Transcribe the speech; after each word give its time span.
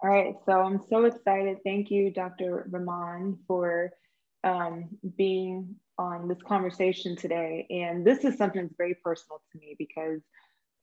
All 0.00 0.10
right, 0.10 0.34
so 0.46 0.52
I'm 0.52 0.80
so 0.88 1.06
excited. 1.06 1.58
Thank 1.64 1.90
you, 1.90 2.12
Dr. 2.12 2.68
Rahman, 2.70 3.36
for 3.48 3.90
um, 4.44 4.88
being 5.16 5.74
on 5.98 6.28
this 6.28 6.38
conversation 6.46 7.16
today. 7.16 7.66
And 7.68 8.06
this 8.06 8.24
is 8.24 8.36
something 8.38 8.62
that's 8.62 8.76
very 8.78 8.94
personal 9.02 9.42
to 9.50 9.58
me 9.58 9.74
because 9.76 10.20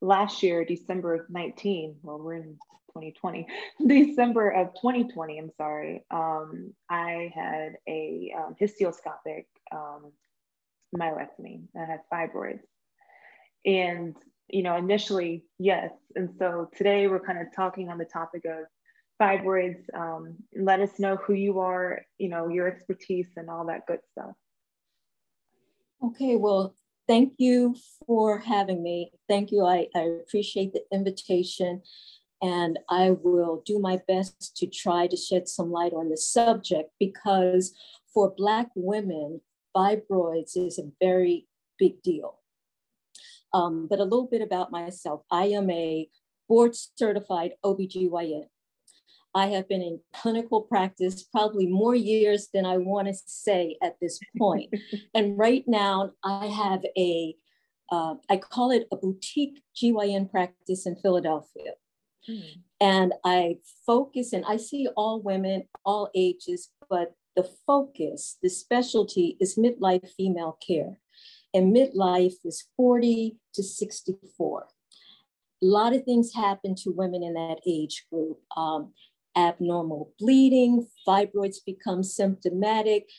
last 0.01 0.43
year, 0.43 0.65
December 0.65 1.13
of 1.15 1.29
19, 1.29 1.96
well, 2.04 2.20
we're 2.20 2.33
in 2.36 2.57
2020, 2.93 3.47
December 3.88 4.49
of 4.49 4.73
2020, 4.81 5.39
I'm 5.39 5.52
sorry, 5.55 6.04
um, 6.11 6.73
I 6.89 7.32
had 7.34 7.77
a 7.88 8.34
um, 8.38 8.55
hysteroscopic 8.59 9.45
um, 9.71 10.11
myomectomy. 10.93 11.61
I 11.73 11.86
had 11.86 12.02
fibroids. 12.11 12.59
And, 13.66 14.16
you 14.50 14.61
know, 14.61 14.75
initially, 14.75 15.45
yes. 15.57 15.91
And 16.16 16.29
so 16.38 16.70
today 16.75 17.07
we're 17.07 17.21
kind 17.21 17.39
of 17.39 17.47
talking 17.55 17.89
on 17.89 17.97
the 17.97 18.05
topic 18.05 18.43
of 18.43 18.66
fibroids. 19.21 19.84
Um, 19.93 20.36
let 20.55 20.79
us 20.79 20.99
know 20.99 21.16
who 21.17 21.34
you 21.34 21.59
are, 21.59 22.05
you 22.17 22.30
know, 22.30 22.49
your 22.49 22.67
expertise 22.67 23.27
and 23.35 23.49
all 23.49 23.66
that 23.67 23.85
good 23.88 23.99
stuff. 24.12 24.35
Okay, 26.03 26.35
well, 26.35 26.76
thank 27.07 27.34
you 27.38 27.76
for 28.05 28.40
having 28.40 28.84
me. 28.84 29.12
Thank 29.27 29.52
you. 29.52 29.66
I, 29.66 29.88
I 29.95 30.02
appreciate 30.21 30.73
the 30.73 30.84
invitation 30.91 31.81
and 32.41 32.80
I 32.90 33.12
will 33.12 33.63
do 33.66 33.80
my 33.80 34.02
best 34.07 34.55
to 34.57 34.67
try 34.67 35.07
to 35.07 35.18
shed 35.18 35.48
some 35.48 35.71
light 35.71 35.93
on 35.93 36.09
the 36.09 36.18
subject 36.18 36.91
because 36.99 37.73
for 38.13 38.34
Black 38.35 38.70
women, 38.76 39.41
fibroids 39.76 40.55
is 40.55 40.77
a 40.77 40.91
very 41.02 41.48
big 41.79 42.02
deal. 42.02 42.40
Um, 43.54 43.88
but 43.90 43.99
a 43.99 44.04
little 44.04 44.27
bit 44.27 44.41
about 44.41 44.71
myself. 44.71 45.21
I 45.32 45.45
am 45.45 45.70
a 45.70 46.09
board 46.48 46.76
certified 46.76 47.54
OBGYN. 47.63 48.45
I 49.35 49.48
have 49.48 49.67
been 49.67 49.81
in 49.81 49.99
clinical 50.16 50.62
practice 50.62 51.23
probably 51.23 51.67
more 51.67 51.93
years 51.93 52.48
than 52.53 52.66
I 52.66 52.77
want 52.77 53.10
to 53.10 53.13
say 53.26 53.76
at 53.84 53.98
this 54.01 54.18
point. 54.37 54.73
and 55.13 55.37
right 55.37 55.65
now, 55.68 56.12
I 56.23 56.48
have 56.48 56.84
a, 56.98 57.35
uh, 57.91 58.15
I 58.29 58.37
call 58.37 58.71
it 58.71 58.87
a 58.93 58.95
boutique 58.95 59.62
GYN 59.76 60.32
practice 60.32 60.85
in 60.85 60.95
Philadelphia. 60.95 61.73
Mm. 62.29 62.62
And 62.79 63.13
I 63.26 63.57
focus, 63.85 64.31
and 64.31 64.45
I 64.47 64.56
see 64.56 64.88
all 64.95 65.22
women, 65.22 65.67
all 65.85 66.09
ages, 66.16 66.69
but 66.90 67.13
the 67.35 67.47
focus, 67.67 68.38
the 68.41 68.50
specialty 68.50 69.35
is 69.41 69.56
midlife 69.56 70.09
female 70.12 70.57
care. 70.66 70.97
And 71.53 71.75
midlife 71.75 72.35
is 72.45 72.67
40 72.78 73.38
to 73.53 73.63
64. 73.63 74.67
A 75.62 75.66
lot 75.66 75.94
of 75.94 76.03
things 76.03 76.34
happen 76.34 76.75
to 76.75 76.91
women 76.91 77.22
in 77.23 77.34
that 77.34 77.59
age 77.66 78.06
group. 78.12 78.40
Um, 78.56 78.94
abnormal 79.36 80.14
bleeding, 80.19 80.88
fibroids 81.08 81.58
become 81.66 82.03
symptomatic, 82.03 83.09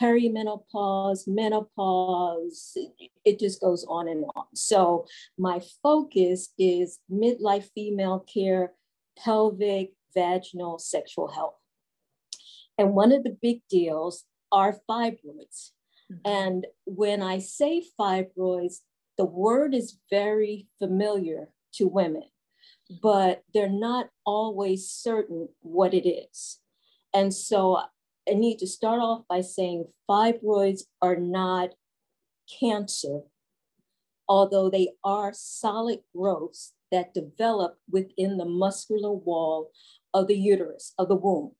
perimenopause, 0.00 1.28
menopause, 1.28 2.76
it 3.24 3.38
just 3.38 3.60
goes 3.60 3.84
on 3.88 4.08
and 4.08 4.24
on. 4.34 4.44
So 4.54 5.06
my 5.36 5.60
focus 5.82 6.52
is 6.58 6.98
midlife 7.10 7.68
female 7.74 8.24
care, 8.32 8.72
pelvic, 9.16 9.92
vaginal, 10.14 10.78
sexual 10.78 11.28
health. 11.28 11.54
And 12.76 12.94
one 12.94 13.12
of 13.12 13.24
the 13.24 13.36
big 13.40 13.60
deals 13.68 14.24
are 14.50 14.78
fibroids. 14.88 15.70
Mm-hmm. 16.10 16.20
And 16.24 16.66
when 16.84 17.22
I 17.22 17.38
say 17.38 17.84
fibroids, 17.98 18.76
the 19.16 19.24
word 19.24 19.74
is 19.74 19.98
very 20.10 20.68
familiar 20.78 21.50
to 21.74 21.86
women 21.86 22.24
but 22.90 23.42
they're 23.52 23.68
not 23.68 24.08
always 24.24 24.88
certain 24.88 25.48
what 25.60 25.94
it 25.94 26.08
is. 26.08 26.60
And 27.14 27.32
so 27.34 27.78
I 28.28 28.34
need 28.34 28.58
to 28.58 28.66
start 28.66 29.00
off 29.00 29.22
by 29.28 29.40
saying 29.40 29.86
fibroids 30.08 30.82
are 31.00 31.16
not 31.16 31.70
cancer, 32.60 33.22
although 34.28 34.70
they 34.70 34.88
are 35.04 35.32
solid 35.34 36.00
growths 36.14 36.72
that 36.90 37.14
develop 37.14 37.78
within 37.90 38.38
the 38.38 38.44
muscular 38.44 39.12
wall 39.12 39.70
of 40.14 40.26
the 40.26 40.36
uterus, 40.36 40.94
of 40.98 41.08
the 41.08 41.14
womb. 41.16 41.52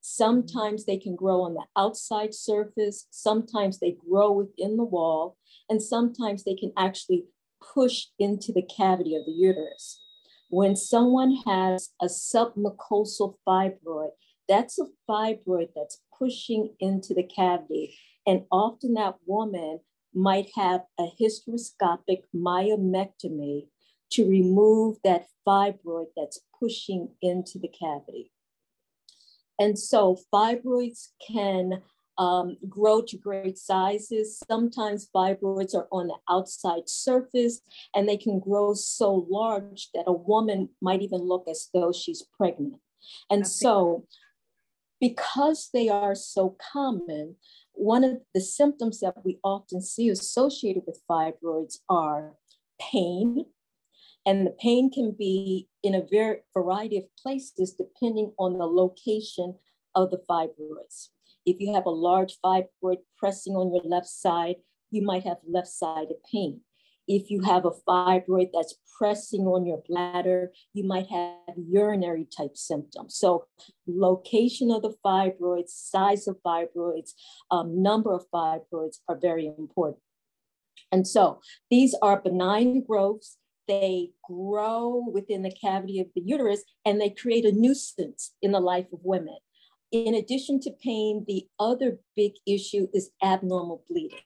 Sometimes 0.00 0.84
they 0.84 0.96
can 0.96 1.14
grow 1.14 1.42
on 1.42 1.54
the 1.54 1.64
outside 1.76 2.34
surface, 2.34 3.06
sometimes 3.10 3.78
they 3.78 3.96
grow 4.08 4.32
within 4.32 4.76
the 4.76 4.84
wall, 4.84 5.36
and 5.68 5.80
sometimes 5.80 6.42
they 6.42 6.56
can 6.56 6.72
actually 6.76 7.24
push 7.62 8.06
into 8.18 8.52
the 8.52 8.62
cavity 8.76 9.14
of 9.14 9.24
the 9.24 9.32
uterus. 9.32 10.01
When 10.52 10.76
someone 10.76 11.36
has 11.46 11.94
a 12.02 12.08
submucosal 12.08 13.36
fibroid, 13.48 14.10
that's 14.46 14.78
a 14.78 14.88
fibroid 15.08 15.68
that's 15.74 16.02
pushing 16.18 16.74
into 16.78 17.14
the 17.14 17.22
cavity. 17.22 17.96
And 18.26 18.44
often 18.52 18.92
that 18.92 19.14
woman 19.24 19.80
might 20.12 20.50
have 20.54 20.82
a 21.00 21.06
hysteroscopic 21.18 22.24
myomectomy 22.36 23.68
to 24.10 24.28
remove 24.28 24.98
that 25.04 25.24
fibroid 25.48 26.08
that's 26.14 26.40
pushing 26.60 27.08
into 27.22 27.58
the 27.58 27.68
cavity. 27.68 28.30
And 29.58 29.78
so 29.78 30.18
fibroids 30.30 31.12
can 31.26 31.80
um, 32.18 32.56
grow 32.68 33.02
to 33.02 33.16
great 33.16 33.58
sizes. 33.58 34.40
Sometimes 34.48 35.08
fibroids 35.14 35.74
are 35.74 35.88
on 35.90 36.08
the 36.08 36.16
outside 36.28 36.88
surface 36.88 37.60
and 37.94 38.08
they 38.08 38.16
can 38.16 38.38
grow 38.38 38.74
so 38.74 39.26
large 39.28 39.90
that 39.94 40.04
a 40.06 40.12
woman 40.12 40.68
might 40.80 41.02
even 41.02 41.20
look 41.20 41.46
as 41.48 41.68
though 41.72 41.92
she's 41.92 42.24
pregnant. 42.36 42.76
And 43.30 43.42
okay. 43.42 43.48
so, 43.48 44.06
because 45.00 45.70
they 45.72 45.88
are 45.88 46.14
so 46.14 46.56
common, 46.72 47.36
one 47.72 48.04
of 48.04 48.18
the 48.34 48.40
symptoms 48.40 49.00
that 49.00 49.24
we 49.24 49.38
often 49.42 49.80
see 49.80 50.08
associated 50.08 50.84
with 50.86 51.02
fibroids 51.10 51.78
are 51.88 52.34
pain. 52.80 53.46
And 54.24 54.46
the 54.46 54.54
pain 54.60 54.90
can 54.92 55.16
be 55.18 55.68
in 55.82 55.96
a 55.96 56.06
very 56.08 56.38
variety 56.54 56.98
of 56.98 57.04
places 57.20 57.74
depending 57.74 58.32
on 58.38 58.58
the 58.58 58.66
location 58.66 59.56
of 59.96 60.10
the 60.10 60.22
fibroids. 60.30 61.08
If 61.44 61.60
you 61.60 61.74
have 61.74 61.86
a 61.86 61.90
large 61.90 62.38
fibroid 62.44 62.98
pressing 63.16 63.54
on 63.54 63.72
your 63.72 63.82
left 63.84 64.08
side, 64.08 64.56
you 64.90 65.02
might 65.02 65.24
have 65.24 65.38
left 65.48 65.68
sided 65.68 66.16
pain. 66.30 66.60
If 67.08 67.30
you 67.30 67.40
have 67.40 67.64
a 67.64 67.70
fibroid 67.70 68.50
that's 68.52 68.76
pressing 68.96 69.46
on 69.46 69.66
your 69.66 69.82
bladder, 69.88 70.52
you 70.72 70.84
might 70.84 71.08
have 71.08 71.56
urinary 71.56 72.26
type 72.36 72.56
symptoms. 72.56 73.16
So, 73.16 73.46
location 73.88 74.70
of 74.70 74.82
the 74.82 74.94
fibroids, 75.04 75.70
size 75.70 76.28
of 76.28 76.36
fibroids, 76.46 77.12
um, 77.50 77.82
number 77.82 78.12
of 78.12 78.24
fibroids 78.32 78.98
are 79.08 79.18
very 79.20 79.46
important. 79.46 80.02
And 80.92 81.06
so, 81.08 81.40
these 81.70 81.94
are 82.02 82.20
benign 82.20 82.84
growths. 82.84 83.36
They 83.66 84.10
grow 84.28 85.04
within 85.12 85.42
the 85.42 85.52
cavity 85.52 86.00
of 86.00 86.08
the 86.14 86.22
uterus 86.24 86.62
and 86.84 87.00
they 87.00 87.10
create 87.10 87.44
a 87.44 87.52
nuisance 87.52 88.32
in 88.42 88.52
the 88.52 88.60
life 88.60 88.86
of 88.92 89.00
women. 89.02 89.38
In 89.92 90.14
addition 90.14 90.58
to 90.60 90.70
pain, 90.70 91.24
the 91.28 91.46
other 91.60 91.98
big 92.16 92.32
issue 92.46 92.88
is 92.94 93.10
abnormal 93.22 93.84
bleeding. 93.90 94.18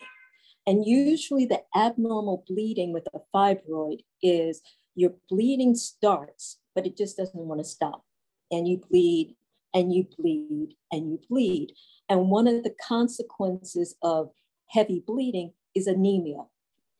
And 0.64 0.86
usually, 0.86 1.44
the 1.44 1.62
abnormal 1.74 2.44
bleeding 2.48 2.92
with 2.92 3.06
a 3.12 3.20
fibroid 3.34 4.04
is 4.22 4.62
your 4.94 5.14
bleeding 5.28 5.74
starts, 5.74 6.58
but 6.74 6.86
it 6.86 6.96
just 6.96 7.16
doesn't 7.16 7.46
want 7.46 7.60
to 7.60 7.64
stop. 7.64 8.04
And 8.52 8.68
you 8.68 8.80
bleed 8.88 9.34
and 9.74 9.92
you 9.92 10.06
bleed 10.16 10.76
and 10.92 11.10
you 11.10 11.20
bleed. 11.28 11.72
And 12.08 12.30
one 12.30 12.46
of 12.46 12.62
the 12.62 12.74
consequences 12.86 13.96
of 14.02 14.30
heavy 14.68 15.02
bleeding 15.04 15.52
is 15.74 15.88
anemia. 15.88 16.44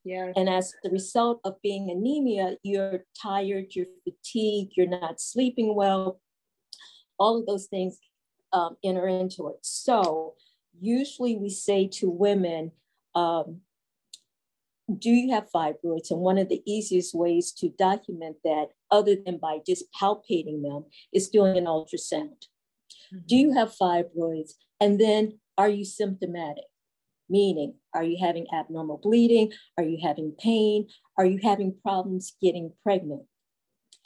Yeah. 0.04 0.32
And 0.36 0.48
as 0.48 0.72
the 0.82 0.90
result 0.90 1.40
of 1.44 1.60
being 1.62 1.90
anemia, 1.90 2.56
you're 2.62 3.04
tired, 3.20 3.74
you're 3.74 3.86
fatigued, 4.04 4.72
you're 4.76 4.88
not 4.88 5.20
sleeping 5.20 5.74
well. 5.74 6.20
All 7.18 7.38
of 7.38 7.46
those 7.46 7.66
things 7.66 7.98
um, 8.52 8.76
enter 8.84 9.06
into 9.08 9.48
it. 9.48 9.58
So 9.62 10.34
usually 10.80 11.36
we 11.36 11.50
say 11.50 11.88
to 11.94 12.08
women, 12.08 12.72
um, 13.14 13.60
do 14.98 15.10
you 15.10 15.32
have 15.32 15.50
fibroids? 15.50 16.10
And 16.10 16.20
one 16.20 16.38
of 16.38 16.48
the 16.48 16.62
easiest 16.64 17.14
ways 17.14 17.52
to 17.52 17.70
document 17.70 18.36
that, 18.44 18.66
other 18.90 19.16
than 19.16 19.38
by 19.38 19.58
just 19.66 19.84
palpating 20.00 20.62
them, 20.62 20.84
is 21.12 21.28
doing 21.28 21.56
an 21.56 21.64
ultrasound. 21.64 22.46
Do 23.26 23.36
you 23.36 23.52
have 23.52 23.74
fibroids? 23.74 24.52
And 24.80 25.00
then 25.00 25.40
are 25.58 25.68
you 25.68 25.84
symptomatic? 25.84 26.64
Meaning, 27.28 27.74
are 27.92 28.04
you 28.04 28.18
having 28.20 28.46
abnormal 28.54 29.00
bleeding? 29.02 29.52
Are 29.76 29.82
you 29.82 29.98
having 30.00 30.36
pain? 30.38 30.86
Are 31.18 31.26
you 31.26 31.40
having 31.42 31.74
problems 31.82 32.36
getting 32.40 32.72
pregnant? 32.84 33.22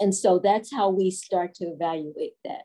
And 0.00 0.14
so 0.14 0.38
that's 0.38 0.72
how 0.72 0.88
we 0.88 1.10
start 1.10 1.54
to 1.56 1.66
evaluate 1.66 2.32
that. 2.44 2.62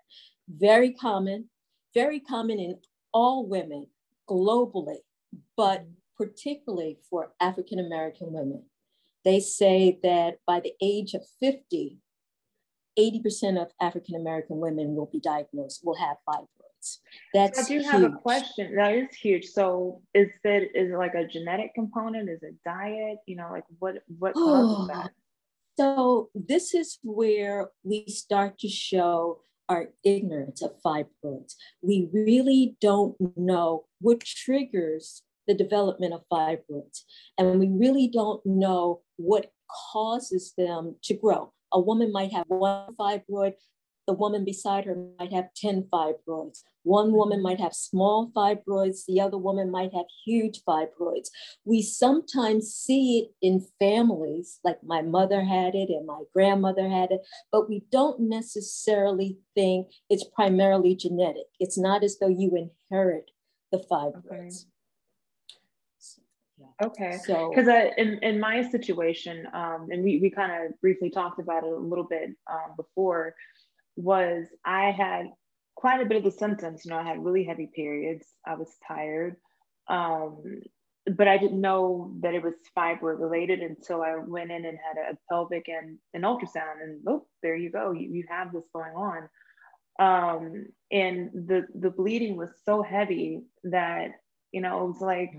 Very 0.47 0.93
common, 0.93 1.49
very 1.95 2.19
common 2.19 2.59
in 2.59 2.77
all 3.13 3.47
women 3.47 3.87
globally, 4.29 4.97
but 5.57 5.81
mm-hmm. 5.81 5.91
particularly 6.17 6.99
for 7.09 7.31
African 7.39 7.79
American 7.79 8.31
women. 8.31 8.63
They 9.23 9.39
say 9.39 9.97
that 10.03 10.35
by 10.45 10.59
the 10.59 10.73
age 10.81 11.15
of 11.15 11.25
50, 11.39 11.97
80% 12.99 13.61
of 13.61 13.71
African 13.81 14.15
American 14.15 14.59
women 14.59 14.93
will 14.93 15.09
be 15.11 15.19
diagnosed, 15.19 15.81
will 15.83 15.95
have 15.95 16.17
fibroids. 16.29 16.99
That's 17.33 17.59
I 17.59 17.63
do 17.63 17.73
huge. 17.79 17.85
have 17.87 18.03
a 18.03 18.11
question. 18.11 18.75
That 18.75 18.93
is 18.93 19.15
huge. 19.15 19.45
So 19.45 20.01
is 20.13 20.29
it 20.43 20.71
is 20.75 20.91
it 20.91 20.97
like 20.97 21.15
a 21.15 21.25
genetic 21.25 21.73
component? 21.73 22.29
Is 22.29 22.43
it 22.43 22.55
diet? 22.63 23.17
You 23.25 23.37
know, 23.37 23.49
like 23.51 23.63
what 23.79 23.95
what 24.19 24.33
causes 24.33 24.77
oh, 24.79 24.87
that? 24.93 25.11
So 25.77 26.29
this 26.35 26.73
is 26.75 26.99
where 27.03 27.69
we 27.83 28.05
start 28.07 28.59
to 28.59 28.69
show 28.69 29.41
our 29.69 29.89
ignorance 30.03 30.61
of 30.61 30.71
fibroids. 30.85 31.55
We 31.81 32.09
really 32.13 32.77
don't 32.81 33.15
know 33.35 33.85
what 33.99 34.21
triggers 34.21 35.23
the 35.47 35.53
development 35.53 36.13
of 36.13 36.23
fibroids. 36.31 37.01
And 37.37 37.59
we 37.59 37.67
really 37.67 38.07
don't 38.07 38.45
know 38.45 39.01
what 39.17 39.51
causes 39.91 40.53
them 40.57 40.95
to 41.03 41.13
grow. 41.13 41.51
A 41.71 41.79
woman 41.79 42.11
might 42.11 42.31
have 42.31 42.45
one 42.47 42.95
fibroid, 42.95 43.53
the 44.07 44.13
woman 44.13 44.45
beside 44.45 44.85
her 44.85 44.95
might 45.19 45.33
have 45.33 45.53
10 45.55 45.87
fibroids. 45.91 46.63
One 46.83 47.11
woman 47.11 47.41
might 47.41 47.59
have 47.59 47.73
small 47.73 48.31
fibroids, 48.35 49.05
the 49.05 49.19
other 49.19 49.37
woman 49.37 49.71
might 49.71 49.93
have 49.93 50.05
huge 50.25 50.61
fibroids. 50.67 51.29
We 51.63 51.81
sometimes 51.81 52.73
see 52.73 53.19
it 53.19 53.31
in 53.41 53.65
families, 53.79 54.59
like 54.63 54.83
my 54.83 55.01
mother 55.01 55.43
had 55.43 55.75
it 55.75 55.89
and 55.89 56.05
my 56.05 56.21
grandmother 56.33 56.87
had 56.87 57.11
it, 57.11 57.21
but 57.51 57.69
we 57.69 57.83
don't 57.91 58.19
necessarily 58.19 59.37
think 59.55 59.87
it's 60.09 60.25
primarily 60.35 60.95
genetic. 60.95 61.47
It's 61.59 61.77
not 61.77 62.03
as 62.03 62.17
though 62.19 62.27
you 62.27 62.69
inherit 62.91 63.31
the 63.71 63.79
fibroids. 63.79 64.65
Okay. 66.83 67.17
So, 67.25 67.49
because 67.49 67.69
uh, 67.69 67.91
in, 67.97 68.19
in 68.21 68.39
my 68.39 68.61
situation, 68.69 69.47
um, 69.53 69.87
and 69.91 70.03
we, 70.03 70.19
we 70.19 70.29
kind 70.29 70.51
of 70.51 70.79
briefly 70.81 71.09
talked 71.09 71.39
about 71.39 71.63
it 71.63 71.71
a 71.71 71.77
little 71.77 72.03
bit 72.03 72.31
um, 72.51 72.75
before, 72.75 73.33
was 73.95 74.45
I 74.65 74.91
had 74.91 75.27
quite 75.75 76.01
a 76.01 76.05
bit 76.05 76.17
of 76.17 76.23
the 76.23 76.31
symptoms. 76.31 76.83
You 76.83 76.91
know, 76.91 76.97
I 76.97 77.03
had 77.03 77.23
really 77.23 77.43
heavy 77.43 77.69
periods. 77.73 78.25
I 78.45 78.55
was 78.55 78.75
tired, 78.87 79.37
um, 79.87 80.61
but 81.15 81.27
I 81.27 81.37
didn't 81.37 81.61
know 81.61 82.13
that 82.21 82.33
it 82.33 82.43
was 82.43 82.55
fibroid 82.77 83.19
related 83.19 83.59
until 83.59 84.01
I 84.01 84.15
went 84.15 84.51
in 84.51 84.65
and 84.65 84.77
had 84.77 84.97
a 84.97 85.17
pelvic 85.29 85.67
and 85.67 85.97
an 86.13 86.21
ultrasound, 86.21 86.81
and 86.83 87.01
oh, 87.07 87.27
there 87.43 87.55
you 87.55 87.69
go. 87.69 87.91
You, 87.91 88.09
you 88.11 88.25
have 88.29 88.51
this 88.51 88.65
going 88.73 88.93
on. 88.95 89.29
Um, 89.97 90.65
and 90.91 91.29
the 91.33 91.67
the 91.73 91.89
bleeding 91.89 92.35
was 92.35 92.49
so 92.65 92.81
heavy 92.81 93.43
that 93.63 94.11
you 94.51 94.61
know 94.61 94.83
it 94.83 94.87
was 94.87 95.01
like 95.01 95.31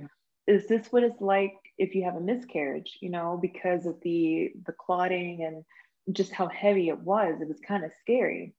is 0.47 0.67
this 0.67 0.87
what 0.91 1.03
it's 1.03 1.21
like 1.21 1.53
if 1.77 1.95
you 1.95 2.05
have 2.05 2.17
a 2.17 2.21
miscarriage 2.21 2.99
you 3.03 3.11
know 3.11 3.39
because 3.41 3.85
of 3.85 3.97
the 4.03 4.53
the 4.65 4.73
clotting 4.73 5.45
and 5.45 5.63
just 6.13 6.33
how 6.33 6.49
heavy 6.49 6.89
it 6.89 7.01
was 7.01 7.41
it 7.41 7.49
was 7.49 7.61
kind 7.61 7.85
of 7.85 7.91
scary. 8.01 8.55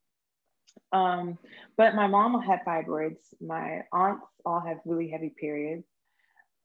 Um, 0.91 1.37
but 1.75 1.95
my 1.95 2.07
mom 2.07 2.41
had 2.41 2.63
fibroids. 2.65 3.17
My 3.41 3.83
aunts 3.91 4.27
all 4.45 4.59
have 4.61 4.77
really 4.85 5.09
heavy 5.09 5.33
periods. 5.37 5.85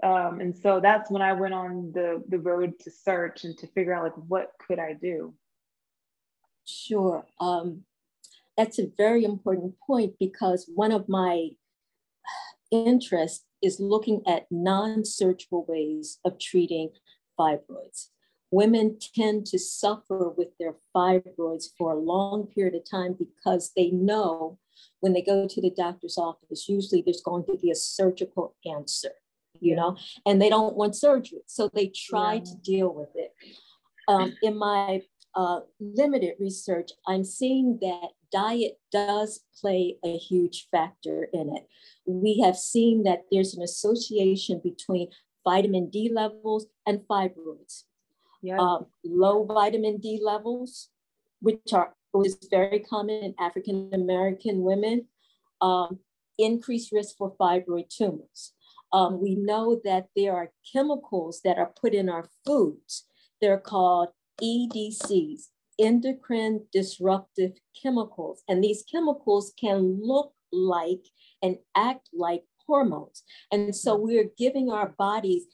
Um, 0.02 0.40
and 0.40 0.56
so 0.56 0.80
that's 0.80 1.10
when 1.10 1.22
i 1.22 1.32
went 1.32 1.54
on 1.54 1.92
the 1.94 2.22
the 2.28 2.38
road 2.38 2.72
to 2.80 2.90
search 2.90 3.44
and 3.44 3.56
to 3.58 3.68
figure 3.68 3.94
out 3.94 4.02
like 4.02 4.16
what 4.28 4.52
could 4.66 4.78
i 4.78 4.92
do? 4.94 5.34
Sure. 6.64 7.24
Um, 7.40 7.84
that's 8.56 8.78
a 8.78 8.90
very 8.96 9.24
important 9.24 9.74
point 9.86 10.14
because 10.18 10.70
one 10.74 10.92
of 10.92 11.08
my 11.08 11.50
interests 12.70 13.44
is 13.62 13.78
looking 13.80 14.22
at 14.26 14.46
non-surgical 14.50 15.64
ways 15.68 16.18
of 16.24 16.38
treating 16.38 16.90
fibroids. 17.38 18.08
Women 18.52 18.98
tend 19.14 19.46
to 19.46 19.58
suffer 19.58 20.28
with 20.28 20.48
their 20.60 20.74
fibroids 20.94 21.64
for 21.76 21.92
a 21.92 21.98
long 21.98 22.46
period 22.46 22.74
of 22.74 22.88
time 22.88 23.16
because 23.18 23.72
they 23.74 23.90
know 23.90 24.58
when 25.00 25.14
they 25.14 25.22
go 25.22 25.48
to 25.48 25.60
the 25.60 25.70
doctor's 25.70 26.18
office, 26.18 26.68
usually 26.68 27.02
there's 27.02 27.22
going 27.22 27.44
to 27.46 27.56
be 27.56 27.70
a 27.70 27.74
surgical 27.74 28.54
answer, 28.66 29.12
you 29.58 29.74
know, 29.74 29.96
and 30.26 30.40
they 30.40 30.50
don't 30.50 30.76
want 30.76 30.94
surgery. 30.94 31.40
So 31.46 31.70
they 31.72 31.86
try 31.88 32.34
yeah. 32.34 32.40
to 32.40 32.56
deal 32.62 32.94
with 32.94 33.08
it. 33.14 33.32
Um, 34.06 34.36
in 34.42 34.58
my 34.58 35.00
uh, 35.34 35.60
limited 35.80 36.34
research, 36.38 36.90
I'm 37.08 37.24
seeing 37.24 37.78
that 37.80 38.10
diet 38.30 38.78
does 38.90 39.40
play 39.58 39.96
a 40.04 40.18
huge 40.18 40.68
factor 40.70 41.28
in 41.32 41.56
it. 41.56 41.66
We 42.04 42.40
have 42.40 42.56
seen 42.56 43.04
that 43.04 43.22
there's 43.32 43.54
an 43.54 43.62
association 43.62 44.60
between 44.62 45.08
vitamin 45.42 45.88
D 45.88 46.10
levels 46.12 46.66
and 46.86 47.00
fibroids. 47.00 47.84
Yeah. 48.42 48.58
Um, 48.58 48.86
low 49.04 49.44
vitamin 49.44 49.98
D 49.98 50.20
levels, 50.22 50.88
which 51.40 51.72
are 51.72 51.94
is 52.24 52.36
very 52.50 52.80
common 52.80 53.22
in 53.22 53.34
African 53.40 53.90
American 53.94 54.62
women, 54.62 55.06
um, 55.60 56.00
increased 56.38 56.92
risk 56.92 57.16
for 57.16 57.34
fibroid 57.40 57.88
tumors. 57.88 58.52
Um, 58.92 59.20
we 59.22 59.36
know 59.36 59.80
that 59.84 60.08
there 60.14 60.34
are 60.34 60.52
chemicals 60.70 61.40
that 61.44 61.56
are 61.56 61.72
put 61.80 61.94
in 61.94 62.10
our 62.10 62.28
foods. 62.44 63.06
They're 63.40 63.58
called 63.58 64.08
EDCs, 64.42 65.44
endocrine 65.78 66.66
disruptive 66.72 67.52
chemicals. 67.80 68.42
And 68.48 68.62
these 68.62 68.84
chemicals 68.90 69.54
can 69.58 69.98
look 70.02 70.34
like 70.52 71.06
and 71.42 71.56
act 71.74 72.10
like 72.12 72.44
hormones. 72.66 73.22
And 73.50 73.74
so 73.74 73.96
we're 73.96 74.30
giving 74.36 74.70
our 74.70 74.90
bodies 74.98 75.46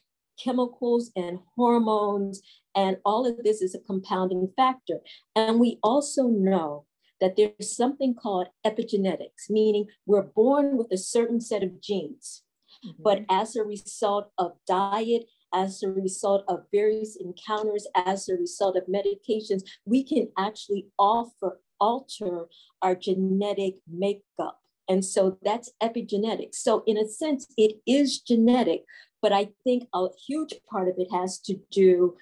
chemicals 0.42 1.10
and 1.16 1.38
hormones, 1.56 2.40
and 2.74 2.98
all 3.04 3.26
of 3.26 3.42
this 3.44 3.62
is 3.62 3.74
a 3.74 3.80
compounding 3.80 4.52
factor. 4.56 5.00
And 5.34 5.58
we 5.58 5.78
also 5.82 6.28
know 6.28 6.86
that 7.20 7.36
there's 7.36 7.76
something 7.76 8.14
called 8.14 8.48
epigenetics, 8.64 9.50
meaning 9.50 9.86
we're 10.06 10.22
born 10.22 10.76
with 10.76 10.92
a 10.92 10.98
certain 10.98 11.40
set 11.40 11.62
of 11.62 11.80
genes. 11.80 12.42
Mm-hmm. 12.86 13.02
But 13.02 13.24
as 13.28 13.56
a 13.56 13.64
result 13.64 14.30
of 14.38 14.52
diet 14.66 15.24
as 15.52 15.82
a 15.82 15.88
result 15.88 16.44
of 16.48 16.64
various 16.72 17.16
encounters, 17.16 17.86
as 17.94 18.28
a 18.28 18.34
result 18.34 18.76
of 18.76 18.84
medications, 18.86 19.62
we 19.84 20.04
can 20.04 20.28
actually 20.38 20.86
offer, 20.98 21.60
alter 21.80 22.46
our 22.82 22.94
genetic 22.94 23.76
makeup. 23.90 24.60
And 24.88 25.04
so 25.04 25.38
that's 25.42 25.70
epigenetics. 25.82 26.56
So, 26.56 26.82
in 26.86 26.96
a 26.96 27.06
sense, 27.06 27.46
it 27.56 27.76
is 27.86 28.20
genetic, 28.20 28.84
but 29.22 29.32
I 29.32 29.48
think 29.64 29.88
a 29.94 30.06
huge 30.26 30.54
part 30.70 30.88
of 30.88 30.94
it 30.98 31.08
has 31.12 31.38
to 31.40 31.58
do 31.70 32.16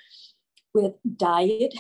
with 0.75 0.95
diet. 1.17 1.75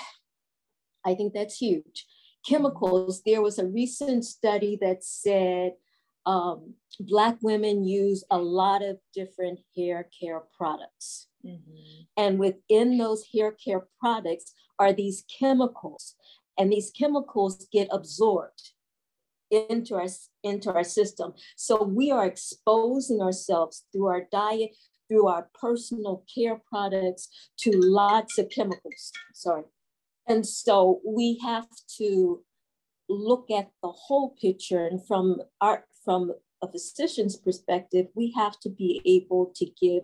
I 1.05 1.15
think 1.15 1.33
that's 1.33 1.59
huge. 1.59 2.07
Chemicals, 2.49 3.23
there 3.25 3.43
was 3.43 3.59
a 3.59 3.67
recent 3.67 4.25
study 4.25 4.79
that 4.81 5.05
said 5.05 5.73
um, 6.27 6.75
Black 7.01 7.37
women 7.43 7.85
use 7.85 8.25
a 8.31 8.39
lot 8.39 8.83
of 8.83 8.99
different 9.15 9.61
hair 9.77 10.09
care 10.19 10.43
products. 10.57 11.29
Mm-hmm. 11.45 12.03
And 12.17 12.39
within 12.39 12.99
those 12.99 13.25
hair 13.33 13.53
care 13.53 13.87
products 14.01 14.53
are 14.79 14.93
these 14.93 15.25
chemicals, 15.39 16.17
and 16.59 16.73
these 16.73 16.91
chemicals 16.91 17.67
get 17.73 17.89
absorbed 17.93 18.73
into 19.51 19.95
our 19.95 20.09
into 20.43 20.73
our 20.73 20.85
system. 20.85 21.35
So 21.57 21.83
we 21.83 22.11
are 22.11 22.27
exposing 22.27 23.21
ourselves 23.21 23.85
through 23.93 24.07
our 24.07 24.27
diet, 24.33 24.71
through 25.09 25.29
our 25.29 25.49
personal 25.59 26.25
care 26.33 26.61
products 26.69 27.29
to 27.59 27.71
lots 27.75 28.39
of 28.39 28.51
chemicals. 28.51 29.13
Sorry. 29.35 29.65
And 30.29 30.47
so 30.47 31.01
we 31.07 31.39
have 31.45 31.69
to 31.99 32.43
look 33.09 33.51
at 33.51 33.71
the 33.83 33.91
whole 33.91 34.35
picture 34.41 34.85
and 34.85 35.05
from 35.07 35.41
our 35.61 35.85
from 36.05 36.33
a 36.63 36.71
physician's 36.71 37.37
perspective, 37.37 38.07
we 38.15 38.33
have 38.37 38.59
to 38.61 38.71
be 38.71 39.01
able 39.05 39.53
to 39.57 39.67
give 39.81 40.03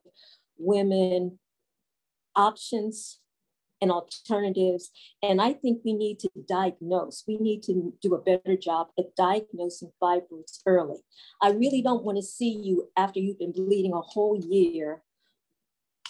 women 0.59 1.39
options 2.37 3.21
and 3.83 3.91
alternatives. 3.91 4.91
And 5.23 5.43
I 5.43 5.53
think 5.53 5.83
we 5.85 5.93
need 5.93 6.21
to 6.21 6.31
diagnose. 6.49 7.25
We 7.27 7.37
need 7.37 7.63
to 7.65 7.93
do 8.01 8.15
a 8.15 8.23
better 8.23 8.57
job 8.57 8.89
at 8.99 9.15
diagnosing 9.17 9.91
fibroids 10.01 10.61
early. 10.65 11.01
I 11.43 11.51
really 11.51 11.83
don't 11.83 12.05
want 12.05 12.17
to 12.17 12.23
see 12.23 12.51
you 12.51 12.89
after 12.97 13.21
you've 13.21 13.41
been 13.41 13.53
bleeding 13.53 13.93
a 13.93 14.01
whole 14.01 14.41
year 14.41 15.03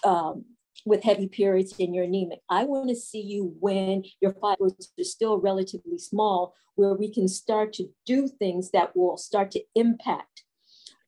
um, 0.04 0.44
with 0.84 1.02
heavy 1.02 1.28
periods 1.28 1.74
and 1.80 1.94
you're 1.94 2.04
anemic. 2.04 2.40
I 2.50 2.64
want 2.64 2.90
to 2.90 2.96
see 2.96 3.20
you 3.20 3.56
when 3.60 4.04
your 4.20 4.32
fibroids 4.32 4.88
are 5.00 5.04
still 5.04 5.38
relatively 5.38 5.98
small, 5.98 6.54
where 6.74 6.94
we 6.94 7.12
can 7.12 7.28
start 7.28 7.72
to 7.74 7.88
do 8.06 8.28
things 8.28 8.70
that 8.72 8.94
will 8.94 9.16
start 9.16 9.50
to 9.52 9.62
impact 9.74 10.44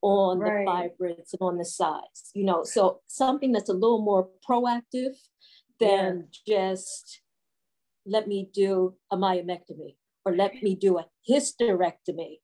on 0.01 0.39
right. 0.39 0.65
the 0.65 1.05
fibroids 1.05 1.33
and 1.33 1.41
on 1.41 1.57
the 1.57 1.65
size, 1.65 2.31
you 2.33 2.43
know. 2.43 2.63
So 2.63 3.01
something 3.07 3.51
that's 3.51 3.69
a 3.69 3.73
little 3.73 4.01
more 4.01 4.29
proactive 4.47 5.15
than 5.79 6.27
yeah. 6.45 6.71
just 6.71 7.21
let 8.05 8.27
me 8.27 8.49
do 8.53 8.95
a 9.11 9.17
myomectomy 9.17 9.95
or 10.25 10.35
let 10.35 10.61
me 10.61 10.75
do 10.75 10.97
a 10.97 11.07
hysterectomy. 11.29 12.39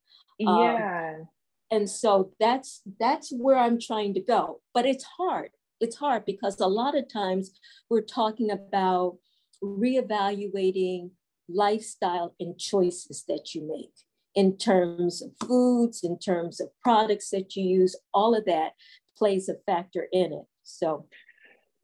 Um, 0.46 0.60
yeah. 0.60 1.14
Um, 1.16 1.28
and 1.70 1.90
so 1.90 2.32
that's 2.40 2.82
that's 3.00 3.32
where 3.32 3.58
I'm 3.58 3.80
trying 3.80 4.14
to 4.16 4.22
go. 4.22 4.62
But 4.74 4.86
it's 4.86 5.06
hard. 5.18 5.52
It's 5.80 5.96
hard 5.96 6.26
because 6.26 6.60
a 6.60 6.68
lot 6.68 6.98
of 6.98 7.12
times 7.12 7.52
we're 7.90 8.02
talking 8.02 8.52
about 8.52 9.18
reevaluating 9.64 11.12
lifestyle 11.50 12.36
and 12.40 12.58
choices 12.58 13.24
that 13.28 13.54
you 13.56 13.68
make 13.68 13.94
in 14.36 14.58
terms 14.58 15.22
of 15.22 15.32
foods, 15.46 16.04
in 16.04 16.18
terms 16.18 16.60
of 16.62 16.70
products 16.82 17.30
that 17.32 17.56
you 17.56 17.64
use, 17.64 17.96
all 18.14 18.36
of 18.36 18.46
that 18.46 18.74
plays 19.18 19.50
a 19.50 19.56
factor 19.66 20.08
in 20.12 20.34
it. 20.34 20.46
So 20.64 21.08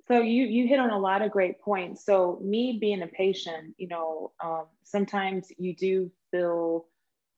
so 0.08 0.22
you 0.22 0.46
you 0.46 0.68
hit 0.68 0.80
on 0.80 0.90
a 0.90 0.98
lot 0.98 1.22
of 1.22 1.32
great 1.32 1.60
points. 1.60 2.06
So 2.06 2.40
me 2.42 2.78
being 2.80 3.02
a 3.02 3.08
patient, 3.08 3.76
you 3.78 3.88
know, 3.88 4.32
um, 4.44 4.66
sometimes 4.84 5.52
you 5.58 5.76
do 5.76 6.12
feel 6.32 6.86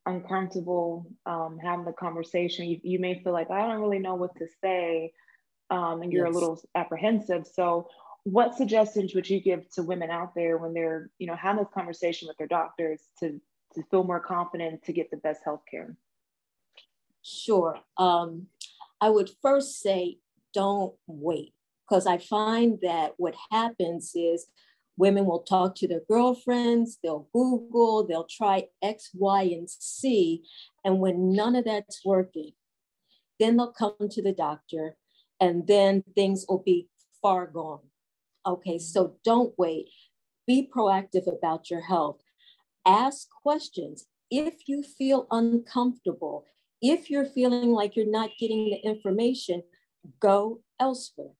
uncomfortable 0.05 1.11
um, 1.25 1.57
having 1.61 1.85
the 1.85 1.93
conversation. 1.93 2.65
You, 2.65 2.79
you 2.83 2.99
may 2.99 3.21
feel 3.23 3.33
like 3.33 3.49
I 3.49 3.67
don't 3.67 3.81
really 3.81 3.99
know 3.99 4.15
what 4.15 4.35
to 4.37 4.47
say, 4.61 5.13
um, 5.71 6.01
and 6.03 6.13
you're 6.13 6.27
yes. 6.27 6.35
a 6.35 6.39
little 6.39 6.61
apprehensive. 6.75 7.47
So 7.51 7.87
what 8.23 8.55
suggestions 8.55 9.15
would 9.15 9.27
you 9.27 9.41
give 9.41 9.69
to 9.71 9.83
women 9.83 10.11
out 10.11 10.35
there 10.35 10.57
when 10.57 10.73
they're 10.73 11.09
you 11.17 11.25
know 11.25 11.35
having 11.35 11.63
this 11.63 11.73
conversation 11.73 12.27
with 12.27 12.37
their 12.37 12.47
doctors 12.47 13.01
to 13.19 13.41
to 13.75 13.83
feel 13.89 14.03
more 14.03 14.19
confident 14.19 14.83
to 14.83 14.93
get 14.93 15.09
the 15.09 15.17
best 15.17 15.41
health 15.43 15.61
care? 15.69 15.95
Sure. 17.23 17.79
Um, 17.97 18.47
I 19.01 19.09
would 19.09 19.31
first 19.41 19.79
say 19.79 20.19
don't 20.53 20.93
wait 21.07 21.53
because 21.89 22.05
I 22.05 22.17
find 22.17 22.77
that 22.81 23.13
what 23.17 23.35
happens 23.51 24.11
is 24.13 24.47
women 24.97 25.25
will 25.25 25.41
talk 25.41 25.75
to 25.75 25.87
their 25.87 26.01
girlfriends, 26.09 26.99
they'll 27.01 27.27
Google, 27.33 28.05
they'll 28.05 28.27
try 28.29 28.65
X, 28.81 29.09
Y, 29.13 29.43
and 29.43 29.69
C. 29.69 30.43
And 30.85 30.99
when 30.99 31.33
none 31.33 31.55
of 31.55 31.65
that's 31.65 32.01
working, 32.05 32.51
then 33.39 33.57
they'll 33.57 33.71
come 33.71 33.95
to 34.11 34.21
the 34.21 34.33
doctor 34.33 34.97
and 35.39 35.65
then 35.67 36.03
things 36.15 36.45
will 36.47 36.61
be 36.63 36.89
far 37.21 37.47
gone. 37.47 37.79
Okay, 38.45 38.77
so 38.77 39.15
don't 39.23 39.53
wait. 39.57 39.87
Be 40.45 40.69
proactive 40.73 41.27
about 41.27 41.69
your 41.69 41.81
health. 41.81 42.21
Ask 42.85 43.29
questions. 43.41 44.07
If 44.29 44.67
you 44.67 44.83
feel 44.83 45.27
uncomfortable, 45.31 46.45
if 46.81 47.09
you're 47.09 47.25
feeling 47.25 47.71
like 47.71 47.95
you're 47.95 48.05
not 48.05 48.31
getting 48.39 48.65
the 48.65 48.77
information, 48.87 49.63
go 50.19 50.61
elsewhere. 50.79 51.33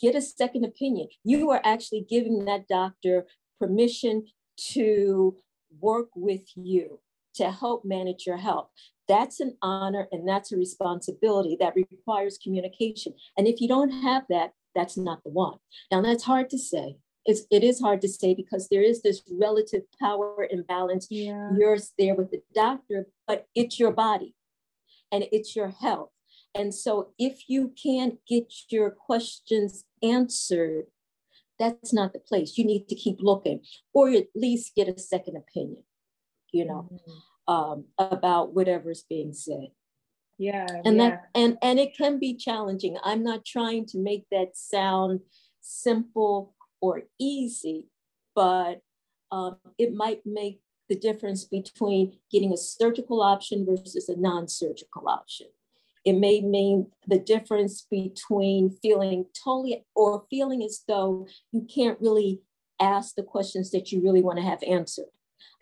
Get 0.00 0.14
a 0.14 0.22
second 0.22 0.64
opinion. 0.64 1.08
You 1.24 1.50
are 1.50 1.60
actually 1.64 2.06
giving 2.08 2.44
that 2.46 2.68
doctor 2.68 3.26
permission 3.58 4.26
to 4.72 5.36
work 5.78 6.08
with 6.14 6.44
you 6.56 7.00
to 7.34 7.50
help 7.50 7.84
manage 7.84 8.26
your 8.26 8.38
health. 8.38 8.68
That's 9.08 9.40
an 9.40 9.56
honor 9.62 10.08
and 10.12 10.28
that's 10.28 10.52
a 10.52 10.56
responsibility 10.56 11.56
that 11.60 11.74
requires 11.74 12.38
communication. 12.42 13.14
And 13.36 13.46
if 13.46 13.60
you 13.60 13.68
don't 13.68 13.90
have 13.90 14.24
that, 14.30 14.52
that's 14.74 14.96
not 14.96 15.22
the 15.24 15.30
one. 15.30 15.58
Now, 15.90 16.00
that's 16.00 16.24
hard 16.24 16.48
to 16.50 16.58
say 16.58 16.96
it's, 17.26 17.42
it 17.50 17.62
is 17.62 17.80
hard 17.80 18.00
to 18.02 18.08
say 18.08 18.34
because 18.34 18.68
there 18.68 18.82
is 18.82 19.02
this 19.02 19.22
relative 19.30 19.82
power 20.00 20.46
imbalance. 20.50 21.06
Yeah. 21.10 21.50
You're 21.58 21.78
there 21.98 22.14
with 22.14 22.30
the 22.30 22.42
doctor, 22.54 23.06
but 23.26 23.46
it's 23.54 23.78
your 23.78 23.92
body 23.92 24.34
and 25.12 25.24
it's 25.32 25.54
your 25.54 25.68
health. 25.68 26.10
And 26.54 26.74
so 26.74 27.10
if 27.18 27.48
you 27.48 27.72
can't 27.80 28.18
get 28.28 28.52
your 28.70 28.90
questions 28.90 29.84
answered, 30.02 30.86
that's 31.58 31.92
not 31.92 32.12
the 32.12 32.18
place. 32.18 32.56
You 32.56 32.64
need 32.64 32.88
to 32.88 32.94
keep 32.94 33.18
looking 33.20 33.60
or 33.92 34.10
at 34.10 34.28
least 34.34 34.74
get 34.74 34.88
a 34.88 34.98
second 34.98 35.36
opinion, 35.36 35.84
you 36.52 36.64
know, 36.64 36.88
mm-hmm. 36.92 37.52
um, 37.54 37.84
about 37.98 38.54
whatever's 38.54 39.04
being 39.08 39.32
said. 39.32 39.68
Yeah. 40.38 40.66
And 40.86 40.96
yeah. 40.96 41.10
that 41.10 41.22
and 41.34 41.58
and 41.60 41.78
it 41.78 41.94
can 41.94 42.18
be 42.18 42.34
challenging. 42.34 42.96
I'm 43.04 43.22
not 43.22 43.44
trying 43.44 43.84
to 43.86 43.98
make 43.98 44.24
that 44.30 44.56
sound 44.56 45.20
simple 45.60 46.54
or 46.80 47.02
easy, 47.18 47.88
but 48.34 48.80
um, 49.30 49.56
it 49.76 49.92
might 49.92 50.22
make 50.24 50.60
the 50.88 50.96
difference 50.96 51.44
between 51.44 52.18
getting 52.32 52.54
a 52.54 52.56
surgical 52.56 53.20
option 53.20 53.66
versus 53.66 54.08
a 54.08 54.16
non-surgical 54.16 55.08
option. 55.08 55.46
It 56.04 56.14
may 56.14 56.40
mean 56.40 56.86
the 57.06 57.18
difference 57.18 57.86
between 57.90 58.76
feeling 58.82 59.26
totally 59.44 59.84
or 59.94 60.24
feeling 60.30 60.62
as 60.62 60.82
though 60.88 61.26
you 61.52 61.66
can't 61.72 62.00
really 62.00 62.40
ask 62.80 63.14
the 63.14 63.22
questions 63.22 63.70
that 63.72 63.92
you 63.92 64.02
really 64.02 64.22
want 64.22 64.38
to 64.38 64.44
have 64.44 64.62
answered. 64.66 65.10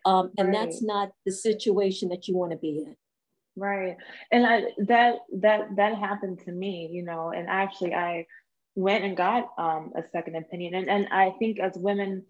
Um, 0.07 0.30
and 0.38 0.49
right. 0.49 0.57
that's 0.57 0.83
not 0.83 1.11
the 1.26 1.33
situation 1.33 2.09
that 2.11 2.28
you 2.28 2.37
want 2.37 2.52
to 2.52 2.59
be 2.59 2.85
in. 2.87 2.97
Right. 3.57 3.97
And 4.30 4.47
I, 4.47 4.62
that, 4.87 5.16
that, 5.40 5.76
that 5.76 5.99
happened 5.99 6.40
to 6.45 6.52
me, 6.52 6.88
you 6.92 7.02
know, 7.02 7.33
and 7.35 7.49
actually 7.49 7.95
I, 7.95 8.26
went 8.78 9.04
and 9.04 9.16
got 9.16 9.49
um, 9.59 9.92
a 9.97 10.02
second 10.12 10.37
opinion. 10.37 10.75
And, 10.75 10.88
and 10.88 11.09
I 11.11 11.35
think 11.40 11.59
as 11.59 11.73
women, 11.75 12.25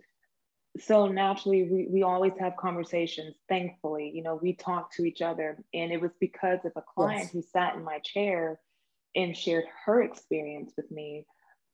so 0.80 1.06
naturally 1.06 1.64
we, 1.64 1.88
we 1.90 2.02
always 2.02 2.32
have 2.38 2.56
conversations, 2.56 3.34
thankfully, 3.48 4.10
you 4.14 4.22
know, 4.22 4.38
we 4.40 4.54
talk 4.54 4.92
to 4.94 5.04
each 5.04 5.22
other. 5.22 5.62
And 5.74 5.92
it 5.92 6.00
was 6.00 6.12
because 6.20 6.60
of 6.64 6.72
a 6.76 6.82
client 6.94 7.24
yes. 7.24 7.32
who 7.32 7.42
sat 7.42 7.74
in 7.74 7.84
my 7.84 7.98
chair 8.00 8.60
and 9.14 9.36
shared 9.36 9.64
her 9.84 10.02
experience 10.02 10.72
with 10.76 10.90
me. 10.90 11.26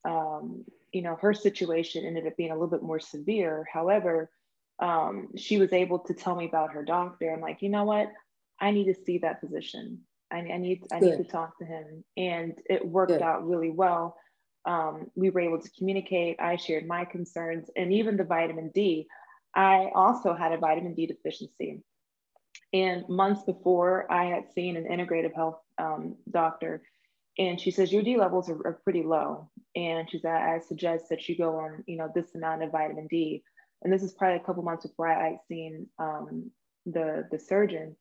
Um, 0.05 0.65
you 0.93 1.03
know, 1.03 1.17
her 1.17 1.35
situation 1.35 2.05
ended 2.05 2.27
up 2.27 2.37
being 2.37 2.51
a 2.51 2.55
little 2.55 2.69
bit 2.69 2.83
more 2.83 3.01
severe. 3.01 3.67
However, 3.73 4.31
um, 4.81 5.29
she 5.37 5.59
was 5.59 5.73
able 5.73 6.01
to 6.01 6.15
tell 6.15 6.37
me 6.37 6.47
about 6.47 6.73
her 6.73 6.85
doctor. 6.85 7.33
I'm 7.33 7.41
like, 7.41 7.63
you 7.63 7.69
know 7.69 7.85
what? 7.85 8.13
I 8.61 8.71
need 8.71 8.93
to 8.93 9.05
see 9.05 9.19
that 9.19 9.41
physician. 9.41 10.01
I, 10.31 10.39
I 10.39 10.57
need 10.59 10.85
I 10.93 11.01
need 11.01 11.17
to 11.19 11.25
talk 11.25 11.59
to 11.59 11.65
him, 11.65 12.03
and 12.17 12.59
it 12.69 12.87
worked 12.87 13.13
Good. 13.13 13.23
out 13.23 13.47
really 13.47 13.71
well 13.71 14.17
um, 14.67 15.11
we 15.15 15.31
were 15.31 15.41
able 15.41 15.61
to 15.61 15.71
communicate. 15.77 16.41
I 16.41 16.57
shared 16.57 16.87
my 16.87 17.05
concerns 17.05 17.69
and 17.77 17.93
even 17.93 18.17
the 18.17 18.25
vitamin 18.25 18.71
D. 18.75 19.07
I 19.55 19.91
also 19.95 20.35
had 20.35 20.53
a 20.53 20.59
vitamin 20.59 20.95
D 20.95 21.07
deficiency. 21.07 21.83
And 22.73 23.09
months 23.09 23.43
before, 23.45 24.11
I 24.11 24.25
had 24.25 24.53
seen 24.53 24.77
an 24.77 24.85
integrative 24.85 25.35
health 25.35 25.61
um, 25.79 26.17
doctor, 26.31 26.83
and 27.39 27.61
she 27.61 27.71
says 27.71 27.93
your 27.93 28.03
D 28.03 28.17
levels 28.17 28.49
are, 28.49 28.67
are, 28.67 28.81
pretty 28.85 29.03
low. 29.03 29.51
And 29.77 30.09
she 30.11 30.19
said, 30.19 30.33
I 30.33 30.61
suggest 30.61 31.09
that 31.11 31.29
you 31.29 31.37
go 31.37 31.57
on, 31.57 31.85
you 31.87 31.97
know, 31.97 32.11
this 32.15 32.35
amount 32.35 32.63
of 32.63 32.73
vitamin 32.73 33.07
D. 33.09 33.43
And 33.83 33.93
this 33.93 34.03
is 34.03 34.13
probably 34.13 34.39
a 34.39 34.45
couple 34.45 34.63
months 34.63 34.87
before 34.87 35.09
I 35.09 35.31
had 35.31 35.39
seen 35.49 35.87
um, 35.99 36.51
the 36.87 37.29
the 37.31 37.39
surgeon. 37.39 37.97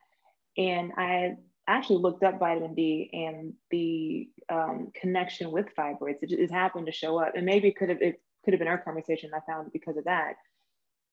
And 0.58 0.92
I 0.98 1.36
actually 1.68 2.02
looked 2.02 2.24
up 2.24 2.40
vitamin 2.40 2.74
D 2.74 3.10
and 3.14 3.54
the 3.72 4.30
um, 4.50 4.92
connection 5.00 5.52
with 5.52 5.68
fibroids. 5.78 6.22
It, 6.22 6.32
it, 6.32 6.52
happened 6.52 6.88
to 6.88 6.92
show 6.92 7.20
up, 7.20 7.34
and 7.36 7.46
maybe 7.46 7.70
it 7.70 7.78
could 7.78 7.90
have 7.90 8.02
it 8.02 8.22
could 8.44 8.54
have 8.54 8.60
been 8.60 8.68
our 8.68 8.78
conversation. 8.78 9.32
I 9.34 9.40
found 9.50 9.72
because 9.72 9.98
of 9.98 10.06
that, 10.06 10.36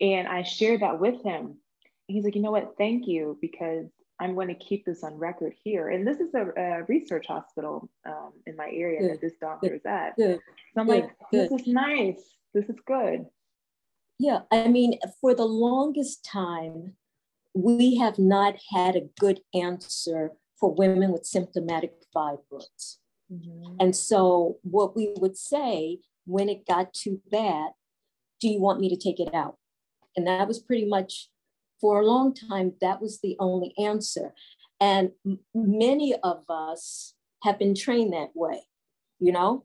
and 0.00 0.26
I 0.26 0.42
shared 0.42 0.80
that 0.80 0.98
with 0.98 1.22
him. 1.22 1.46
And 1.46 1.56
he's 2.16 2.24
like, 2.24 2.34
you 2.34 2.42
know 2.42 2.50
what? 2.50 2.74
Thank 2.76 3.06
you 3.06 3.38
because 3.40 3.86
I'm 4.20 4.34
going 4.34 4.48
to 4.48 4.54
keep 4.54 4.84
this 4.84 5.02
on 5.02 5.14
record 5.14 5.54
here. 5.62 5.88
And 5.88 6.06
this 6.06 6.18
is 6.18 6.34
a, 6.34 6.52
a 6.56 6.82
research 6.84 7.26
hospital 7.26 7.88
um, 8.04 8.32
in 8.46 8.56
my 8.56 8.68
area 8.70 9.00
good. 9.00 9.10
that 9.12 9.20
this 9.20 9.34
doctor 9.40 9.74
is 9.74 9.86
at. 9.86 10.16
Good. 10.16 10.40
So 10.74 10.80
I'm 10.80 10.86
good. 10.86 11.04
like, 11.04 11.10
this 11.32 11.50
is 11.50 11.66
nice. 11.66 12.20
This 12.52 12.68
is 12.68 12.76
good. 12.86 13.26
Yeah, 14.18 14.40
I 14.50 14.68
mean, 14.68 14.98
for 15.22 15.34
the 15.34 15.46
longest 15.46 16.24
time, 16.24 16.94
we 17.54 17.96
have 17.96 18.18
not 18.18 18.56
had 18.70 18.94
a 18.94 19.08
good 19.18 19.40
answer 19.54 20.32
for 20.60 20.74
women 20.74 21.10
with 21.10 21.24
symptomatic 21.24 21.94
fibroids. 22.14 22.98
Mm-hmm. 23.32 23.76
And 23.80 23.96
so, 23.96 24.58
what 24.62 24.94
we 24.94 25.14
would 25.18 25.36
say 25.36 25.98
when 26.26 26.48
it 26.48 26.66
got 26.66 26.92
too 26.92 27.20
bad, 27.30 27.70
do 28.40 28.48
you 28.48 28.60
want 28.60 28.80
me 28.80 28.88
to 28.88 28.96
take 28.96 29.18
it 29.18 29.34
out? 29.34 29.56
And 30.16 30.26
that 30.26 30.46
was 30.46 30.58
pretty 30.58 30.86
much 30.86 31.30
for 31.80 32.00
a 32.00 32.06
long 32.06 32.34
time, 32.34 32.74
that 32.80 33.00
was 33.00 33.20
the 33.20 33.36
only 33.38 33.72
answer. 33.78 34.34
And 34.80 35.12
m- 35.26 35.38
many 35.54 36.14
of 36.22 36.44
us 36.48 37.14
have 37.42 37.58
been 37.58 37.74
trained 37.74 38.12
that 38.12 38.30
way. 38.34 38.60
You 39.18 39.32
know, 39.32 39.64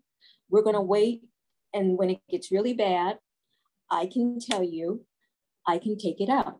we're 0.50 0.64
going 0.64 0.76
to 0.76 0.82
wait. 0.82 1.24
And 1.74 1.98
when 1.98 2.10
it 2.10 2.20
gets 2.30 2.52
really 2.52 2.74
bad, 2.74 3.18
I 3.92 4.06
can 4.06 4.40
tell 4.40 4.64
you, 4.64 5.06
I 5.68 5.78
can 5.78 5.98
take 5.98 6.22
it 6.22 6.30
out. 6.30 6.60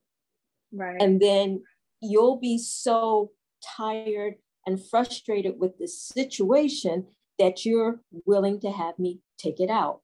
Right. 0.74 1.02
And 1.02 1.22
then 1.22 1.64
you'll 2.02 2.40
be 2.40 2.58
so 2.58 3.32
tired 3.64 4.36
and 4.66 4.84
frustrated 4.90 5.60
with 5.60 5.78
the 5.78 5.88
situation 5.88 7.08
that 7.38 7.66
you're 7.66 8.00
willing 8.26 8.60
to 8.62 8.72
have 8.72 8.98
me 8.98 9.20
take 9.38 9.60
it 9.60 9.70
out. 9.70 10.02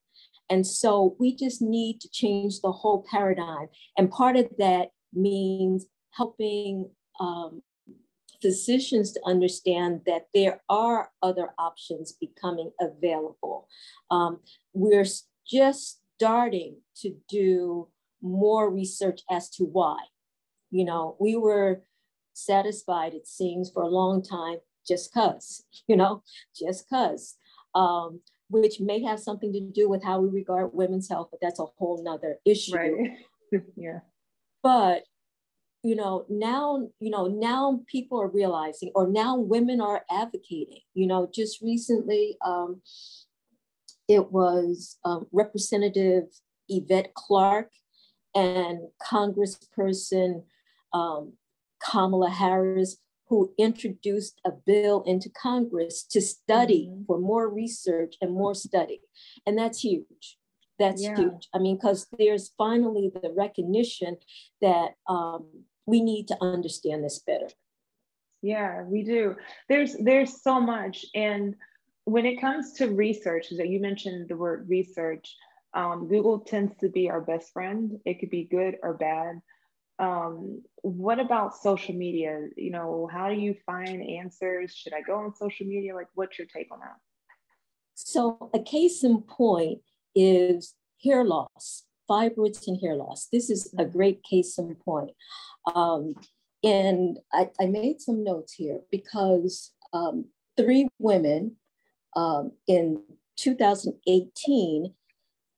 And 0.50 0.66
so 0.66 1.16
we 1.18 1.34
just 1.34 1.62
need 1.62 2.00
to 2.00 2.10
change 2.10 2.60
the 2.60 2.72
whole 2.72 3.04
paradigm. 3.10 3.68
And 3.96 4.10
part 4.10 4.36
of 4.36 4.48
that 4.58 4.88
means 5.12 5.86
helping 6.10 6.90
um, 7.20 7.62
physicians 8.42 9.12
to 9.12 9.20
understand 9.24 10.02
that 10.04 10.26
there 10.34 10.60
are 10.68 11.10
other 11.22 11.54
options 11.58 12.12
becoming 12.12 12.70
available. 12.80 13.68
Um, 14.10 14.40
we're 14.74 15.06
just 15.46 16.00
starting 16.16 16.76
to 16.96 17.14
do 17.28 17.88
more 18.20 18.70
research 18.70 19.22
as 19.30 19.48
to 19.50 19.64
why. 19.64 19.98
You 20.70 20.84
know, 20.84 21.16
we 21.18 21.36
were 21.36 21.82
satisfied, 22.34 23.14
it 23.14 23.26
seems, 23.26 23.70
for 23.70 23.82
a 23.82 23.88
long 23.88 24.22
time, 24.22 24.58
just 24.86 25.12
cuz, 25.12 25.64
you 25.86 25.96
know, 25.96 26.22
just 26.54 26.88
cuz, 26.88 27.36
um, 27.74 28.20
which 28.48 28.80
may 28.80 29.02
have 29.02 29.20
something 29.20 29.52
to 29.52 29.60
do 29.60 29.88
with 29.88 30.04
how 30.04 30.20
we 30.20 30.28
regard 30.28 30.74
women's 30.74 31.08
health, 31.08 31.28
but 31.30 31.40
that's 31.40 31.60
a 31.60 31.66
whole 31.78 32.02
nother 32.02 32.38
issue. 32.44 32.76
Right. 32.76 32.92
yeah. 33.76 34.00
but 34.62 35.04
you 35.82 35.96
know 35.96 36.24
now 36.28 36.88
you 37.00 37.10
know 37.10 37.26
now 37.26 37.80
people 37.86 38.20
are 38.20 38.28
realizing 38.28 38.90
or 38.94 39.06
now 39.06 39.36
women 39.36 39.80
are 39.80 40.04
advocating 40.10 40.80
you 40.94 41.06
know 41.06 41.28
just 41.32 41.60
recently 41.60 42.36
um, 42.44 42.80
it 44.08 44.30
was 44.30 44.98
um, 45.04 45.26
representative 45.32 46.24
yvette 46.68 47.12
clarke 47.14 47.72
and 48.34 48.80
congressperson 49.02 50.42
um, 50.92 51.32
kamala 51.82 52.30
harris 52.30 52.96
who 53.32 53.50
introduced 53.56 54.38
a 54.44 54.50
bill 54.50 55.02
into 55.06 55.30
congress 55.30 56.02
to 56.02 56.20
study 56.20 56.90
mm-hmm. 56.90 57.04
for 57.06 57.18
more 57.18 57.48
research 57.48 58.14
and 58.20 58.30
more 58.30 58.54
study. 58.54 59.00
And 59.46 59.56
that's 59.56 59.82
huge. 59.82 60.36
That's 60.78 61.02
yeah. 61.02 61.16
huge. 61.16 61.48
I 61.54 61.58
mean 61.58 61.76
because 61.76 62.06
there's 62.18 62.52
finally 62.58 63.10
the 63.10 63.32
recognition 63.34 64.18
that 64.60 64.96
um, 65.08 65.46
we 65.86 66.02
need 66.02 66.28
to 66.28 66.36
understand 66.42 67.02
this 67.02 67.20
better. 67.20 67.48
Yeah 68.42 68.82
we 68.82 69.02
do. 69.02 69.36
There's 69.66 69.96
there's 69.96 70.42
so 70.42 70.60
much. 70.60 71.06
And 71.14 71.54
when 72.04 72.26
it 72.26 72.38
comes 72.38 72.74
to 72.74 72.94
research 72.94 73.46
that 73.56 73.70
you 73.70 73.80
mentioned 73.80 74.28
the 74.28 74.36
word 74.36 74.68
research 74.68 75.34
um, 75.72 76.06
google 76.06 76.40
tends 76.40 76.76
to 76.80 76.90
be 76.90 77.08
our 77.08 77.22
best 77.22 77.50
friend. 77.54 77.98
It 78.04 78.20
could 78.20 78.28
be 78.28 78.44
good 78.44 78.76
or 78.82 78.92
bad 78.92 79.40
um, 79.98 80.62
what 80.82 81.20
about 81.20 81.54
social 81.56 81.94
media? 81.94 82.48
You 82.56 82.70
know 82.70 83.08
how 83.12 83.28
do 83.28 83.34
you 83.34 83.54
find 83.66 84.02
answers? 84.02 84.74
Should 84.74 84.94
i 84.94 85.00
go 85.00 85.16
on 85.16 85.34
social 85.34 85.66
media? 85.66 85.94
Like 85.94 86.08
what's 86.14 86.38
your 86.38 86.48
take 86.54 86.72
on 86.72 86.80
that? 86.80 86.96
So 87.94 88.50
a 88.54 88.60
case 88.60 89.04
in 89.04 89.22
point 89.22 89.80
is 90.14 90.74
hair 91.02 91.24
loss 91.24 91.84
fibroids 92.12 92.66
and 92.66 92.80
hair 92.80 92.94
loss. 92.94 93.28
This 93.32 93.50
is 93.50 93.72
a 93.78 93.84
mm-hmm. 93.84 93.96
great 93.96 94.22
case 94.22 94.58
in 94.58 94.74
point. 94.74 95.12
Um, 95.74 96.14
and 96.62 97.18
I, 97.32 97.50
I, 97.60 97.66
made 97.66 98.00
some 98.00 98.22
notes 98.22 98.52
here 98.52 98.80
because 98.90 99.72
um, 99.92 100.26
three 100.56 100.88
women 100.98 101.56
um, 102.14 102.52
in 102.68 103.02
2018 103.36 104.94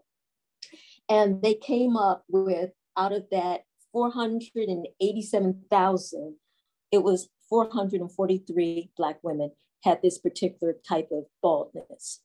And 1.10 1.42
they 1.42 1.56
came 1.56 1.98
up 1.98 2.24
with 2.30 2.70
out 2.98 3.12
of 3.12 3.26
that 3.32 3.64
487,000, 3.92 6.36
it 6.92 7.04
was 7.04 7.30
443 7.50 8.92
Black 8.96 9.18
women 9.24 9.52
had 9.84 10.02
this 10.02 10.18
particular 10.20 10.76
type 10.88 11.10
of 11.12 11.26
baldness. 11.42 12.22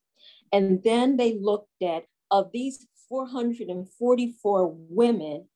And 0.53 0.85
then 0.85 1.17
they 1.17 1.37
looked 1.39 1.83
at, 1.83 2.05
of 2.31 2.51
these 2.53 2.87
444 3.09 4.75
women, 4.89 5.49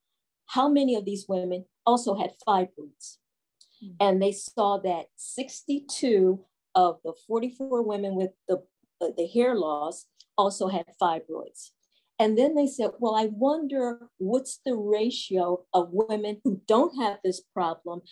how 0.47 0.69
many 0.69 0.95
of 0.95 1.05
these 1.05 1.27
women 1.29 1.65
also 1.87 2.15
had 2.15 2.33
fibroids? 2.47 3.19
Mm-hmm. 3.83 3.95
And 4.01 4.23
they 4.23 4.33
saw 4.33 4.79
that 4.79 5.07
62 5.17 6.45
of 6.75 6.99
the 7.05 7.13
44 7.27 7.83
women 7.83 8.15
with 8.15 8.31
the, 8.49 8.63
uh, 9.01 9.09
the 9.17 9.27
hair 9.27 9.55
loss 9.55 10.07
also 10.37 10.69
had 10.69 10.87
fibroids. 11.01 11.71
And 12.19 12.37
then 12.37 12.55
they 12.55 12.67
said, 12.67 12.91
well, 12.99 13.15
I 13.15 13.27
wonder 13.27 14.09
what's 14.19 14.61
the 14.65 14.75
ratio 14.75 15.65
of 15.73 15.91
women 15.93 16.41
who 16.43 16.61
don't 16.67 17.01
have 17.01 17.19
this 17.23 17.41
problem 17.55 18.03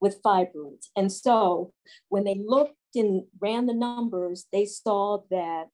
with 0.00 0.22
fibroids. 0.22 0.88
And 0.96 1.10
so 1.10 1.72
when 2.08 2.24
they 2.24 2.38
looked 2.46 2.76
and 2.94 3.24
ran 3.40 3.66
the 3.66 3.74
numbers, 3.74 4.46
they 4.52 4.66
saw 4.66 5.22
that 5.30 5.68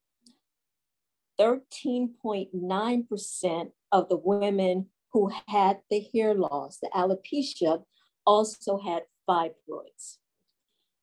13.9% 1.41 3.73
of 3.93 4.09
the 4.09 4.17
women 4.17 4.87
who 5.13 5.31
had 5.49 5.81
the 5.91 6.01
hair 6.13 6.35
loss, 6.35 6.79
the 6.79 6.89
alopecia, 6.95 7.83
also 8.27 8.79
had 8.79 9.03
fibroids. 9.29 10.19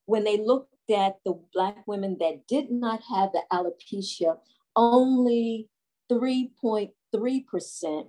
When 0.06 0.24
they 0.24 0.38
looked 0.38 0.74
at 0.90 1.18
the 1.26 1.38
Black 1.54 1.86
women 1.88 2.16
that 2.20 2.48
did 2.48 2.72
not 2.72 3.02
have 3.10 3.34
the 3.34 3.44
alopecia, 3.52 4.38
only 4.76 5.70
3.3% 6.12 8.08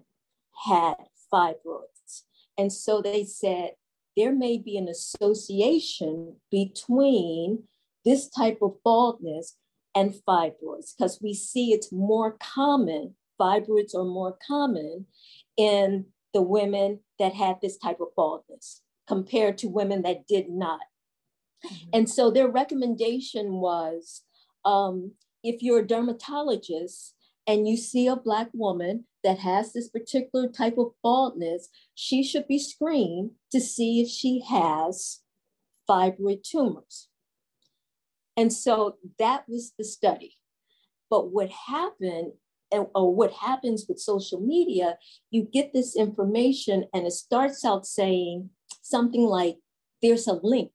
had 0.67 0.95
fibroids. 1.33 2.25
And 2.57 2.73
so 2.73 3.01
they 3.01 3.25
said 3.25 3.73
there 4.17 4.35
may 4.35 4.59
be 4.59 4.77
an 4.77 4.89
association 4.89 6.37
between 6.51 7.65
this 8.05 8.29
type 8.29 8.59
of 8.63 8.75
baldness 8.85 9.57
and 9.99 10.15
fibroids 10.27 10.95
because 10.97 11.19
we 11.23 11.35
see 11.35 11.73
it's 11.73 11.93
more 11.93 12.37
common, 12.41 13.15
fibroids 13.41 13.95
are 13.95 14.05
more 14.05 14.37
common 14.47 15.07
in 15.57 16.07
the 16.35 16.43
women 16.43 17.01
that 17.19 17.35
had 17.35 17.57
this 17.61 17.77
type 17.79 18.01
of 18.01 18.09
baldness 18.17 18.83
compared 19.07 19.59
to 19.59 19.69
women 19.69 20.03
that 20.03 20.27
did 20.27 20.49
not. 20.49 20.81
Mm-hmm. 21.65 21.89
And 21.93 22.11
so 22.11 22.31
their 22.31 22.49
recommendation 22.49 23.55
was 23.55 24.23
um, 24.65 25.13
if 25.43 25.63
you're 25.63 25.81
a 25.81 25.87
dermatologist, 25.87 27.15
and 27.49 27.67
you 27.67 27.79
see 27.79 28.07
a 28.07 28.15
Black 28.15 28.51
woman 28.53 29.07
that 29.25 29.39
has 29.39 29.73
this 29.73 29.89
particular 29.89 30.49
type 30.49 30.77
of 30.77 30.93
baldness, 31.03 31.71
she 31.95 32.23
should 32.23 32.47
be 32.47 32.59
screened 32.59 33.31
to 33.51 33.59
see 33.59 34.03
if 34.03 34.09
she 34.09 34.43
has 34.47 35.23
fibroid 35.89 36.43
tumors. 36.43 37.08
And 38.39 38.53
so 38.53 38.97
that 39.19 39.43
was 39.49 39.73
the 39.77 39.85
study. 39.85 40.39
But 41.11 41.33
what 41.33 41.51
happened, 41.51 42.35
or 42.71 43.15
what 43.15 43.33
happens 43.33 43.87
with 43.89 43.99
social 43.99 44.41
media, 44.41 44.97
you 45.31 45.43
get 45.43 45.73
this 45.73 45.97
information 45.97 46.85
and 46.95 47.07
it 47.07 47.13
starts 47.13 47.65
out 47.65 47.85
saying 47.85 48.51
something 48.83 49.23
like, 49.23 49.57
there's 50.01 50.29
a 50.29 50.35
link. 50.35 50.71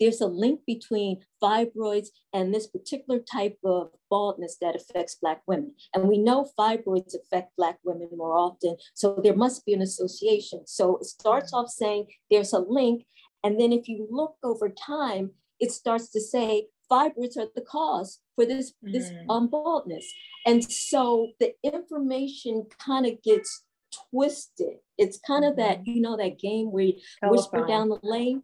there's 0.00 0.20
a 0.20 0.26
link 0.26 0.60
between 0.66 1.20
fibroids 1.42 2.08
and 2.32 2.52
this 2.52 2.66
particular 2.66 3.20
type 3.20 3.58
of 3.64 3.90
baldness 4.10 4.56
that 4.60 4.76
affects 4.76 5.16
Black 5.16 5.42
women. 5.46 5.74
And 5.94 6.08
we 6.08 6.18
know 6.18 6.48
fibroids 6.58 7.14
affect 7.14 7.56
Black 7.56 7.78
women 7.84 8.08
more 8.14 8.36
often, 8.36 8.76
so 8.94 9.20
there 9.22 9.36
must 9.36 9.64
be 9.64 9.72
an 9.74 9.82
association. 9.82 10.66
So 10.66 10.98
it 10.98 11.06
starts 11.06 11.52
off 11.52 11.68
saying 11.68 12.08
there's 12.30 12.52
a 12.52 12.58
link, 12.58 13.04
and 13.42 13.60
then 13.60 13.72
if 13.72 13.88
you 13.88 14.06
look 14.10 14.36
over 14.42 14.68
time, 14.68 15.32
it 15.60 15.72
starts 15.72 16.10
to 16.10 16.20
say 16.20 16.68
fibroids 16.90 17.36
are 17.36 17.48
the 17.54 17.62
cause 17.62 18.20
for 18.34 18.46
this, 18.46 18.72
mm. 18.84 18.92
this 18.92 19.10
um, 19.28 19.48
baldness. 19.48 20.06
And 20.44 20.62
so 20.64 21.32
the 21.40 21.54
information 21.64 22.66
kind 22.84 23.06
of 23.06 23.22
gets 23.22 23.64
twisted. 24.10 24.76
It's 24.98 25.18
kind 25.18 25.44
of 25.44 25.56
that, 25.56 25.80
mm-hmm. 25.80 25.90
you 25.90 26.00
know, 26.00 26.16
that 26.16 26.38
game 26.38 26.70
where 26.70 26.84
you 26.84 26.94
Telephone. 27.20 27.36
whisper 27.36 27.66
down 27.66 27.88
the 27.88 27.98
lane. 28.02 28.42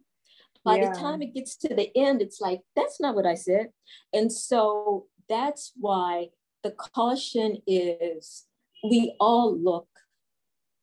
By 0.65 0.77
yeah. 0.77 0.91
the 0.91 0.99
time 0.99 1.21
it 1.21 1.33
gets 1.33 1.57
to 1.57 1.75
the 1.75 1.89
end, 1.95 2.21
it's 2.21 2.39
like, 2.39 2.61
that's 2.75 2.99
not 3.01 3.15
what 3.15 3.25
I 3.25 3.35
said. 3.35 3.67
And 4.13 4.31
so 4.31 5.07
that's 5.27 5.73
why 5.75 6.27
the 6.63 6.71
caution 6.71 7.57
is 7.67 8.45
we 8.83 9.15
all 9.19 9.57
look 9.57 9.87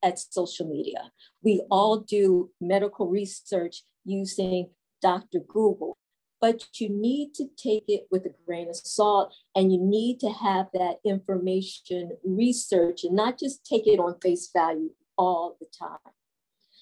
at 0.02 0.18
social 0.18 0.68
media. 0.68 1.12
We 1.42 1.62
all 1.70 2.00
do 2.00 2.50
medical 2.60 3.08
research 3.08 3.82
using 4.04 4.70
Dr. 5.00 5.40
Google 5.40 5.96
but 6.40 6.64
you 6.80 6.88
need 6.88 7.34
to 7.34 7.46
take 7.56 7.84
it 7.86 8.06
with 8.10 8.24
a 8.24 8.34
grain 8.46 8.68
of 8.68 8.76
salt 8.76 9.34
and 9.54 9.72
you 9.72 9.78
need 9.78 10.18
to 10.20 10.30
have 10.30 10.66
that 10.72 10.96
information 11.04 12.12
research 12.24 13.04
and 13.04 13.14
not 13.14 13.38
just 13.38 13.64
take 13.64 13.86
it 13.86 13.98
on 13.98 14.18
face 14.22 14.48
value 14.52 14.90
all 15.18 15.56
the 15.60 15.66
time. 15.78 15.98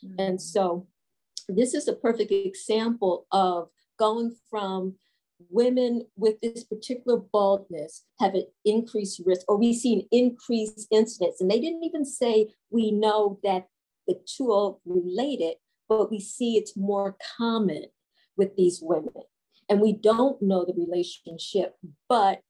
Mm-hmm. 0.05 0.21
And 0.21 0.41
so 0.41 0.87
this 1.49 1.75
is 1.75 1.89
a 1.89 1.93
perfect 1.93 2.31
example 2.31 3.27
of 3.33 3.69
going 3.99 4.37
from 4.49 4.95
women 5.51 6.05
with 6.17 6.41
this 6.41 6.65
particular 6.65 7.19
baldness 7.19 8.05
have 8.21 8.35
an 8.35 8.47
increased 8.65 9.21
risk 9.25 9.43
or 9.49 9.57
we 9.57 9.73
see 9.73 9.95
an 9.95 10.03
increased 10.13 10.87
incidence. 10.91 11.41
And 11.41 11.51
they 11.51 11.61
didn't 11.61 11.85
even 11.85 12.05
say 12.05 12.55
we 12.71 12.93
know 12.93 13.41
that 13.43 13.67
the 14.07 14.21
two 14.25 14.53
are 14.53 14.77
related, 14.85 15.55
but 15.89 16.11
we 16.11 16.21
see 16.21 16.57
it's 16.57 16.77
more 16.77 17.17
common 17.37 17.87
with 18.37 18.57
these 18.57 18.81
women 18.81 19.25
and 19.69 19.81
we 19.81 19.93
don't 19.93 20.41
know 20.41 20.65
the 20.65 20.75
relationship, 20.75 21.77
but 22.09 22.41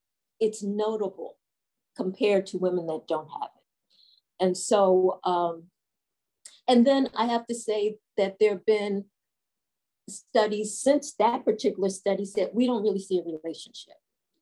it's 0.41 0.63
notable 0.63 1.37
compared 1.97 2.47
to 2.47 2.59
women 2.59 2.87
that 2.87 3.09
don't 3.09 3.29
have 3.29 3.51
it. 3.57 4.45
And 4.45 4.57
so, 4.57 5.21
um, 5.25 5.65
and 6.69 6.87
then 6.87 7.09
I 7.17 7.27
have 7.27 7.47
to 7.49 7.55
say 7.55 7.97
that 8.17 8.37
there 8.39 8.51
have 8.51 8.67
been 8.67 9.07
studies 10.09 10.79
since 10.79 11.15
that 11.19 11.45
particular 11.45 11.89
study 11.89 12.25
said 12.25 12.51
we 12.55 12.67
don't 12.67 12.83
really 12.83 13.01
see 13.01 13.19
a 13.19 13.23
relationship, 13.25 13.97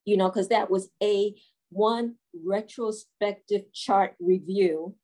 you 0.04 0.16
know, 0.16 0.28
because 0.28 0.48
that 0.48 0.70
was 0.70 0.90
a 1.02 1.34
one 1.70 2.16
retrospective 2.44 3.72
chart 3.72 4.14
review 4.20 4.94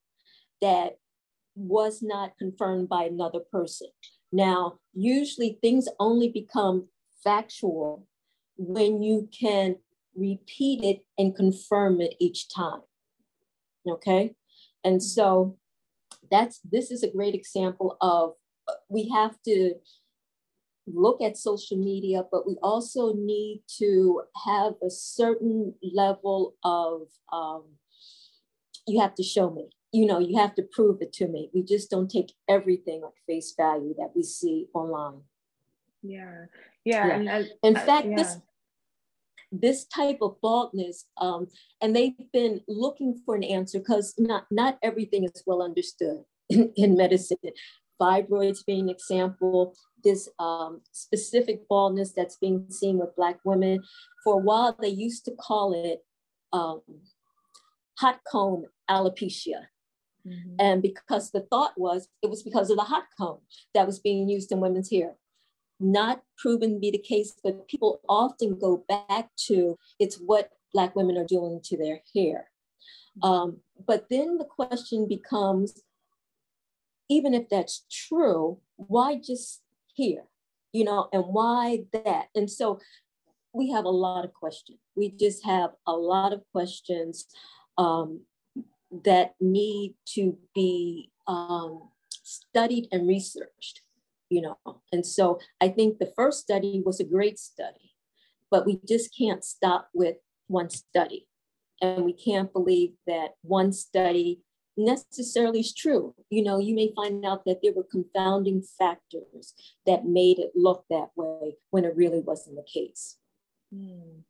that 0.61 0.99
was 1.55 2.03
not 2.03 2.37
confirmed 2.39 2.89
by 2.89 3.05
another 3.05 3.41
person. 3.41 3.89
Now, 4.31 4.79
usually 4.95 5.59
things 5.61 5.89
only 5.99 6.29
become 6.29 6.89
factual 7.23 8.07
when 8.57 9.03
you 9.03 9.29
can 9.39 9.77
repeat 10.15 10.85
it 10.85 11.05
and 11.19 11.35
confirm 11.35 12.01
it 12.01 12.15
each 12.19 12.49
time. 12.49 12.83
Okay. 13.89 14.35
And 14.85 15.03
so 15.03 15.57
that's 16.31 16.61
this 16.71 16.91
is 16.91 17.03
a 17.03 17.11
great 17.11 17.35
example 17.35 17.97
of 18.01 18.35
uh, 18.69 18.75
we 18.89 19.09
have 19.09 19.37
to 19.45 19.75
look 20.87 21.23
at 21.23 21.37
social 21.37 21.77
media, 21.77 22.25
but 22.31 22.47
we 22.47 22.57
also 22.63 23.15
need 23.15 23.63
to 23.79 24.23
have 24.45 24.75
a 24.85 24.91
certain 24.91 25.75
level 25.83 26.57
of 26.65 27.03
um, 27.33 27.65
you 28.87 29.01
have 29.01 29.15
to 29.15 29.23
show 29.23 29.51
me. 29.51 29.71
You 29.93 30.07
know, 30.07 30.19
you 30.19 30.39
have 30.39 30.55
to 30.57 30.63
prove 30.63 31.03
it 31.03 31.13
to 31.15 31.29
me. 31.29 31.51
We 31.53 31.63
just 31.63 31.91
don't 31.91 32.11
take 32.11 32.33
everything 32.49 33.03
at 33.05 33.13
face 33.27 33.55
value 33.57 33.95
that 33.99 34.13
we 34.15 34.23
see 34.23 34.67
online. 34.75 35.23
Yeah. 36.03 36.47
Yeah. 36.85 37.21
yeah. 37.21 37.37
And 37.37 37.51
in 37.63 37.75
fact, 37.75 38.09
yeah. 38.09 38.17
this 38.17 38.37
this 39.53 39.85
type 39.85 40.19
of 40.23 40.41
baldness, 40.41 41.07
um, 41.19 41.47
and 41.83 41.95
they've 41.95 42.15
been 42.33 42.63
looking 42.67 43.21
for 43.25 43.35
an 43.35 43.45
answer 43.45 43.79
because 43.79 44.15
not 44.19 44.47
not 44.51 44.79
everything 44.83 45.25
is 45.25 45.43
well 45.47 45.63
understood 45.63 46.25
in, 46.49 46.73
in 46.77 46.97
medicine. 46.97 47.37
Fibroids 48.01 48.65
being 48.67 48.89
an 48.89 48.89
example, 48.89 49.77
this 50.03 50.29
um, 50.41 50.81
specific 50.91 51.69
baldness 51.69 52.13
that's 52.13 52.37
being 52.37 52.67
seen 52.69 52.99
with 52.99 53.15
Black 53.15 53.39
women. 53.45 53.81
For 54.25 54.35
a 54.35 54.43
while, 54.43 54.77
they 54.81 54.89
used 54.89 55.25
to 55.27 55.33
call 55.33 55.73
it 55.73 56.01
um, 56.53 56.81
hot 57.99 58.21
comb 58.27 58.65
alopecia. 58.91 59.67
Mm-hmm. 60.27 60.57
And 60.59 60.83
because 60.83 61.31
the 61.31 61.47
thought 61.51 61.73
was 61.77 62.09
it 62.23 62.31
was 62.31 62.43
because 62.43 62.71
of 62.71 62.77
the 62.77 62.85
hot 62.85 63.05
comb 63.19 63.39
that 63.75 63.87
was 63.87 63.99
being 63.99 64.29
used 64.29 64.51
in 64.53 64.61
women's 64.61 64.91
hair 64.91 65.17
not 65.83 66.23
proven 66.39 66.75
to 66.75 66.79
be 66.79 66.91
the 66.91 66.99
case, 66.99 67.35
but 67.43 67.69
people 67.69 68.01
often 68.09 68.59
go 68.59 68.85
back 68.89 69.31
to 69.49 69.79
it's 69.99 70.17
what 70.17 70.51
Black 70.73 70.97
women 70.97 71.17
are 71.19 71.25
doing 71.25 71.61
to 71.65 71.77
their 71.77 72.01
hair. 72.15 72.51
Um, 73.23 73.59
but 73.87 74.07
then 74.09 74.39
the 74.39 74.45
question 74.45 75.07
becomes 75.07 75.83
even 77.09 77.35
if 77.35 77.49
that's 77.51 77.85
true, 77.91 78.59
why 78.77 79.17
just 79.17 79.61
here? 79.95 80.25
You 80.73 80.85
know, 80.85 81.09
and 81.13 81.25
why 81.27 81.85
that? 81.93 82.29
And 82.35 82.51
so 82.51 82.81
we 83.53 83.71
have 83.71 83.85
a 83.85 83.91
lot 83.91 84.25
of 84.25 84.33
questions. 84.33 84.79
We 84.97 85.11
just 85.11 85.45
have 85.45 85.73
a 85.87 85.93
lot 85.93 86.33
of 86.33 86.43
questions 86.53 87.27
um, 87.77 88.23
that 89.05 89.35
need 89.41 89.95
to 90.15 90.39
be 90.55 91.11
um, 91.27 91.91
studied 92.23 92.89
and 92.93 93.07
researched 93.07 93.83
you 94.33 94.41
know. 94.41 94.57
And 94.93 95.05
so 95.05 95.39
I 95.61 95.69
think 95.69 95.99
the 95.99 96.13
first 96.17 96.41
study 96.41 96.83
was 96.85 97.01
a 97.01 97.05
great 97.05 97.39
study, 97.39 97.93
but 98.51 98.65
we 98.65 98.81
just 98.89 99.17
can't 99.17 99.45
stop 99.45 99.89
with 99.93 100.17
one 100.47 100.71
study. 100.71 101.29
And 101.83 102.05
we 102.05 102.15
can't 102.15 102.53
believe 102.53 102.93
that 103.07 103.31
one 103.43 103.73
study 103.73 104.41
necessarily 104.77 105.61
is 105.61 105.75
true. 105.75 106.15
You 106.31 106.45
know, 106.45 106.59
you 106.59 106.75
may 106.75 106.93
find 106.97 107.25
out 107.27 107.45
that 107.45 107.59
there 107.63 107.75
were 107.75 107.87
confounding 107.91 108.63
factors 108.79 109.53
that 109.85 110.07
made 110.07 110.39
it 110.39 110.53
look 110.55 110.85
that 110.89 111.09
way 111.15 111.57
when 111.71 111.85
it 111.85 111.97
really 111.97 112.21
wasn't 112.21 112.57
the 112.57 112.63
case. 112.63 113.19
Hmm. 113.75 114.21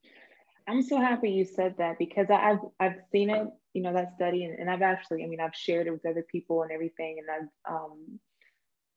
I'm 0.66 0.82
so 0.82 0.98
happy 0.98 1.30
you 1.30 1.44
said 1.44 1.74
that 1.78 1.98
because 1.98 2.28
I've 2.30 2.60
I've 2.78 3.00
seen 3.10 3.30
it, 3.30 3.48
you 3.74 3.82
know, 3.82 3.92
that 3.92 4.14
study, 4.14 4.44
and, 4.44 4.58
and 4.58 4.70
I've 4.70 4.82
actually, 4.82 5.24
I 5.24 5.26
mean, 5.26 5.40
I've 5.40 5.54
shared 5.54 5.88
it 5.88 5.90
with 5.90 6.06
other 6.06 6.24
people 6.30 6.62
and 6.62 6.70
everything, 6.70 7.18
and 7.18 7.28
I've 7.28 7.74
um, 7.74 8.20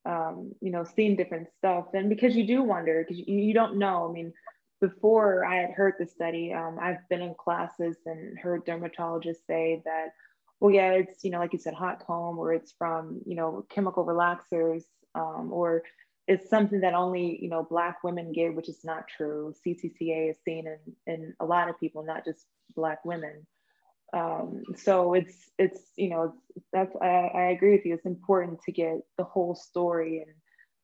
um, 0.05 0.53
you 0.61 0.71
know, 0.71 0.83
seen 0.83 1.15
different 1.15 1.47
stuff. 1.57 1.85
And 1.93 2.09
because 2.09 2.35
you 2.35 2.45
do 2.45 2.63
wonder, 2.63 3.03
because 3.03 3.17
you, 3.17 3.37
you 3.37 3.53
don't 3.53 3.77
know. 3.77 4.07
I 4.09 4.13
mean, 4.13 4.33
before 4.81 5.45
I 5.45 5.55
had 5.55 5.71
heard 5.71 5.95
the 5.97 6.05
study, 6.05 6.53
um, 6.53 6.77
I've 6.79 7.07
been 7.09 7.21
in 7.21 7.33
classes 7.35 7.97
and 8.05 8.37
heard 8.37 8.65
dermatologists 8.65 9.45
say 9.47 9.81
that, 9.85 10.09
well, 10.59 10.73
yeah, 10.73 10.91
it's, 10.91 11.23
you 11.23 11.31
know, 11.31 11.39
like 11.39 11.53
you 11.53 11.59
said, 11.59 11.73
hot 11.73 12.05
comb, 12.05 12.37
or 12.37 12.53
it's 12.53 12.73
from, 12.77 13.21
you 13.25 13.35
know, 13.35 13.65
chemical 13.69 14.05
relaxers, 14.05 14.83
um, 15.13 15.51
or 15.51 15.83
it's 16.27 16.49
something 16.49 16.81
that 16.81 16.93
only, 16.93 17.37
you 17.41 17.49
know, 17.49 17.63
Black 17.63 18.03
women 18.03 18.31
get, 18.31 18.55
which 18.55 18.69
is 18.69 18.83
not 18.83 19.07
true. 19.07 19.53
CCCA 19.65 20.31
is 20.31 20.37
seen 20.45 20.65
in, 20.67 21.13
in 21.13 21.33
a 21.39 21.45
lot 21.45 21.69
of 21.69 21.79
people, 21.79 22.03
not 22.03 22.25
just 22.25 22.45
Black 22.75 23.03
women 23.05 23.45
um, 24.15 24.63
so 24.77 25.13
it's 25.13 25.51
it's 25.59 25.81
you 25.97 26.09
know 26.09 26.33
that's 26.71 26.95
I, 27.01 27.29
I 27.35 27.41
agree 27.51 27.73
with 27.73 27.85
you. 27.85 27.93
It's 27.93 28.05
important 28.05 28.61
to 28.65 28.71
get 28.71 29.01
the 29.17 29.25
whole 29.25 29.55
story 29.55 30.23
and 30.25 30.35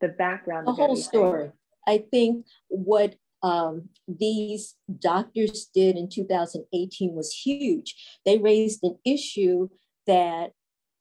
the 0.02 0.10
background 0.10 0.68
the 0.68 0.74
whole 0.74 0.98
story. 0.98 1.52
I 1.88 2.04
think 2.12 2.46
what 2.68 3.16
um, 3.42 3.90
these 4.08 4.76
doctors 5.00 5.70
did 5.74 5.96
in 5.96 6.10
2018 6.10 7.14
was 7.16 7.34
huge. 7.34 7.96
They 8.26 8.38
raised 8.38 8.84
an 8.84 8.98
issue 9.06 9.70
that 10.08 10.52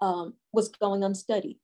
um, 0.01 0.35
was 0.53 0.69
going 0.69 1.03
unstudied. 1.03 1.59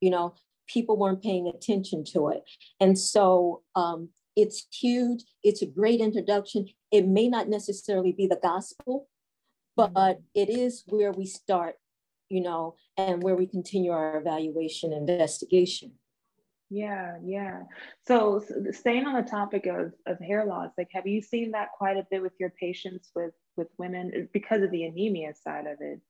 You 0.00 0.10
know 0.10 0.34
people 0.68 0.96
weren't 0.96 1.20
paying 1.20 1.48
attention 1.48 2.04
to 2.04 2.28
it. 2.28 2.44
And 2.78 2.96
so 2.96 3.62
um, 3.74 4.10
it's 4.36 4.68
huge. 4.72 5.24
It's 5.42 5.62
a 5.62 5.66
great 5.66 6.00
introduction. 6.00 6.66
It 6.92 7.08
may 7.08 7.28
not 7.28 7.48
necessarily 7.48 8.12
be 8.12 8.28
the 8.28 8.38
gospel 8.40 9.08
but 9.76 10.20
it 10.34 10.48
is 10.48 10.84
where 10.86 11.12
we 11.12 11.26
start, 11.26 11.76
you 12.28 12.40
know, 12.40 12.74
and 12.96 13.22
where 13.22 13.36
we 13.36 13.46
continue 13.46 13.92
our 13.92 14.18
evaluation 14.18 14.92
investigation. 14.92 15.92
Yeah, 16.70 17.16
yeah. 17.24 17.62
So, 18.06 18.42
staying 18.70 19.04
on 19.04 19.14
the 19.14 19.28
topic 19.28 19.66
of, 19.66 19.92
of 20.06 20.20
hair 20.20 20.46
loss, 20.46 20.70
like 20.78 20.88
have 20.92 21.06
you 21.06 21.20
seen 21.20 21.50
that 21.50 21.68
quite 21.76 21.96
a 21.96 22.06
bit 22.10 22.22
with 22.22 22.32
your 22.38 22.50
patients 22.50 23.10
with 23.14 23.32
with 23.56 23.66
women 23.76 24.28
because 24.32 24.62
of 24.62 24.70
the 24.70 24.84
anemia 24.84 25.34
side 25.34 25.66
of 25.66 25.78
it? 25.80 26.00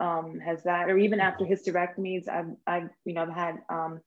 Um, 0.00 0.40
has 0.40 0.64
that, 0.64 0.90
or 0.90 0.98
even 0.98 1.20
after 1.20 1.44
hysterectomies, 1.44 2.28
I've, 2.28 2.56
I've, 2.66 2.90
you 3.04 3.14
know, 3.14 3.22
I've 3.22 3.32
had 3.32 3.58
um, 3.68 4.00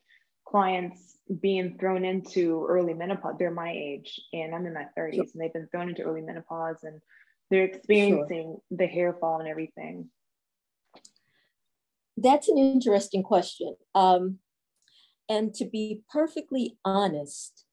clients 0.45 1.17
being 1.39 1.77
thrown 1.79 2.03
into 2.03 2.65
early 2.67 2.93
menopause. 2.93 3.35
They're 3.39 3.49
my 3.49 3.71
age, 3.71 4.19
and 4.33 4.53
I'm 4.53 4.65
in 4.65 4.73
my 4.73 4.87
30s, 4.97 5.33
and 5.33 5.41
they've 5.41 5.53
been 5.53 5.69
thrown 5.71 5.87
into 5.87 6.01
early 6.01 6.21
menopause, 6.21 6.83
and 6.83 6.99
they're 7.49 7.65
experiencing 7.65 8.57
sure. 8.57 8.77
the 8.77 8.87
hair 8.87 9.13
fall 9.19 9.39
and 9.39 9.47
everything. 9.47 10.09
That's 12.17 12.47
an 12.49 12.57
interesting 12.57 13.23
question. 13.23 13.75
Um, 13.93 14.39
and 15.27 15.53
to 15.55 15.65
be 15.65 16.01
perfectly 16.11 16.77
honest, 16.85 17.65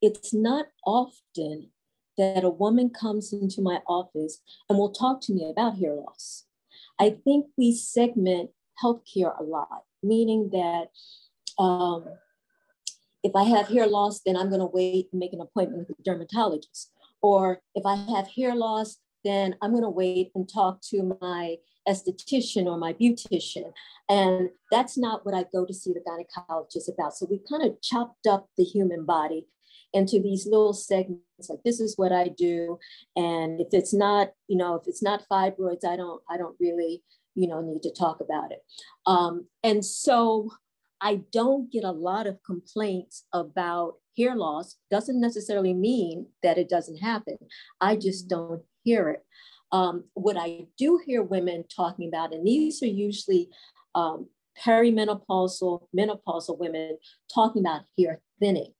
it's 0.00 0.32
not 0.32 0.66
often 0.84 1.70
that 2.18 2.44
a 2.44 2.50
woman 2.50 2.90
comes 2.90 3.32
into 3.32 3.60
my 3.60 3.80
office 3.86 4.40
and 4.68 4.78
will 4.78 4.92
talk 4.92 5.20
to 5.22 5.34
me 5.34 5.48
about 5.50 5.78
hair 5.78 5.94
loss. 5.94 6.44
I 6.98 7.10
think 7.10 7.46
we 7.58 7.74
segment 7.74 8.50
healthcare 8.82 9.38
a 9.38 9.42
lot, 9.42 9.82
meaning 10.02 10.50
that 10.52 10.88
um, 11.62 12.06
if 13.22 13.34
I 13.34 13.44
have 13.44 13.68
hair 13.68 13.86
loss, 13.86 14.20
then 14.24 14.36
I'm 14.36 14.48
going 14.48 14.60
to 14.60 14.70
wait 14.72 15.08
and 15.12 15.20
make 15.20 15.32
an 15.32 15.40
appointment 15.40 15.88
with 15.88 15.98
a 15.98 16.02
dermatologist. 16.02 16.92
Or 17.22 17.60
if 17.74 17.84
I 17.86 17.96
have 18.16 18.28
hair 18.28 18.54
loss, 18.54 18.98
then 19.24 19.56
I'm 19.60 19.72
going 19.72 19.82
to 19.82 19.90
wait 19.90 20.30
and 20.34 20.48
talk 20.48 20.80
to 20.90 21.16
my 21.20 21.56
esthetician 21.88 22.66
or 22.66 22.78
my 22.78 22.92
beautician. 22.92 23.72
And 24.08 24.50
that's 24.70 24.96
not 24.96 25.24
what 25.24 25.34
I 25.34 25.44
go 25.52 25.64
to 25.64 25.74
see 25.74 25.92
the 25.92 26.00
gynecologist 26.00 26.92
about. 26.92 27.16
So 27.16 27.26
we 27.28 27.40
kind 27.48 27.64
of 27.64 27.80
chopped 27.82 28.26
up 28.26 28.48
the 28.56 28.64
human 28.64 29.04
body 29.04 29.46
into 29.92 30.20
these 30.20 30.46
little 30.46 30.72
segments 30.72 31.48
like 31.48 31.62
this 31.64 31.80
is 31.80 31.96
what 31.96 32.12
I 32.12 32.28
do. 32.28 32.78
And 33.14 33.60
if 33.60 33.68
it's 33.72 33.94
not, 33.94 34.32
you 34.48 34.56
know, 34.56 34.74
if 34.74 34.82
it's 34.86 35.02
not 35.02 35.24
fibroids, 35.30 35.84
I 35.86 35.96
don't, 35.96 36.22
I 36.28 36.36
don't 36.36 36.56
really, 36.60 37.02
you 37.34 37.48
know, 37.48 37.60
need 37.60 37.82
to 37.82 37.92
talk 37.92 38.20
about 38.20 38.52
it. 38.52 38.60
Um, 39.06 39.46
and 39.62 39.84
so 39.84 40.50
I 41.00 41.22
don't 41.32 41.70
get 41.70 41.84
a 41.84 41.90
lot 41.90 42.26
of 42.26 42.42
complaints 42.44 43.24
about 43.32 43.94
hair 44.16 44.36
loss. 44.36 44.76
Doesn't 44.90 45.20
necessarily 45.20 45.74
mean 45.74 46.26
that 46.42 46.58
it 46.58 46.68
doesn't 46.68 46.98
happen. 46.98 47.36
I 47.80 47.96
just 47.96 48.28
mm-hmm. 48.28 48.42
don't 48.42 48.62
hear 48.82 49.10
it. 49.10 49.24
Um, 49.72 50.04
what 50.14 50.36
I 50.36 50.66
do 50.78 51.00
hear 51.04 51.22
women 51.22 51.64
talking 51.74 52.08
about, 52.08 52.32
and 52.32 52.46
these 52.46 52.82
are 52.82 52.86
usually 52.86 53.48
um, 53.94 54.28
perimenopausal, 54.64 55.88
menopausal 55.96 56.58
women 56.58 56.98
talking 57.32 57.62
about 57.62 57.82
hair 57.98 58.20
thinning. 58.40 58.72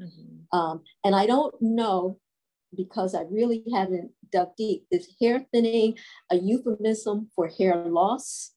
Mm-hmm. 0.00 0.56
Um, 0.56 0.82
and 1.04 1.14
I 1.14 1.26
don't 1.26 1.54
know 1.60 2.18
because 2.76 3.14
I 3.14 3.22
really 3.30 3.64
haven't 3.72 4.10
dug 4.32 4.50
deep. 4.56 4.86
Is 4.90 5.14
hair 5.20 5.46
thinning 5.52 5.96
a 6.30 6.36
euphemism 6.36 7.30
for 7.34 7.48
hair 7.48 7.76
loss 7.86 8.52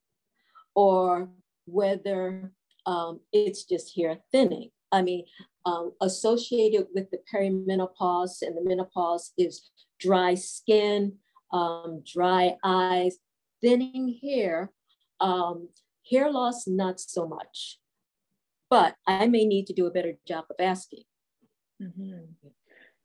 or 0.75 1.29
whether 1.65 2.51
um, 2.85 3.19
it's 3.31 3.63
just 3.63 3.95
hair 3.95 4.19
thinning? 4.31 4.69
I 4.91 5.01
mean, 5.01 5.25
um, 5.65 5.93
associated 6.01 6.87
with 6.93 7.09
the 7.11 7.19
perimenopause 7.33 8.41
and 8.41 8.55
the 8.55 8.63
menopause 8.63 9.33
is 9.37 9.69
dry 9.99 10.35
skin, 10.35 11.17
um, 11.51 12.03
dry 12.05 12.55
eyes, 12.63 13.17
thinning 13.61 14.19
hair, 14.21 14.71
um, 15.19 15.69
hair 16.09 16.31
loss, 16.31 16.67
not 16.67 16.99
so 16.99 17.27
much. 17.27 17.79
But 18.69 18.95
I 19.07 19.27
may 19.27 19.45
need 19.45 19.67
to 19.67 19.73
do 19.73 19.85
a 19.85 19.91
better 19.91 20.13
job 20.27 20.45
of 20.49 20.57
asking. 20.59 21.03
Mm-hmm. 21.81 22.47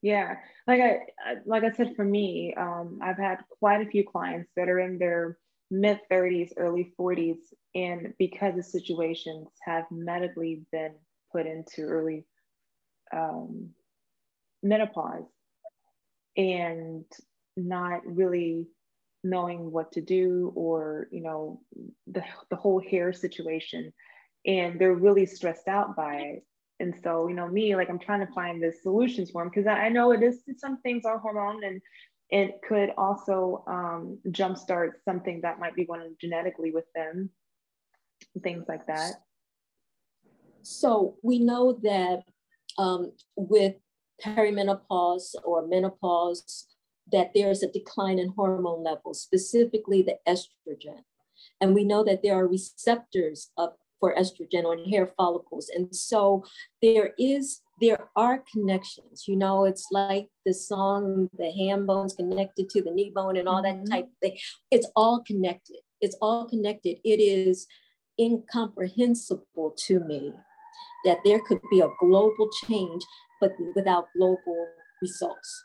Yeah, 0.02 0.36
like 0.66 0.80
I 0.80 0.98
like 1.46 1.62
I 1.62 1.70
said, 1.70 1.94
for 1.94 2.04
me, 2.04 2.54
um, 2.54 2.98
I've 3.00 3.18
had 3.18 3.38
quite 3.60 3.86
a 3.86 3.90
few 3.90 4.04
clients 4.04 4.50
that 4.56 4.68
are 4.68 4.80
in 4.80 4.98
their 4.98 5.38
mid 5.70 6.00
30s, 6.10 6.52
early 6.56 6.92
40s, 6.98 7.38
and 7.76 8.12
because 8.18 8.56
the 8.56 8.62
situations 8.64 9.46
have 9.64 9.84
medically 9.92 10.62
been 10.72 10.94
put 11.32 11.46
into 11.46 11.82
early 11.82 12.24
um, 13.14 13.70
menopause, 14.62 15.26
and 16.36 17.04
not 17.56 18.06
really 18.06 18.66
knowing 19.24 19.70
what 19.70 19.92
to 19.92 20.00
do 20.00 20.52
or 20.56 21.08
you 21.12 21.22
know 21.22 21.60
the, 22.06 22.24
the 22.50 22.56
whole 22.56 22.80
hair 22.80 23.12
situation. 23.12 23.92
And 24.44 24.80
they're 24.80 24.94
really 24.94 25.26
stressed 25.26 25.68
out 25.68 25.94
by 25.94 26.16
it. 26.16 26.44
And 26.80 26.94
so 27.04 27.28
you 27.28 27.34
know 27.34 27.46
me 27.46 27.76
like 27.76 27.88
i'm 27.88 27.98
trying 27.98 28.26
to 28.26 28.32
find 28.32 28.60
the 28.60 28.72
solutions 28.82 29.30
for 29.30 29.42
them 29.42 29.50
because 29.54 29.68
I, 29.68 29.86
I, 29.86 29.88
know 29.88 30.10
it 30.10 30.22
is 30.22 30.42
some 30.56 30.78
things 30.80 31.04
are 31.04 31.18
hormone 31.18 31.62
and 31.62 31.80
it 32.28 32.60
could 32.66 32.90
also 32.96 33.62
um, 33.68 34.18
jumpstart 34.28 34.92
something 35.04 35.42
that 35.42 35.60
might 35.60 35.76
be 35.76 35.84
going 35.84 36.16
genetically 36.20 36.72
with 36.72 36.86
them 36.92 37.30
things 38.42 38.64
like 38.68 38.86
that 38.86 39.12
so 40.62 41.16
we 41.22 41.38
know 41.38 41.78
that 41.82 42.22
um, 42.78 43.12
with 43.36 43.74
perimenopause 44.24 45.34
or 45.44 45.66
menopause 45.66 46.66
that 47.10 47.32
there's 47.34 47.62
a 47.62 47.70
decline 47.70 48.18
in 48.18 48.32
hormone 48.36 48.82
levels, 48.82 49.20
specifically 49.20 50.02
the 50.02 50.18
estrogen. 50.26 51.02
And 51.60 51.74
we 51.74 51.84
know 51.84 52.04
that 52.04 52.22
there 52.22 52.36
are 52.36 52.46
receptors 52.46 53.50
of, 53.58 53.70
for 54.00 54.14
estrogen 54.14 54.64
on 54.64 54.88
hair 54.88 55.12
follicles. 55.16 55.68
And 55.74 55.94
so 55.94 56.44
there 56.80 57.12
is, 57.18 57.60
there 57.80 58.08
are 58.16 58.42
connections. 58.52 59.24
You 59.26 59.36
know, 59.36 59.64
it's 59.64 59.86
like 59.90 60.28
the 60.46 60.54
song, 60.54 61.28
the 61.36 61.50
ham 61.50 61.86
bones 61.86 62.14
connected 62.14 62.70
to 62.70 62.82
the 62.82 62.90
knee 62.90 63.12
bone 63.14 63.36
and 63.36 63.48
all 63.48 63.62
mm-hmm. 63.62 63.84
that 63.84 63.90
type 63.90 64.04
of 64.04 64.18
thing. 64.20 64.38
It's 64.70 64.88
all 64.96 65.22
connected. 65.26 65.78
It's 66.00 66.16
all 66.22 66.48
connected. 66.48 66.98
It 67.04 67.20
is 67.20 67.66
incomprehensible 68.18 69.74
to 69.86 70.00
me 70.00 70.32
that 71.04 71.18
there 71.24 71.40
could 71.40 71.60
be 71.70 71.80
a 71.80 71.88
global 72.00 72.48
change, 72.66 73.02
but 73.40 73.52
without 73.74 74.06
global 74.16 74.68
results, 75.00 75.64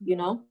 you 0.00 0.16
know? 0.16 0.42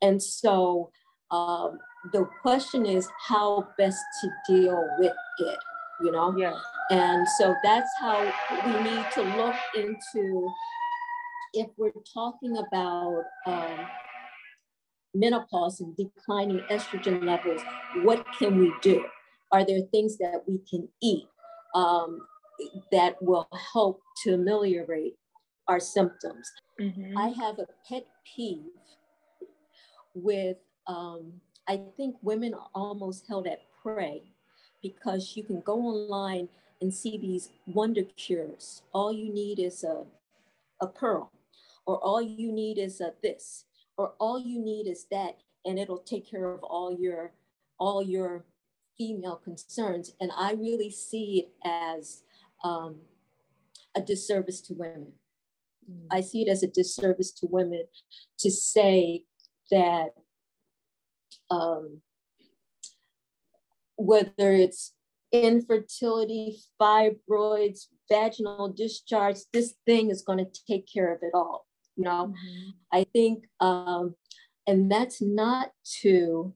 And 0.00 0.22
so 0.22 0.90
um, 1.30 1.78
the 2.12 2.28
question 2.42 2.86
is 2.86 3.08
how 3.28 3.68
best 3.78 4.00
to 4.22 4.30
deal 4.48 4.82
with 4.98 5.12
it, 5.38 5.58
you 6.02 6.12
know? 6.12 6.34
Yeah. 6.36 6.58
And 6.90 7.26
so 7.38 7.54
that's 7.62 7.90
how 8.00 8.20
we 8.66 8.82
need 8.82 9.06
to 9.14 9.22
look 9.36 9.54
into 9.76 10.50
if 11.54 11.68
we're 11.76 11.92
talking 12.12 12.56
about 12.56 13.24
um, 13.46 13.86
menopause 15.14 15.80
and 15.80 15.94
declining 15.96 16.60
estrogen 16.70 17.24
levels, 17.24 17.60
what 18.02 18.24
can 18.38 18.58
we 18.58 18.72
do? 18.80 19.04
Are 19.50 19.64
there 19.64 19.80
things 19.92 20.16
that 20.18 20.42
we 20.46 20.60
can 20.68 20.88
eat 21.02 21.24
um, 21.74 22.20
that 22.90 23.20
will 23.22 23.48
help 23.72 24.00
to 24.22 24.34
ameliorate 24.34 25.16
our 25.68 25.80
symptoms? 25.80 26.50
Mm-hmm. 26.80 27.16
I 27.16 27.28
have 27.28 27.58
a 27.58 27.66
pet 27.88 28.06
peeve 28.24 28.64
with, 30.14 30.56
um, 30.86 31.32
I 31.68 31.80
think 31.96 32.16
women 32.22 32.54
are 32.54 32.68
almost 32.74 33.26
held 33.28 33.46
at 33.46 33.60
prey 33.82 34.22
because 34.82 35.34
you 35.36 35.44
can 35.44 35.60
go 35.60 35.78
online 35.78 36.48
and 36.80 36.92
see 36.92 37.16
these 37.16 37.50
wonder 37.66 38.02
cures. 38.16 38.82
All 38.92 39.12
you 39.12 39.32
need 39.32 39.60
is 39.60 39.84
a, 39.84 40.04
a 40.80 40.86
pearl, 40.88 41.30
or 41.86 41.98
all 41.98 42.20
you 42.20 42.50
need 42.52 42.78
is 42.78 43.00
a 43.00 43.12
this, 43.22 43.64
or 43.96 44.14
all 44.18 44.40
you 44.40 44.58
need 44.60 44.88
is 44.88 45.06
that, 45.10 45.36
and 45.64 45.78
it'll 45.78 45.98
take 45.98 46.28
care 46.28 46.50
of 46.50 46.62
all 46.64 46.96
your 46.98 47.32
all 47.78 48.02
your 48.02 48.44
female 48.98 49.36
concerns. 49.36 50.14
And 50.20 50.30
I 50.36 50.52
really 50.52 50.90
see 50.90 51.46
it 51.46 51.68
as 51.68 52.22
um, 52.64 52.96
a 53.96 54.00
disservice 54.00 54.60
to 54.62 54.74
women. 54.74 55.12
Mm. 55.90 56.06
I 56.10 56.20
see 56.20 56.42
it 56.42 56.50
as 56.50 56.62
a 56.62 56.68
disservice 56.68 57.32
to 57.32 57.46
women 57.46 57.84
to 58.38 58.50
say 58.50 59.24
that 59.70 60.10
um, 61.50 62.00
whether 63.96 64.52
it's 64.52 64.94
infertility, 65.32 66.58
fibroids, 66.80 67.86
vaginal 68.10 68.68
discharge, 68.68 69.36
this 69.52 69.74
thing 69.86 70.10
is 70.10 70.22
going 70.22 70.38
to 70.38 70.60
take 70.68 70.86
care 70.92 71.12
of 71.12 71.20
it 71.22 71.32
all. 71.34 71.66
You 71.96 72.04
know, 72.04 72.26
mm-hmm. 72.28 72.70
I 72.92 73.04
think, 73.12 73.44
um, 73.60 74.14
and 74.66 74.90
that's 74.90 75.20
not 75.20 75.72
to 76.00 76.54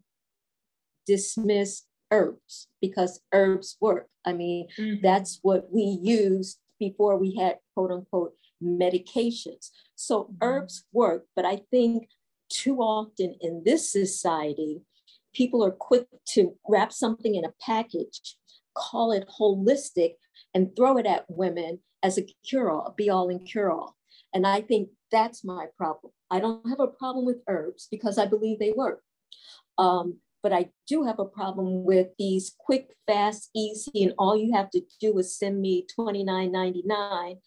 dismiss 1.07 1.83
herbs 2.11 2.69
because 2.81 3.21
herbs 3.33 3.77
work. 3.81 4.09
I 4.25 4.33
mean, 4.33 4.69
mm-hmm. 4.79 5.03
that's 5.03 5.39
what 5.43 5.69
we 5.73 5.99
used 6.03 6.59
before 6.79 7.17
we 7.17 7.35
had 7.37 7.59
quote 7.75 7.91
unquote 7.91 8.35
medications. 8.63 9.71
So 9.95 10.25
mm-hmm. 10.25 10.37
herbs 10.43 10.85
work, 10.93 11.27
but 11.35 11.45
I 11.45 11.61
think 11.71 12.09
too 12.49 12.79
often 12.79 13.37
in 13.41 13.63
this 13.65 13.91
society, 13.91 14.83
people 15.35 15.65
are 15.65 15.73
quick 15.73 16.07
to 16.31 16.57
wrap 16.69 16.93
something 16.93 17.35
in 17.35 17.45
a 17.45 17.55
package, 17.61 18.37
call 18.75 19.13
it 19.13 19.29
holistic, 19.39 20.15
and 20.55 20.75
throw 20.75 20.97
it 20.97 21.07
at 21.07 21.27
women 21.29 21.81
as 22.03 22.19
a 22.19 22.27
cure 22.49 22.71
all, 22.71 22.95
be 22.97 23.11
all 23.11 23.29
and 23.29 23.47
cure 23.47 23.71
all. 23.71 23.97
And 24.33 24.47
I 24.47 24.61
think 24.61 24.91
that's 25.11 25.45
my 25.45 25.67
problem. 25.77 26.13
I 26.31 26.41
don't 26.41 26.69
have 26.69 26.81
a 26.81 26.87
problem 26.87 27.25
with 27.25 27.43
herbs 27.49 27.89
because 27.91 28.19
I 28.19 28.27
believe 28.27 28.59
they 28.59 28.73
work. 28.73 29.03
Um, 29.79 30.19
but 30.47 30.53
I 30.53 30.71
do 30.87 31.03
have 31.03 31.19
a 31.19 31.25
problem 31.25 31.83
with 31.83 32.07
these 32.21 32.55
quick, 32.57 32.95
fast, 33.09 33.51
easy, 33.53 34.05
and 34.05 34.15
all 34.17 34.37
you 34.37 34.55
have 34.55 34.71
to 34.71 34.81
do 35.01 35.19
is 35.19 35.37
send 35.37 35.61
me 35.61 35.89
$29.99 35.99 37.39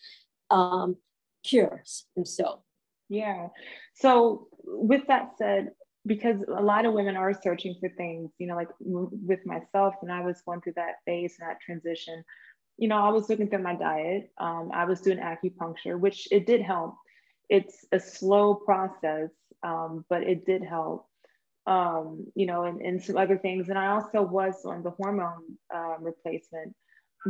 um, 0.51 0.97
cures. 1.45 2.07
And 2.17 2.27
so, 2.27 2.62
yeah. 3.07 3.47
So, 3.95 4.49
with 4.65 5.07
that 5.07 5.29
said, 5.38 5.69
because 6.05 6.41
a 6.53 6.62
lot 6.62 6.85
of 6.85 6.91
women 6.91 7.15
are 7.15 7.33
searching 7.41 7.77
for 7.79 7.88
things, 7.88 8.31
you 8.38 8.47
know, 8.47 8.57
like 8.57 8.67
with 8.81 9.45
myself, 9.45 9.95
when 10.01 10.12
I 10.12 10.19
was 10.19 10.41
going 10.41 10.59
through 10.59 10.73
that 10.75 10.95
phase 11.05 11.38
and 11.39 11.49
that 11.49 11.62
transition, 11.62 12.21
you 12.75 12.89
know, 12.89 12.97
I 12.97 13.12
was 13.12 13.29
looking 13.29 13.49
through 13.49 13.63
my 13.63 13.75
diet. 13.75 14.29
Um, 14.39 14.71
I 14.73 14.83
was 14.83 14.99
doing 14.99 15.19
acupuncture, 15.19 15.97
which 15.97 16.27
it 16.31 16.45
did 16.45 16.62
help. 16.62 16.95
It's 17.47 17.85
a 17.93 17.99
slow 18.01 18.55
process, 18.55 19.29
um, 19.63 20.03
but 20.09 20.23
it 20.23 20.45
did 20.45 20.65
help. 20.65 21.09
Um, 21.67 22.26
you 22.36 22.48
know, 22.48 22.63
and, 22.63 22.82
and 22.82 23.04
some 23.04 23.17
other 23.17 23.38
things. 23.38 23.69
And 23.69 23.78
I 23.78 23.88
also 23.88 24.22
was 24.24 24.65
on 24.65 24.82
the 24.82 24.91
hormone 24.91 25.58
uh, 25.74 25.95
replacement, 26.00 26.74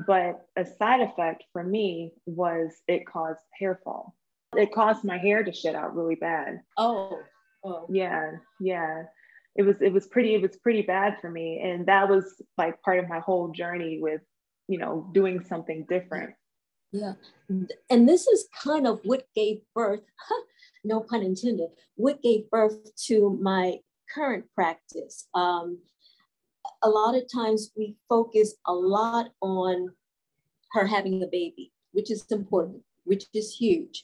but 0.08 0.46
a 0.56 0.66
side 0.66 1.02
effect 1.02 1.44
for 1.52 1.64
me 1.64 2.14
was 2.26 2.72
it 2.88 3.06
caused 3.06 3.42
hair 3.60 3.82
fall. 3.84 4.16
It 4.56 4.72
caused 4.72 5.04
my 5.04 5.18
hair 5.18 5.44
to 5.44 5.52
shed 5.52 5.76
out 5.76 5.96
really 5.96 6.16
bad. 6.16 6.62
Oh, 6.78 7.20
oh. 7.66 7.86
yeah, 7.90 8.32
yeah. 8.62 9.04
It 9.56 9.64
was 9.64 9.76
it 9.82 9.92
was 9.92 10.08
pretty 10.08 10.36
it 10.36 10.42
was 10.42 10.56
pretty 10.58 10.84
bad 10.84 11.18
for 11.20 11.30
me, 11.30 11.60
and 11.62 11.86
that 11.88 12.08
was 12.08 12.42
like 12.58 12.82
part 12.82 13.00
of 13.00 13.10
my 13.10 13.20
whole 13.20 13.50
journey 13.50 14.00
with 14.02 14.22
you 14.70 14.78
know, 14.78 15.10
doing 15.14 15.44
something 15.44 15.86
different. 15.90 16.36
Yeah. 16.92 17.14
And 17.90 18.08
this 18.08 18.28
is 18.28 18.48
kind 18.64 18.88
of 18.88 19.02
what 19.04 19.26
gave 19.36 19.62
birth, 19.76 20.02
no 20.84 21.02
pun 21.02 21.24
intended, 21.24 21.70
what 21.96 22.22
gave 22.22 22.50
birth 22.50 22.96
to 23.08 23.38
my 23.42 23.80
current 24.14 24.46
practice. 24.54 25.28
Um, 25.34 25.80
a 26.84 26.90
lot 26.90 27.16
of 27.16 27.24
times 27.34 27.72
we 27.78 27.96
focus 28.08 28.56
a 28.66 28.74
lot 28.74 29.32
on 29.42 29.90
her 30.72 30.86
having 30.86 31.24
a 31.24 31.28
baby, 31.28 31.72
which 31.92 32.12
is 32.12 32.26
important, 32.32 32.84
which 33.06 33.26
is 33.34 33.56
huge. 33.56 34.04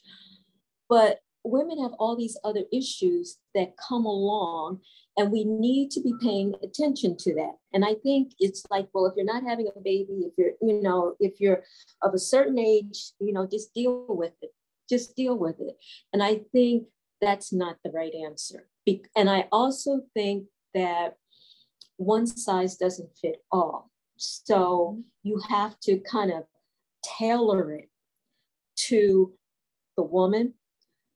But 0.90 1.20
women 1.46 1.82
have 1.82 1.94
all 2.00 2.16
these 2.16 2.38
other 2.44 2.64
issues 2.74 3.38
that 3.54 3.76
come 3.78 4.06
along 4.06 4.80
and 5.18 5.32
we 5.32 5.44
need 5.44 5.92
to 5.92 6.02
be 6.02 6.14
paying 6.22 6.56
attention 6.64 7.16
to 7.16 7.36
that 7.36 7.54
and 7.72 7.86
i 7.86 7.94
think 8.04 8.34
it's 8.40 8.66
like 8.72 8.88
well 8.94 9.06
if 9.06 9.14
you're 9.16 9.26
not 9.26 9.44
having 9.44 9.68
a 9.68 9.80
baby 9.80 10.26
if 10.26 10.34
you're 10.38 10.54
you 10.62 10.82
know 10.82 11.16
if 11.20 11.40
you're 11.40 11.64
of 12.02 12.14
a 12.14 12.20
certain 12.20 12.58
age 12.58 13.12
you 13.20 13.32
know 13.32 13.48
just 13.48 13.74
deal 13.74 14.06
with 14.10 14.34
it 14.42 14.54
just 14.90 15.16
deal 15.16 15.38
with 15.38 15.60
it 15.60 15.78
and 16.14 16.24
i 16.24 16.40
think 16.52 16.86
that's 17.22 17.54
not 17.54 17.78
the 17.84 17.92
right 17.92 18.14
answer 18.26 18.68
and 19.16 19.30
i 19.30 19.48
also 19.52 20.02
think 20.14 20.46
that 20.74 21.16
one 21.98 22.28
size 22.28 22.76
doesn't 22.76 23.10
fit 23.22 23.44
all 23.52 23.90
so 24.18 24.98
mm-hmm. 24.98 25.02
you 25.24 25.42
have 25.50 25.80
to 25.80 26.00
kind 26.00 26.32
of 26.32 26.44
tailor 27.04 27.72
it 27.74 27.90
to 28.76 29.34
the 29.98 30.04
woman 30.04 30.54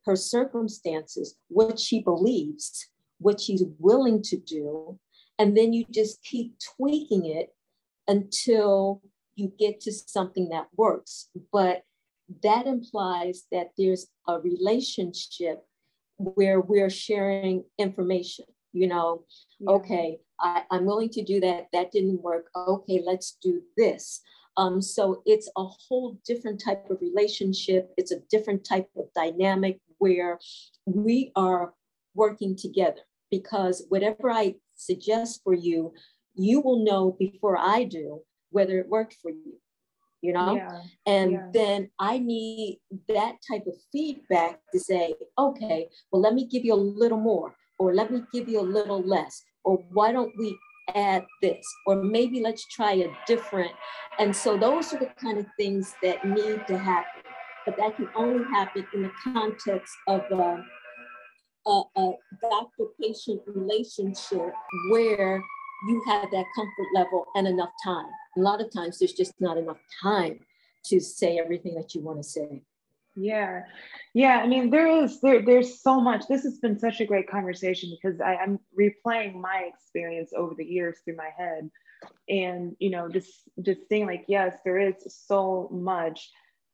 her 0.09 0.15
circumstances, 0.15 1.35
what 1.49 1.79
she 1.79 2.01
believes, 2.01 2.87
what 3.19 3.39
she's 3.39 3.63
willing 3.77 4.23
to 4.23 4.37
do. 4.37 4.97
And 5.37 5.55
then 5.55 5.71
you 5.71 5.85
just 5.91 6.23
keep 6.23 6.55
tweaking 6.75 7.25
it 7.25 7.49
until 8.07 9.03
you 9.35 9.53
get 9.59 9.79
to 9.81 9.91
something 9.91 10.49
that 10.49 10.67
works. 10.75 11.29
But 11.53 11.83
that 12.43 12.65
implies 12.65 13.43
that 13.51 13.69
there's 13.77 14.07
a 14.27 14.39
relationship 14.39 15.63
where 16.19 16.61
we're 16.61 16.89
sharing 16.89 17.63
information. 17.77 18.45
You 18.71 18.87
know, 18.87 19.23
yeah. 19.59 19.71
okay, 19.71 20.19
I, 20.39 20.63
I'm 20.69 20.85
willing 20.85 21.09
to 21.09 21.23
do 21.23 21.39
that. 21.39 21.69
That 21.73 21.91
didn't 21.91 22.21
work. 22.21 22.49
Okay, 22.55 23.01
let's 23.03 23.37
do 23.41 23.61
this. 23.75 24.21
Um, 24.57 24.81
so 24.81 25.23
it's 25.25 25.49
a 25.57 25.63
whole 25.63 26.19
different 26.25 26.61
type 26.63 26.85
of 26.89 27.01
relationship. 27.01 27.91
It's 27.97 28.11
a 28.11 28.19
different 28.29 28.63
type 28.63 28.89
of 28.97 29.05
dynamic 29.15 29.79
where 29.97 30.39
we 30.85 31.31
are 31.35 31.73
working 32.13 32.55
together 32.55 33.01
because 33.31 33.85
whatever 33.89 34.29
I 34.29 34.55
suggest 34.75 35.41
for 35.43 35.53
you, 35.53 35.93
you 36.35 36.61
will 36.61 36.83
know 36.83 37.15
before 37.17 37.57
I 37.57 37.85
do 37.85 38.21
whether 38.51 38.79
it 38.79 38.89
worked 38.89 39.15
for 39.21 39.29
you, 39.29 39.59
you 40.21 40.33
know? 40.33 40.55
Yeah. 40.55 40.81
And 41.05 41.31
yeah. 41.31 41.47
then 41.53 41.89
I 41.99 42.19
need 42.19 42.79
that 43.07 43.35
type 43.49 43.65
of 43.67 43.73
feedback 43.91 44.59
to 44.73 44.79
say, 44.79 45.15
okay, 45.37 45.89
well, 46.11 46.21
let 46.21 46.33
me 46.33 46.45
give 46.47 46.65
you 46.65 46.73
a 46.73 46.75
little 46.75 47.19
more, 47.19 47.55
or 47.77 47.93
let 47.93 48.11
me 48.11 48.23
give 48.33 48.47
you 48.47 48.59
a 48.59 48.69
little 48.77 49.01
less, 49.01 49.43
or 49.63 49.77
why 49.91 50.11
don't 50.11 50.33
we 50.37 50.57
add 50.95 51.25
this, 51.41 51.65
or 51.85 51.95
maybe 51.95 52.41
let's 52.41 52.65
try 52.67 52.93
a 52.93 53.07
different. 53.27 53.71
And 54.17 54.35
so 54.35 54.57
those 54.57 54.93
are 54.93 54.99
the 54.99 55.11
kind 55.21 55.37
of 55.37 55.45
things 55.57 55.95
that 56.01 56.25
need 56.25 56.65
to 56.67 56.77
happen 56.77 57.19
but 57.69 57.77
that 57.77 57.95
can 57.95 58.09
only 58.15 58.43
happen 58.45 58.85
in 58.93 59.03
the 59.03 59.11
context 59.23 59.93
of 60.07 60.21
a, 60.31 60.63
a, 61.67 61.81
a 61.97 62.11
doctor-patient 62.41 63.41
relationship 63.47 64.53
where 64.91 65.41
you 65.87 66.03
have 66.07 66.29
that 66.31 66.45
comfort 66.55 66.87
level 66.95 67.25
and 67.35 67.47
enough 67.47 67.69
time. 67.83 68.07
A 68.37 68.39
lot 68.39 68.61
of 68.61 68.71
times 68.71 68.99
there's 68.99 69.13
just 69.13 69.33
not 69.39 69.57
enough 69.57 69.79
time 70.01 70.39
to 70.85 70.99
say 70.99 71.37
everything 71.37 71.75
that 71.75 71.93
you 71.95 72.01
want 72.01 72.17
to 72.17 72.23
say. 72.23 72.63
Yeah. 73.15 73.63
Yeah. 74.13 74.39
I 74.39 74.47
mean, 74.47 74.69
there 74.69 74.87
is, 74.87 75.19
there, 75.19 75.43
there's 75.43 75.81
so 75.81 75.99
much, 75.99 76.27
this 76.27 76.43
has 76.43 76.59
been 76.59 76.79
such 76.79 77.01
a 77.01 77.05
great 77.05 77.29
conversation 77.29 77.95
because 78.01 78.21
I, 78.21 78.35
I'm 78.35 78.59
replaying 78.79 79.35
my 79.35 79.69
experience 79.73 80.31
over 80.35 80.53
the 80.55 80.65
years 80.65 80.97
through 81.03 81.17
my 81.17 81.29
head 81.37 81.69
and, 82.29 82.75
you 82.79 82.91
know, 82.91 83.09
just, 83.09 83.31
just 83.61 83.81
saying 83.89 84.05
like, 84.05 84.25
yes, 84.27 84.57
there 84.63 84.79
is 84.79 84.95
so 85.07 85.69
much 85.71 86.29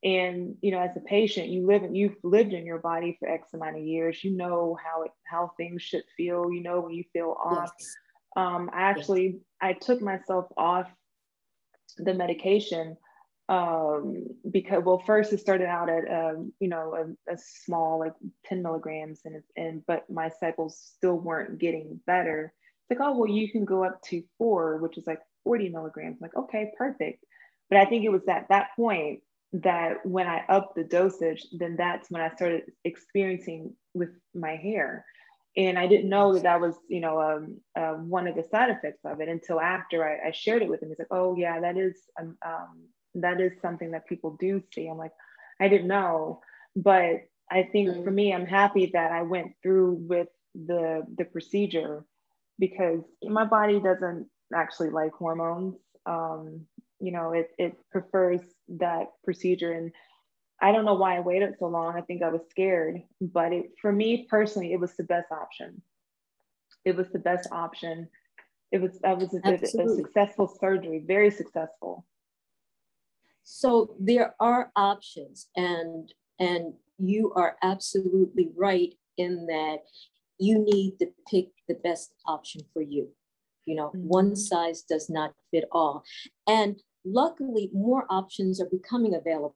and 0.06 0.56
you 0.62 0.72
know 0.72 0.80
as 0.80 0.96
a 0.96 1.00
patient 1.02 1.48
you 1.48 1.66
live 1.66 1.84
and 1.84 1.98
you've 1.98 2.16
lived 2.24 2.54
in 2.54 2.66
your 2.66 2.78
body 2.78 3.18
for 3.20 3.28
x 3.28 3.54
amount 3.54 3.76
of 3.76 3.84
years 3.84 4.24
you 4.24 4.32
know 4.32 4.78
how 4.84 5.02
it 5.02 5.12
how 5.24 5.52
things 5.58 5.82
should 5.82 6.04
feel 6.16 6.52
you 6.52 6.62
know 6.62 6.80
when 6.80 6.94
you 6.94 7.04
feel 7.12 7.36
off 7.44 7.72
yes. 7.80 7.96
um, 8.38 8.70
i 8.72 8.82
actually 8.82 9.26
yes. 9.26 9.42
i 9.62 9.74
took 9.74 10.02
myself 10.02 10.46
off 10.58 10.88
the 11.98 12.14
medication 12.14 12.98
um, 13.48 14.26
because 14.50 14.84
well 14.84 15.04
first 15.06 15.32
it 15.32 15.40
started 15.40 15.68
out 15.68 15.90
at 15.90 16.12
um, 16.12 16.52
you 16.60 16.68
know 16.68 17.16
a, 17.30 17.34
a, 17.34 17.38
small 17.38 18.00
like 18.00 18.14
10 18.46 18.64
milligrams 18.64 19.22
and 19.26 19.44
and 19.56 19.86
but 19.86 20.10
my 20.10 20.30
cycles 20.40 20.80
still 20.96 21.16
weren't 21.16 21.60
getting 21.60 22.00
better. 22.08 22.54
It's 22.90 23.00
like 23.00 23.08
oh 23.08 23.18
well 23.18 23.30
you 23.30 23.52
can 23.52 23.66
go 23.66 23.84
up 23.84 24.02
to 24.06 24.24
four 24.38 24.78
which 24.78 24.98
is 24.98 25.06
like 25.06 25.20
40 25.44 25.70
milligrams. 25.70 26.18
I'm 26.18 26.22
like 26.22 26.36
okay 26.36 26.72
perfect. 26.78 27.24
But 27.70 27.80
i 27.80 27.86
think 27.86 28.04
it 28.04 28.12
was 28.12 28.28
at 28.28 28.50
that 28.50 28.70
point 28.76 29.22
that 29.54 30.06
when 30.06 30.28
I 30.28 30.44
upped 30.50 30.76
the 30.76 30.84
dosage, 30.84 31.46
then 31.54 31.76
that's 31.78 32.10
when 32.10 32.22
I 32.22 32.30
started 32.36 32.64
experiencing 32.84 33.74
with 33.94 34.10
my 34.34 34.56
hair. 34.56 35.06
And 35.58 35.80
I 35.80 35.88
didn't 35.88 36.10
know 36.10 36.34
that 36.34 36.44
that 36.44 36.60
was, 36.60 36.76
you 36.90 37.00
know, 37.00 37.22
um, 37.22 37.58
uh, 37.78 37.94
one 37.94 38.28
of 38.28 38.36
the 38.36 38.46
side 38.52 38.70
effects 38.70 39.06
of 39.06 39.22
it 39.22 39.30
until 39.30 39.60
after 39.62 40.08
I, 40.08 40.28
I 40.28 40.32
shared 40.32 40.62
it 40.62 40.70
with 40.70 40.84
him. 40.84 40.90
He's 40.90 41.00
like, 41.00 41.08
"Oh 41.12 41.36
yeah, 41.36 41.62
that 41.62 41.78
is 41.78 41.96
um, 42.20 42.38
um, 42.46 42.82
that 43.16 43.40
is 43.40 43.54
something 43.62 43.92
that 43.92 44.08
people 44.08 44.36
do 44.40 44.62
see." 44.74 44.88
I'm 44.88 44.98
like, 44.98 45.14
I 45.62 45.70
didn't 45.70 45.88
know, 45.88 46.42
but 46.76 47.22
I 47.50 47.64
think 47.72 47.90
mm-hmm. 47.90 48.04
for 48.04 48.12
me, 48.12 48.34
I'm 48.34 48.46
happy 48.46 48.92
that 48.94 49.12
I 49.12 49.22
went 49.22 49.54
through 49.64 50.06
with 50.08 50.28
the 50.54 51.04
the 51.18 51.26
procedure 51.26 52.06
because 52.60 53.02
my 53.24 53.46
body 53.46 53.80
doesn't 53.80 54.28
actually 54.54 54.90
like 54.90 55.14
hormones. 55.14 55.76
Um, 56.06 56.66
you 57.00 57.12
know, 57.12 57.32
it 57.32 57.52
it 57.58 57.78
prefers 57.92 58.42
that 58.68 59.08
procedure 59.24 59.72
and 59.72 59.92
I 60.66 60.72
don't 60.72 60.84
know 60.84 60.96
why 60.96 61.16
I 61.16 61.20
waited 61.20 61.54
so 61.60 61.68
long. 61.68 61.96
I 61.96 62.02
think 62.02 62.24
I 62.24 62.30
was 62.30 62.42
scared, 62.50 63.04
but 63.22 63.54
it, 63.54 63.66
for 63.80 63.92
me 63.92 64.26
personally, 64.28 64.74
it 64.74 64.80
was 64.80 64.98
the 64.98 65.04
best 65.04 65.32
option. 65.32 65.84
It 66.84 66.96
was 66.96 67.08
the 67.10 67.20
best 67.20 67.48
option. 67.52 68.10
It 68.72 68.82
was 68.82 68.98
that 69.04 69.20
was 69.20 69.32
a, 69.46 69.54
a 69.54 69.96
successful 69.96 70.48
surgery, 70.60 71.04
very 71.06 71.30
successful. 71.30 72.08
So 73.44 73.96
there 74.00 74.34
are 74.40 74.72
options, 74.76 75.50
and 75.56 76.12
and 76.40 76.74
you 76.98 77.32
are 77.36 77.58
absolutely 77.62 78.50
right 78.58 78.92
in 79.18 79.46
that 79.46 79.82
you 80.40 80.66
need 80.66 80.98
to 80.98 81.10
pick 81.30 81.50
the 81.68 81.76
best 81.76 82.16
option 82.26 82.62
for 82.74 82.82
you. 82.82 83.10
You 83.68 83.76
know, 83.76 83.90
mm-hmm. 83.90 84.08
one 84.08 84.36
size 84.36 84.82
does 84.82 85.12
not 85.12 85.32
fit 85.52 85.66
all, 85.72 86.04
and 86.48 86.82
Luckily, 87.06 87.70
more 87.72 88.06
options 88.10 88.60
are 88.60 88.66
becoming 88.66 89.14
available. 89.14 89.54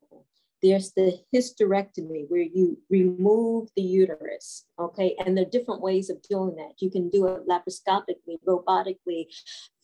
There's 0.61 0.91
the 0.91 1.19
hysterectomy 1.33 2.25
where 2.27 2.41
you 2.41 2.77
remove 2.89 3.69
the 3.75 3.81
uterus, 3.81 4.65
okay? 4.77 5.15
And 5.19 5.37
there 5.37 5.45
are 5.45 5.49
different 5.49 5.81
ways 5.81 6.09
of 6.09 6.21
doing 6.23 6.55
that. 6.55 6.73
You 6.79 6.91
can 6.91 7.09
do 7.09 7.27
it 7.27 7.47
laparoscopically, 7.47 8.39
robotically, 8.45 9.27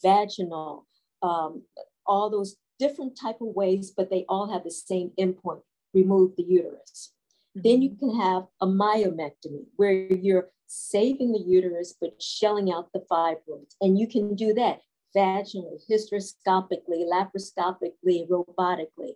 vaginal, 0.02 0.86
um, 1.22 1.64
all 2.06 2.30
those 2.30 2.58
different 2.80 3.18
type 3.20 3.38
of 3.42 3.56
ways, 3.56 3.92
but 3.96 4.10
they 4.10 4.26
all 4.28 4.52
have 4.52 4.64
the 4.64 4.72
same 4.72 5.12
endpoint, 5.20 5.62
remove 5.94 6.36
the 6.36 6.44
uterus. 6.44 7.14
Mm-hmm. 7.58 7.62
Then 7.64 7.82
you 7.82 7.96
can 7.96 8.20
have 8.20 8.44
a 8.62 8.68
myomectomy 8.68 9.66
where 9.78 9.94
you're 9.94 10.50
saving 10.68 11.32
the 11.32 11.40
uterus 11.40 11.96
but 12.00 12.22
shelling 12.22 12.72
out 12.72 12.92
the 12.94 13.06
fibroids. 13.10 13.76
And 13.82 13.98
you 13.98 14.08
can 14.08 14.36
do 14.36 14.54
that 14.56 14.82
vaginally, 15.16 15.80
hysteroscopically, 15.90 17.06
laparoscopically, 17.10 18.28
robotically, 18.28 19.14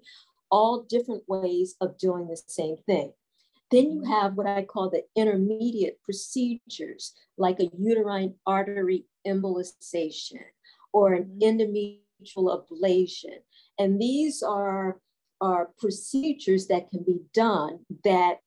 all 0.52 0.84
different 0.84 1.24
ways 1.28 1.76
of 1.82 1.98
doing 1.98 2.28
the 2.28 2.42
same 2.48 2.78
thing. 2.86 3.14
Then 3.72 3.92
you 3.92 4.04
have 4.04 4.34
what 4.34 4.48
I 4.48 4.64
call 4.64 4.90
the 4.90 5.04
intermediate 5.16 6.02
procedures, 6.04 7.14
like 7.38 7.60
a 7.60 7.70
uterine 7.78 8.36
artery 8.48 9.06
embolization 9.28 10.42
or 10.92 11.14
an 11.14 11.40
mm-hmm. 11.40 11.62
endometrial 11.62 12.66
ablation. 12.66 13.38
And 13.78 14.02
these 14.02 14.42
are, 14.42 15.00
are 15.40 15.70
procedures 15.78 16.68
that 16.68 16.90
can 16.90 17.04
be 17.04 17.20
done 17.34 17.80
that 18.04 18.40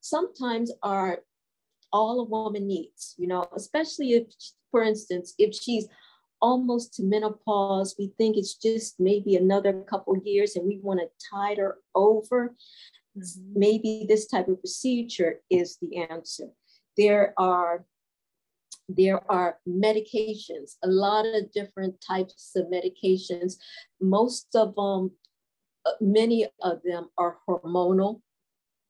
sometimes 0.00 0.72
are 0.82 1.20
all 1.92 2.20
a 2.20 2.24
woman 2.24 2.66
needs, 2.66 3.14
you 3.18 3.26
know, 3.26 3.46
especially 3.54 4.12
if, 4.12 4.26
for 4.70 4.82
instance, 4.82 5.34
if 5.38 5.54
she's 5.54 5.88
almost 6.40 6.94
to 6.94 7.02
menopause, 7.02 7.94
we 7.98 8.12
think 8.18 8.36
it's 8.36 8.54
just 8.54 8.98
maybe 8.98 9.36
another 9.36 9.84
couple 9.88 10.16
years 10.24 10.56
and 10.56 10.66
we 10.66 10.78
want 10.82 11.00
to 11.00 11.08
tide 11.30 11.58
her 11.58 11.78
over. 11.94 12.54
Mm-hmm. 13.16 13.58
Maybe 13.58 14.06
this 14.08 14.26
type 14.26 14.48
of 14.48 14.60
procedure 14.60 15.40
is 15.50 15.78
the 15.80 16.06
answer. 16.10 16.48
There 16.96 17.34
are 17.38 17.84
there 18.96 19.20
are 19.30 19.58
medications, 19.68 20.76
a 20.82 20.88
lot 20.88 21.24
of 21.24 21.52
different 21.52 21.94
types 22.00 22.52
of 22.56 22.66
medications. 22.66 23.54
Most 24.00 24.48
of 24.56 24.74
them, 24.74 25.12
uh, 25.86 25.92
many 26.00 26.48
of 26.60 26.80
them 26.82 27.08
are 27.16 27.38
hormonal 27.48 28.20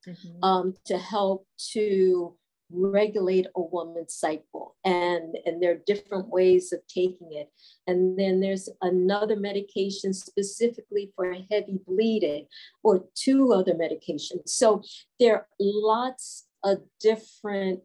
mm-hmm. 0.09 0.43
um, 0.43 0.75
to 0.87 0.97
help 0.97 1.47
to 1.73 2.35
regulate 2.71 3.47
a 3.57 3.61
woman's 3.61 4.15
cycle 4.15 4.77
and 4.85 5.37
and 5.45 5.63
there 5.63 5.73
are 5.73 5.83
different 5.87 6.29
ways 6.29 6.73
of 6.73 6.81
taking 6.87 7.33
it. 7.33 7.51
And 7.87 8.19
then 8.19 8.41
there's 8.41 8.69
another 8.83 9.37
medication 9.37 10.13
specifically 10.13 11.13
for 11.17 11.33
heavy 11.51 11.81
bleeding 11.87 12.47
or 12.83 13.05
two 13.15 13.53
other 13.53 13.75
medications. 13.75 14.49
So 14.49 14.83
there 15.19 15.35
are 15.35 15.47
lots 15.59 16.47
of 16.65 16.83
different 17.01 17.81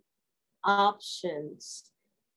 options 0.64 1.86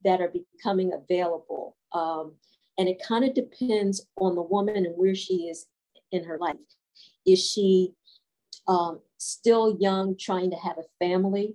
that 0.05 0.21
are 0.21 0.33
becoming 0.33 0.93
available 0.93 1.77
um, 1.93 2.35
and 2.79 2.89
it 2.89 3.03
kind 3.03 3.25
of 3.25 3.35
depends 3.35 4.07
on 4.17 4.37
the 4.37 4.43
woman 4.43 4.77
and 4.77 4.97
where 4.97 5.15
she 5.15 5.49
is 5.49 5.67
in 6.13 6.25
her 6.25 6.39
life. 6.39 6.57
Is 7.27 7.45
she 7.45 7.95
um, 8.69 9.01
still 9.19 9.77
young 9.81 10.17
trying 10.17 10.51
to 10.51 10.57
have 10.57 10.79
a 10.79 11.05
family 11.05 11.55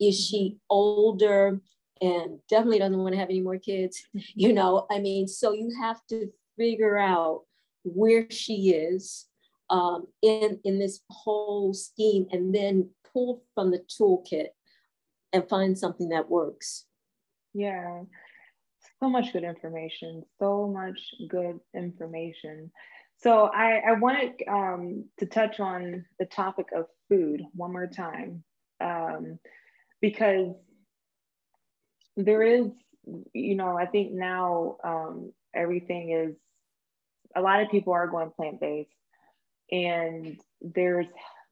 is 0.00 0.18
she 0.18 0.58
older 0.70 1.60
and 2.00 2.38
definitely 2.48 2.78
doesn't 2.78 2.98
want 2.98 3.12
to 3.12 3.18
have 3.18 3.30
any 3.30 3.40
more 3.40 3.58
kids? 3.58 4.02
You 4.34 4.52
know, 4.52 4.86
I 4.90 4.98
mean, 4.98 5.28
so 5.28 5.52
you 5.52 5.74
have 5.80 6.00
to 6.10 6.28
figure 6.56 6.98
out 6.98 7.42
where 7.84 8.30
she 8.30 8.70
is 8.70 9.26
um, 9.70 10.06
in, 10.22 10.58
in 10.64 10.78
this 10.78 11.00
whole 11.10 11.74
scheme 11.74 12.26
and 12.32 12.54
then 12.54 12.90
pull 13.12 13.42
from 13.54 13.70
the 13.70 13.80
toolkit 13.88 14.48
and 15.32 15.48
find 15.48 15.78
something 15.78 16.10
that 16.10 16.28
works. 16.28 16.86
Yeah, 17.52 18.02
so 19.00 19.08
much 19.08 19.32
good 19.32 19.44
information, 19.44 20.24
so 20.38 20.66
much 20.66 20.98
good 21.28 21.60
information. 21.74 22.70
So 23.18 23.50
I, 23.54 23.82
I 23.88 23.92
wanted 23.92 24.42
um, 24.48 25.04
to 25.18 25.26
touch 25.26 25.60
on 25.60 26.04
the 26.18 26.26
topic 26.26 26.66
of 26.74 26.86
food 27.08 27.42
one 27.54 27.72
more 27.72 27.86
time. 27.86 28.42
Um, 28.80 29.38
because 30.04 30.54
there 32.14 32.42
is, 32.42 32.66
you 33.32 33.54
know, 33.54 33.78
I 33.78 33.86
think 33.86 34.12
now 34.12 34.76
um, 34.84 35.32
everything 35.54 36.10
is, 36.10 36.36
a 37.34 37.40
lot 37.40 37.62
of 37.62 37.70
people 37.70 37.94
are 37.94 38.06
going 38.06 38.30
plant 38.30 38.60
based, 38.60 38.90
and 39.72 40.38
there's 40.60 41.06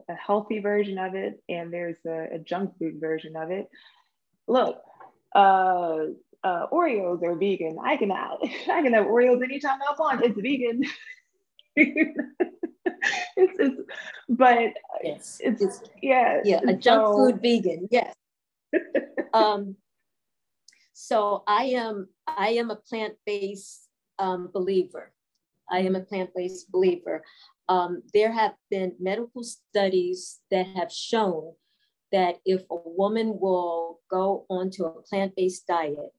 a 0.07 0.14
healthy 0.14 0.59
version 0.59 0.98
of 0.98 1.14
it, 1.14 1.42
and 1.48 1.72
there's 1.72 1.96
a, 2.07 2.34
a 2.34 2.38
junk 2.40 2.78
food 2.78 3.00
version 3.00 3.36
of 3.36 3.50
it. 3.50 3.70
Look, 4.46 4.82
uh, 5.34 6.09
uh, 6.44 6.66
Oreos 6.70 7.22
are 7.22 7.34
vegan. 7.34 7.78
I 7.82 7.96
can 7.96 8.11
have, 8.11 8.36
I 8.42 8.82
can 8.82 8.92
have 8.92 9.07
Oreos 9.07 9.42
anytime 9.42 9.78
I 9.80 9.94
want. 9.98 10.22
It's 10.26 10.38
vegan. 10.38 10.82
it's, 11.74 13.59
it's, 13.59 13.80
but 14.28 14.74
yes, 15.03 15.40
it's, 15.42 15.62
it's 15.62 15.80
yeah, 16.03 16.42
yeah, 16.44 16.61
a 16.68 16.74
junk 16.74 17.07
so, 17.07 17.16
food 17.16 17.40
vegan. 17.40 17.88
Yes 17.90 18.12
um, 19.35 19.77
so 20.93 21.43
I 21.47 21.64
am 21.64 22.09
I 22.27 22.51
am 22.51 22.70
a 22.70 22.77
plant-based 22.77 23.89
um, 24.18 24.51
believer. 24.53 25.12
I 25.70 25.81
am 25.81 25.97
a 25.97 26.01
plant-based 26.01 26.70
believer. 26.70 27.25
Um, 27.68 28.03
there 28.12 28.33
have 28.33 28.55
been 28.70 28.95
medical 29.01 29.43
studies 29.43 30.41
that 30.51 30.66
have 30.66 30.93
shown 30.93 31.55
that 32.11 32.41
if 32.45 32.62
a 32.70 32.77
woman 32.85 33.39
will 33.41 34.01
go 34.11 34.45
onto 34.51 34.85
a 34.85 35.03
plant-based 35.03 35.66
diet, 35.66 36.12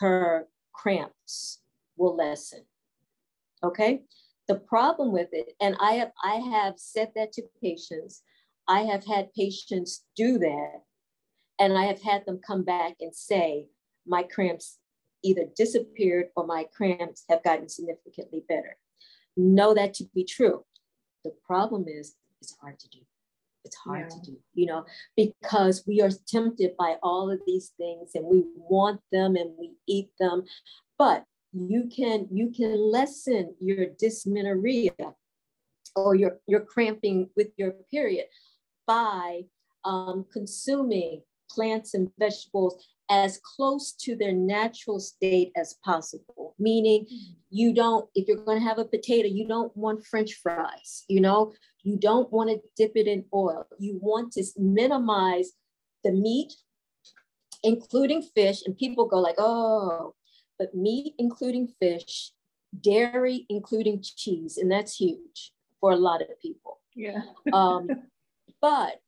her 0.00 0.48
cramps 0.72 1.60
will 1.96 2.16
lessen. 2.16 2.64
Okay. 3.62 4.02
The 4.48 4.56
problem 4.56 5.12
with 5.12 5.28
it, 5.32 5.54
and 5.60 5.76
I 5.80 5.92
have 5.92 6.10
I 6.24 6.36
have 6.36 6.74
said 6.76 7.12
that 7.14 7.32
to 7.34 7.42
patients. 7.62 8.22
I 8.66 8.80
have 8.80 9.04
had 9.04 9.32
patients 9.32 10.04
do 10.16 10.38
that 10.38 10.82
and 11.60 11.76
I 11.76 11.84
have 11.84 12.02
had 12.02 12.24
them 12.24 12.40
come 12.44 12.64
back 12.64 12.96
and 13.00 13.14
say, 13.14 13.66
my 14.06 14.22
cramps 14.22 14.78
either 15.22 15.44
disappeared 15.54 16.28
or 16.34 16.46
my 16.46 16.64
cramps 16.74 17.24
have 17.28 17.44
gotten 17.44 17.68
significantly 17.68 18.42
better. 18.48 18.78
Know 19.36 19.74
that 19.74 19.94
to 19.94 20.04
be 20.14 20.24
true. 20.24 20.64
The 21.22 21.32
problem 21.46 21.84
is, 21.86 22.16
it's 22.40 22.56
hard 22.60 22.78
to 22.78 22.88
do. 22.88 23.00
It's 23.64 23.76
hard 23.76 24.06
yeah. 24.08 24.16
to 24.16 24.30
do, 24.30 24.38
you 24.54 24.66
know, 24.66 24.86
because 25.18 25.84
we 25.86 26.00
are 26.00 26.10
tempted 26.26 26.72
by 26.78 26.96
all 27.02 27.30
of 27.30 27.40
these 27.46 27.72
things 27.76 28.12
and 28.14 28.24
we 28.24 28.44
want 28.56 29.02
them 29.12 29.36
and 29.36 29.50
we 29.58 29.72
eat 29.86 30.08
them. 30.18 30.44
But 30.98 31.24
you 31.52 31.90
can 31.94 32.26
you 32.30 32.50
can 32.56 32.74
lessen 32.90 33.54
your 33.58 33.86
dysmenorrhea 33.98 34.92
or 35.94 36.14
your, 36.14 36.38
your 36.46 36.60
cramping 36.60 37.28
with 37.36 37.48
your 37.58 37.72
period 37.90 38.26
by 38.86 39.42
um, 39.84 40.24
consuming 40.32 41.22
plants 41.50 41.94
and 41.94 42.10
vegetables 42.18 42.86
as 43.10 43.40
close 43.42 43.92
to 43.92 44.14
their 44.14 44.32
natural 44.32 45.00
state 45.00 45.50
as 45.56 45.74
possible. 45.84 46.54
Meaning, 46.58 47.06
you 47.50 47.74
don't, 47.74 48.08
if 48.14 48.28
you're 48.28 48.36
going 48.36 48.58
to 48.58 48.64
have 48.64 48.78
a 48.78 48.84
potato, 48.84 49.28
you 49.28 49.48
don't 49.48 49.76
want 49.76 50.06
French 50.06 50.34
fries, 50.34 51.04
you 51.08 51.20
know, 51.20 51.52
you 51.82 51.98
don't 51.98 52.30
want 52.32 52.50
to 52.50 52.60
dip 52.76 52.92
it 52.94 53.06
in 53.06 53.24
oil. 53.34 53.66
You 53.78 53.98
want 54.00 54.32
to 54.34 54.44
minimize 54.56 55.52
the 56.04 56.12
meat, 56.12 56.52
including 57.62 58.22
fish. 58.22 58.62
And 58.64 58.76
people 58.76 59.06
go 59.06 59.18
like, 59.18 59.36
oh, 59.38 60.14
but 60.58 60.74
meat, 60.74 61.14
including 61.18 61.68
fish, 61.80 62.32
dairy, 62.80 63.46
including 63.48 64.02
cheese. 64.02 64.58
And 64.58 64.70
that's 64.70 64.96
huge 64.96 65.52
for 65.80 65.92
a 65.92 65.96
lot 65.96 66.22
of 66.22 66.28
people. 66.40 66.80
Yeah. 66.94 67.22
um, 67.52 67.88
but 68.60 69.00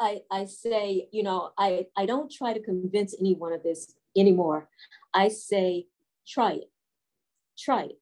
I, 0.00 0.22
I 0.30 0.46
say, 0.46 1.08
you 1.12 1.22
know, 1.22 1.50
I, 1.58 1.86
I 1.96 2.06
don't 2.06 2.32
try 2.32 2.54
to 2.54 2.60
convince 2.60 3.14
anyone 3.20 3.52
of 3.52 3.62
this 3.62 3.94
anymore. 4.16 4.68
I 5.12 5.28
say, 5.28 5.86
try 6.26 6.52
it, 6.52 6.70
try 7.58 7.82
it. 7.84 7.98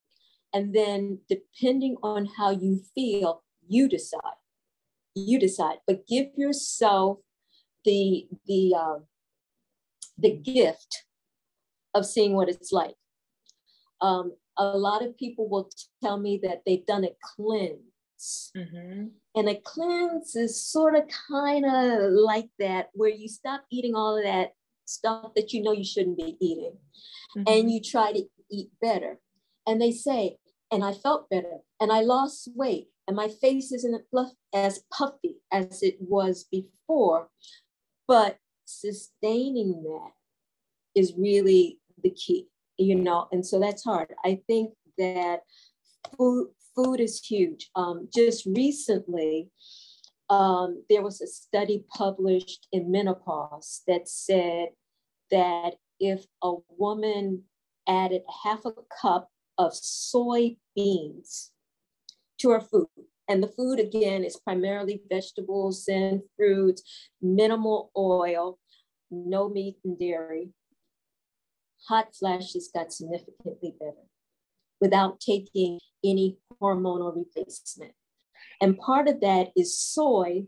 And 0.55 0.75
then 0.75 1.21
depending 1.29 1.97
on 2.03 2.29
how 2.39 2.51
you 2.51 2.81
feel, 2.95 3.43
you 3.67 3.89
decide. 3.89 4.21
You 5.15 5.41
decide, 5.41 5.79
but 5.87 6.07
give 6.07 6.29
yourself 6.37 7.19
the 7.85 8.29
the 8.47 8.75
uh, 8.79 8.99
the 10.17 10.37
gift 10.37 11.05
of 11.93 12.07
seeing 12.07 12.35
what 12.35 12.49
it's 12.49 12.71
like. 12.71 12.95
Um, 14.01 14.35
a 14.57 14.79
lot 14.79 15.05
of 15.05 15.19
people 15.19 15.49
will 15.49 15.71
tell 16.03 16.19
me 16.19 16.39
that 16.45 16.63
they've 16.65 16.87
done 16.87 17.05
a 17.05 17.17
cleanse, 17.21 17.81
mm-hmm. 18.57 19.07
And 19.35 19.49
a 19.49 19.55
cleanse 19.57 20.35
is 20.37 20.65
sort 20.65 20.95
of 20.95 21.05
kind 21.29 21.65
of 21.65 22.13
like 22.13 22.49
that, 22.59 22.89
where 22.93 23.11
you 23.11 23.29
stop 23.29 23.65
eating 23.71 23.95
all 23.95 24.17
of 24.17 24.25
that 24.25 24.53
stuff 24.85 25.35
that 25.37 25.53
you 25.53 25.63
know 25.63 25.73
you 25.73 25.85
shouldn't 25.85 26.17
be 26.17 26.37
eating 26.41 26.77
mm-hmm. 27.37 27.43
and 27.47 27.71
you 27.71 27.81
try 27.81 28.13
to 28.13 28.25
eat 28.51 28.71
better. 28.81 29.19
And 29.67 29.81
they 29.81 29.93
say, 29.93 30.39
and 30.73 30.85
I 30.85 30.93
felt 30.93 31.31
better 31.31 31.59
and 31.81 31.93
I 31.93 32.01
lost 32.01 32.51
weight 32.55 32.89
and 33.07 33.17
my 33.17 33.29
face 33.29 33.73
isn't 33.73 34.03
as 34.53 34.85
puffy 34.93 35.37
as 35.51 35.83
it 35.83 35.97
was 35.99 36.45
before. 36.51 37.29
But 38.07 38.37
sustaining 38.65 39.83
that 39.83 40.11
is 40.95 41.15
really 41.17 41.79
the 42.03 42.11
key, 42.11 42.49
you 42.77 42.95
know, 42.95 43.29
and 43.33 43.45
so 43.47 43.59
that's 43.61 43.85
hard. 43.85 44.15
I 44.25 44.41
think 44.47 44.75
that 44.99 45.41
food 46.19 46.49
food 46.79 47.01
is 47.01 47.25
huge. 47.25 47.71
Um, 47.75 48.09
just 48.15 48.47
recently, 48.47 49.51
um, 50.31 50.85
there 50.89 51.03
was 51.03 51.21
a 51.21 51.27
study 51.27 51.85
published 51.97 52.69
in 52.73 52.91
menopause 52.91 53.83
that 53.89 54.09
said 54.09 54.69
that 55.31 55.75
if 55.99 56.25
a 56.43 56.55
woman 56.77 57.45
added 57.89 58.23
half 58.45 58.65
a 58.65 58.73
cup 59.03 59.29
of 59.57 59.73
soybeans 59.73 61.51
to 62.39 62.51
her 62.51 62.61
food, 62.61 62.87
and 63.29 63.43
the 63.43 63.49
food 63.49 63.81
again 63.81 64.23
is 64.25 64.37
primarily 64.37 65.03
vegetables 65.11 65.89
and 65.89 66.23
fruits, 66.37 66.83
minimal 67.21 67.91
oil, 67.97 68.59
no 69.11 69.49
meat 69.49 69.77
and 69.85 69.99
dairy, 69.99 70.51
hot 71.89 72.15
flashes 72.15 72.71
got 72.73 72.93
significantly 72.93 73.75
better 73.81 74.07
without 74.81 75.21
taking 75.21 75.79
any 76.05 76.39
hormonal 76.61 77.15
replacement. 77.15 77.93
And 78.61 78.79
part 78.79 79.09
of 79.09 79.21
that 79.21 79.49
is 79.57 79.79
soy 79.79 80.45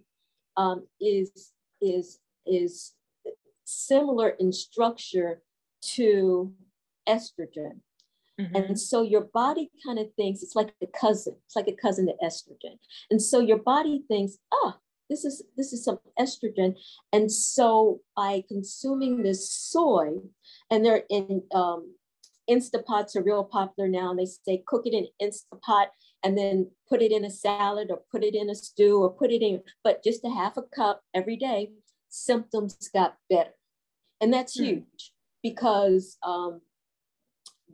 um, 0.57 0.87
is, 1.01 1.53
is, 1.81 2.19
is 2.47 2.95
similar 3.65 4.31
in 4.31 4.53
structure 4.53 5.43
to 5.95 6.53
estrogen. 7.09 7.81
Mm-hmm. 8.41 8.57
And 8.57 8.81
so 8.81 9.03
your 9.03 9.23
body 9.33 9.71
kind 9.85 9.99
of 9.99 10.07
thinks 10.15 10.43
it's 10.43 10.57
like 10.57 10.73
a 10.83 10.87
cousin, 10.87 11.37
it's 11.47 11.57
like 11.57 11.69
a 11.69 11.77
cousin 11.77 12.07
to 12.07 12.15
estrogen. 12.25 12.79
And 13.11 13.21
so 13.21 13.39
your 13.41 13.59
body 13.59 14.03
thinks, 14.09 14.39
ah, 14.53 14.79
this 15.11 15.25
is 15.25 15.43
this 15.57 15.73
is 15.73 15.85
some 15.85 15.99
estrogen. 16.19 16.77
And 17.13 17.31
so 17.31 18.01
by 18.17 18.45
consuming 18.49 19.23
this 19.23 19.53
soy, 19.53 20.19
and 20.71 20.85
they're 20.85 21.05
in 21.11 21.43
um, 21.53 21.95
Instapots 22.51 23.17
are 23.17 23.23
real 23.23 23.45
popular 23.45 23.89
now. 23.89 24.11
And 24.11 24.19
they 24.19 24.27
say 24.27 24.63
cook 24.67 24.87
it 24.87 24.95
in 24.95 25.07
Instapot 25.23 25.87
and 26.25 26.37
then 26.37 26.71
put 26.89 27.03
it 27.03 27.13
in 27.13 27.25
a 27.25 27.31
salad 27.31 27.89
or 27.91 28.03
put 28.11 28.25
it 28.25 28.35
in 28.35 28.51
a 28.51 28.55
stew 28.55 29.03
or 29.03 29.11
put 29.11 29.31
it 29.31 29.43
in, 29.43 29.63
but 29.85 30.05
just 30.05 30.25
a 30.25 30.31
half 30.31 30.57
a 30.57 30.63
cup 30.63 31.03
every 31.15 31.37
day, 31.37 31.71
symptoms 32.09 32.77
got 32.93 33.17
better. 33.31 33.51
And 34.21 34.33
that's 34.33 34.61
mm. 34.61 34.65
huge 34.65 35.13
because 35.43 36.19
um, 36.23 36.61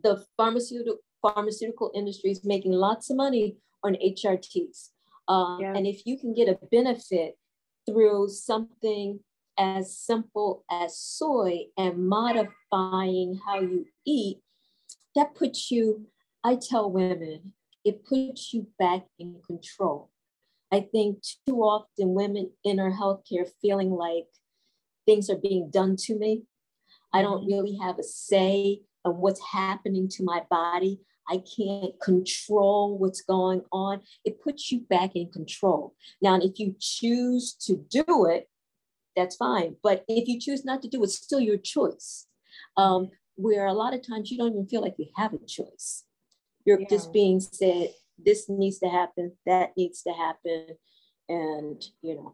the 0.03 0.25
pharmaceutical 0.37 0.99
pharmaceutical 1.21 1.91
industry 1.95 2.31
is 2.31 2.45
making 2.45 2.71
lots 2.71 3.09
of 3.09 3.17
money 3.17 3.57
on 3.83 3.95
HRTs. 3.95 4.89
Um, 5.27 5.57
yeah. 5.59 5.73
And 5.75 5.85
if 5.85 6.05
you 6.05 6.17
can 6.17 6.33
get 6.33 6.47
a 6.47 6.59
benefit 6.71 7.37
through 7.85 8.29
something 8.29 9.19
as 9.57 9.97
simple 9.97 10.63
as 10.69 10.97
soy 10.97 11.65
and 11.77 12.07
modifying 12.07 13.39
how 13.45 13.59
you 13.59 13.85
eat, 14.05 14.39
that 15.17 15.35
puts 15.35 15.71
you, 15.71 16.05
I 16.43 16.55
tell 16.55 16.91
women, 16.91 17.53
it 17.83 18.05
puts 18.05 18.53
you 18.53 18.67
back 18.77 19.03
in 19.17 19.41
control. 19.45 20.11
I 20.71 20.81
think 20.81 21.23
too 21.47 21.57
often 21.57 22.13
women 22.13 22.51
in 22.63 22.79
our 22.79 22.91
healthcare 22.91 23.49
feeling 23.61 23.91
like 23.91 24.27
things 25.05 25.29
are 25.29 25.37
being 25.37 25.71
done 25.71 25.95
to 26.01 26.17
me. 26.17 26.43
I 27.13 27.23
don't 27.23 27.41
mm-hmm. 27.41 27.51
really 27.51 27.77
have 27.81 27.97
a 27.97 28.03
say 28.03 28.81
on 29.03 29.17
what's 29.17 29.41
happening 29.41 30.07
to 30.09 30.23
my 30.23 30.43
body. 30.49 30.99
I 31.27 31.41
can't 31.57 31.99
control 31.99 32.97
what's 32.97 33.21
going 33.21 33.63
on. 33.71 34.01
It 34.23 34.41
puts 34.41 34.71
you 34.71 34.81
back 34.81 35.15
in 35.15 35.31
control. 35.31 35.95
Now, 36.21 36.39
if 36.39 36.59
you 36.59 36.75
choose 36.79 37.53
to 37.61 37.83
do 37.89 38.25
it, 38.25 38.49
that's 39.15 39.35
fine. 39.35 39.77
But 39.81 40.05
if 40.07 40.27
you 40.27 40.39
choose 40.39 40.63
not 40.63 40.81
to 40.83 40.87
do 40.87 41.01
it, 41.01 41.05
it's 41.05 41.15
still 41.15 41.39
your 41.39 41.57
choice. 41.57 42.27
Um, 42.77 43.09
where 43.37 43.67
a 43.67 43.73
lot 43.73 43.93
of 43.93 44.05
times 44.05 44.29
you 44.29 44.37
don't 44.37 44.51
even 44.51 44.67
feel 44.67 44.81
like 44.81 44.95
you 44.97 45.07
have 45.15 45.33
a 45.33 45.39
choice. 45.39 46.03
You're 46.65 46.81
yeah. 46.81 46.87
just 46.89 47.13
being 47.13 47.39
said, 47.39 47.93
this 48.17 48.49
needs 48.49 48.79
to 48.79 48.89
happen, 48.89 49.31
that 49.45 49.71
needs 49.77 50.01
to 50.03 50.11
happen. 50.11 50.67
And, 51.29 51.83
you 52.01 52.15
know. 52.15 52.33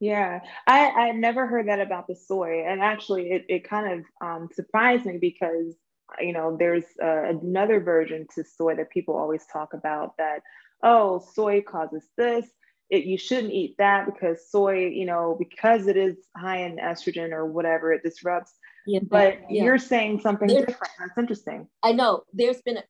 Yeah, 0.00 0.40
I, 0.66 0.90
I 0.90 1.10
never 1.12 1.46
heard 1.46 1.68
that 1.68 1.80
about 1.80 2.08
the 2.08 2.16
soy. 2.16 2.64
And 2.66 2.80
actually, 2.80 3.30
it, 3.30 3.44
it 3.48 3.68
kind 3.68 3.92
of 4.00 4.26
um, 4.26 4.48
surprised 4.52 5.04
me 5.04 5.18
because, 5.18 5.74
you 6.20 6.32
know, 6.32 6.56
there's 6.56 6.84
uh, 7.02 7.24
another 7.24 7.80
version 7.80 8.26
to 8.34 8.44
soy 8.44 8.74
that 8.76 8.90
people 8.90 9.16
always 9.16 9.44
talk 9.52 9.74
about 9.74 10.16
that, 10.18 10.42
oh, 10.82 11.24
soy 11.34 11.62
causes 11.62 12.04
this 12.16 12.46
it, 12.92 13.04
you 13.04 13.16
shouldn't 13.16 13.54
eat 13.54 13.74
that 13.78 14.04
because 14.04 14.50
soy, 14.50 14.86
you 14.86 15.06
know, 15.06 15.34
because 15.38 15.86
it 15.86 15.96
is 15.96 16.14
high 16.36 16.58
in 16.58 16.76
estrogen 16.76 17.32
or 17.32 17.46
whatever, 17.46 17.90
it 17.90 18.02
disrupts. 18.02 18.52
Yeah, 18.86 19.00
but 19.08 19.38
yeah. 19.48 19.64
you're 19.64 19.78
saying 19.78 20.20
something 20.20 20.48
there, 20.48 20.66
different. 20.66 20.92
That's 20.98 21.18
interesting. 21.18 21.68
I 21.82 21.92
know 21.92 22.24
there's 22.32 22.62
been 22.62 22.78
a, 22.78 22.84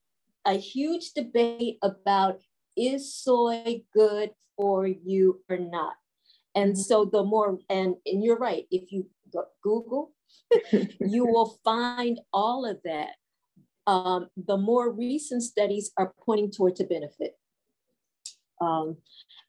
a 0.53 0.55
huge 0.55 1.13
debate 1.15 1.79
about 1.83 2.41
is 2.77 3.15
soy 3.15 3.83
good 3.93 4.31
for 4.57 4.87
you 4.87 5.41
or 5.49 5.59
not. 5.59 5.95
And 6.55 6.73
mm-hmm. 6.73 6.81
so 6.81 7.05
the 7.05 7.23
more, 7.23 7.59
and, 7.69 7.97
and 8.07 8.25
you're 8.25 8.39
right, 8.39 8.65
if 8.71 8.93
you 8.93 9.07
Google, 9.63 10.13
you 11.01 11.27
will 11.27 11.59
find 11.65 12.21
all 12.33 12.67
of 12.67 12.79
that. 12.85 13.11
Um, 13.87 14.29
the 14.37 14.57
more 14.57 14.93
recent 14.93 15.43
studies 15.43 15.91
are 15.97 16.15
pointing 16.25 16.53
towards 16.53 16.81
a 16.81 16.85
benefit. 16.85 17.33
Um, 18.61 18.99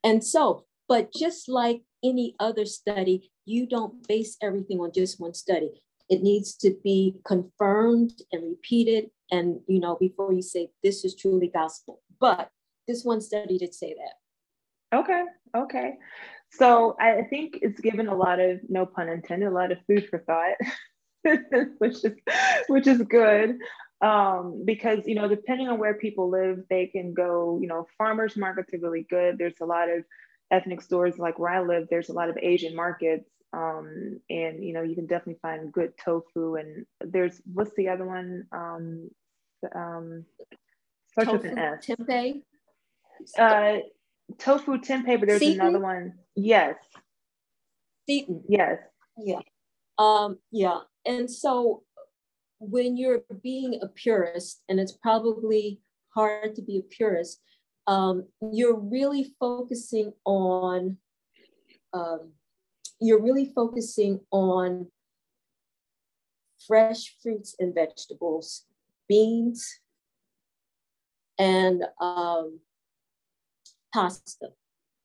and 0.04 0.24
so, 0.24 0.66
but 0.88 1.14
just 1.14 1.48
like 1.48 1.82
any 2.04 2.36
other 2.39 2.66
study, 2.66 3.32
you 3.46 3.68
don't 3.68 4.08
base 4.08 4.38
everything 4.41 4.80
on 4.80 4.91
just 4.94 5.20
one 5.20 5.34
study. 5.34 5.70
It 6.10 6.22
needs 6.22 6.56
to 6.58 6.76
be 6.84 7.16
confirmed 7.26 8.14
and 8.32 8.49
repeated, 8.49 9.10
and 9.32 9.60
you 9.68 9.80
know, 9.80 9.97
before 9.99 10.34
you 10.34 10.41
say 10.41 10.70
this 10.84 11.06
is 11.06 11.16
truly 11.16 11.47
gospel. 11.47 12.01
But 12.20 12.49
this 12.88 13.04
one 13.04 13.22
study 13.22 13.58
did 13.58 13.74
say 13.74 13.95
that. 13.95 14.97
Okay, 14.99 15.24
okay. 15.56 15.93
So 16.51 16.95
I 16.99 17.24
think 17.30 17.60
it's 17.62 17.80
given 17.80 18.08
a 18.08 18.16
lot 18.16 18.39
of, 18.39 18.60
no 18.70 18.86
pun 18.86 19.10
intended, 19.10 19.47
a 19.47 19.51
lot 19.51 19.72
of 19.72 19.80
food 19.88 20.08
for 20.08 20.20
thought, 20.20 20.56
which 21.80 22.04
is 22.04 22.14
which 22.68 22.88
is 22.88 23.01
good 23.04 23.58
um, 24.04 24.64
because 24.66 25.08
you 25.08 25.16
know 25.16 25.28
depending 25.28 25.70
on 25.70 25.80
where 25.80 25.93
people 25.93 26.30
live 26.30 26.60
they 26.70 26.88
can 26.88 27.14
go 27.14 27.58
you 27.62 27.68
know 27.68 27.88
farmers 27.97 28.36
markets 28.36 28.74
are 28.74 28.80
really 28.80 29.08
good 29.10 29.38
there's 29.38 29.62
a 29.62 29.66
lot 29.66 29.89
of 29.89 30.04
ethnic 30.51 30.82
stores 30.82 31.18
like 31.18 31.39
where 31.39 31.51
i 31.51 31.62
live 31.62 31.88
there's 31.89 32.10
a 32.10 32.14
lot 32.14 32.30
of 32.30 32.38
asian 32.41 32.76
markets 32.76 33.30
um, 33.54 34.20
and 34.30 34.64
you 34.64 34.74
know 34.74 34.82
you 34.82 34.95
can 34.95 35.06
definitely 35.06 35.39
find 35.41 35.72
good 35.72 35.93
tofu 36.04 36.56
and 36.56 36.86
there's 37.01 37.41
what's 37.51 37.74
the 37.76 37.89
other 37.89 38.06
one? 38.06 38.45
Um, 38.51 39.10
um, 39.76 40.26
starts 41.12 41.32
tofu, 41.32 41.43
with 41.43 41.51
an 41.51 41.60
s. 41.60 41.86
tempeh? 41.86 42.41
Uh, 43.38 43.78
tofu 44.38 44.78
tempeh 44.80 45.20
but 45.20 45.28
there's 45.28 45.41
seitan? 45.41 45.62
another 45.62 45.80
one. 45.80 46.14
Yes. 46.36 46.76
seitan. 48.10 48.41
yes. 48.49 48.80
yeah. 49.18 49.39
Um 49.97 50.39
yeah. 50.51 50.80
And 51.06 51.30
so 51.30 51.84
when 52.60 52.97
you're 52.97 53.24
being 53.41 53.80
a 53.82 53.88
purist, 53.88 54.64
and 54.70 54.80
it's 54.80 54.93
probably 54.93 55.82
hard 56.16 56.56
to 56.56 56.62
be 56.62 56.78
a 56.78 56.82
purist, 56.82 57.41
um, 57.88 58.26
you're 58.51 58.80
really 58.80 59.34
focusing 59.39 60.14
on 60.26 60.97
um, 61.93 62.32
you're 63.04 63.22
really 63.22 63.51
focusing 63.54 64.20
on 64.32 64.88
fresh 66.66 67.16
fruits 67.22 67.56
and 67.60 67.76
vegetables, 67.76 68.66
beans, 69.10 69.80
and 71.38 71.84
um, 71.99 72.60
pasta. 73.93 74.49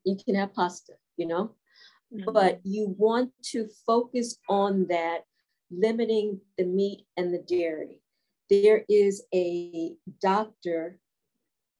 You 0.04 0.16
can 0.24 0.36
have 0.36 0.54
pasta, 0.54 0.92
you 1.16 1.26
know, 1.26 1.54
mm-hmm. 2.14 2.32
but 2.32 2.60
you 2.62 2.94
want 2.96 3.32
to 3.50 3.68
focus 3.84 4.38
on 4.48 4.86
that 4.88 5.24
limiting 5.70 6.40
the 6.56 6.64
meat 6.64 7.04
and 7.16 7.34
the 7.34 7.42
dairy. 7.46 8.00
There 8.48 8.84
is 8.88 9.24
a 9.34 9.94
doctor 10.22 10.98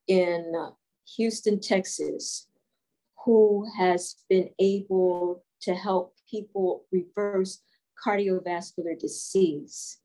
in 0.08 0.52
Houston, 1.16 1.60
Texas, 1.60 2.48
who 3.24 3.66
has 3.78 4.16
been 4.28 4.50
able 4.58 5.44
to 5.62 5.74
help 5.74 6.14
people 6.30 6.84
reverse 6.92 7.60
cardiovascular 8.04 8.98
disease 8.98 9.98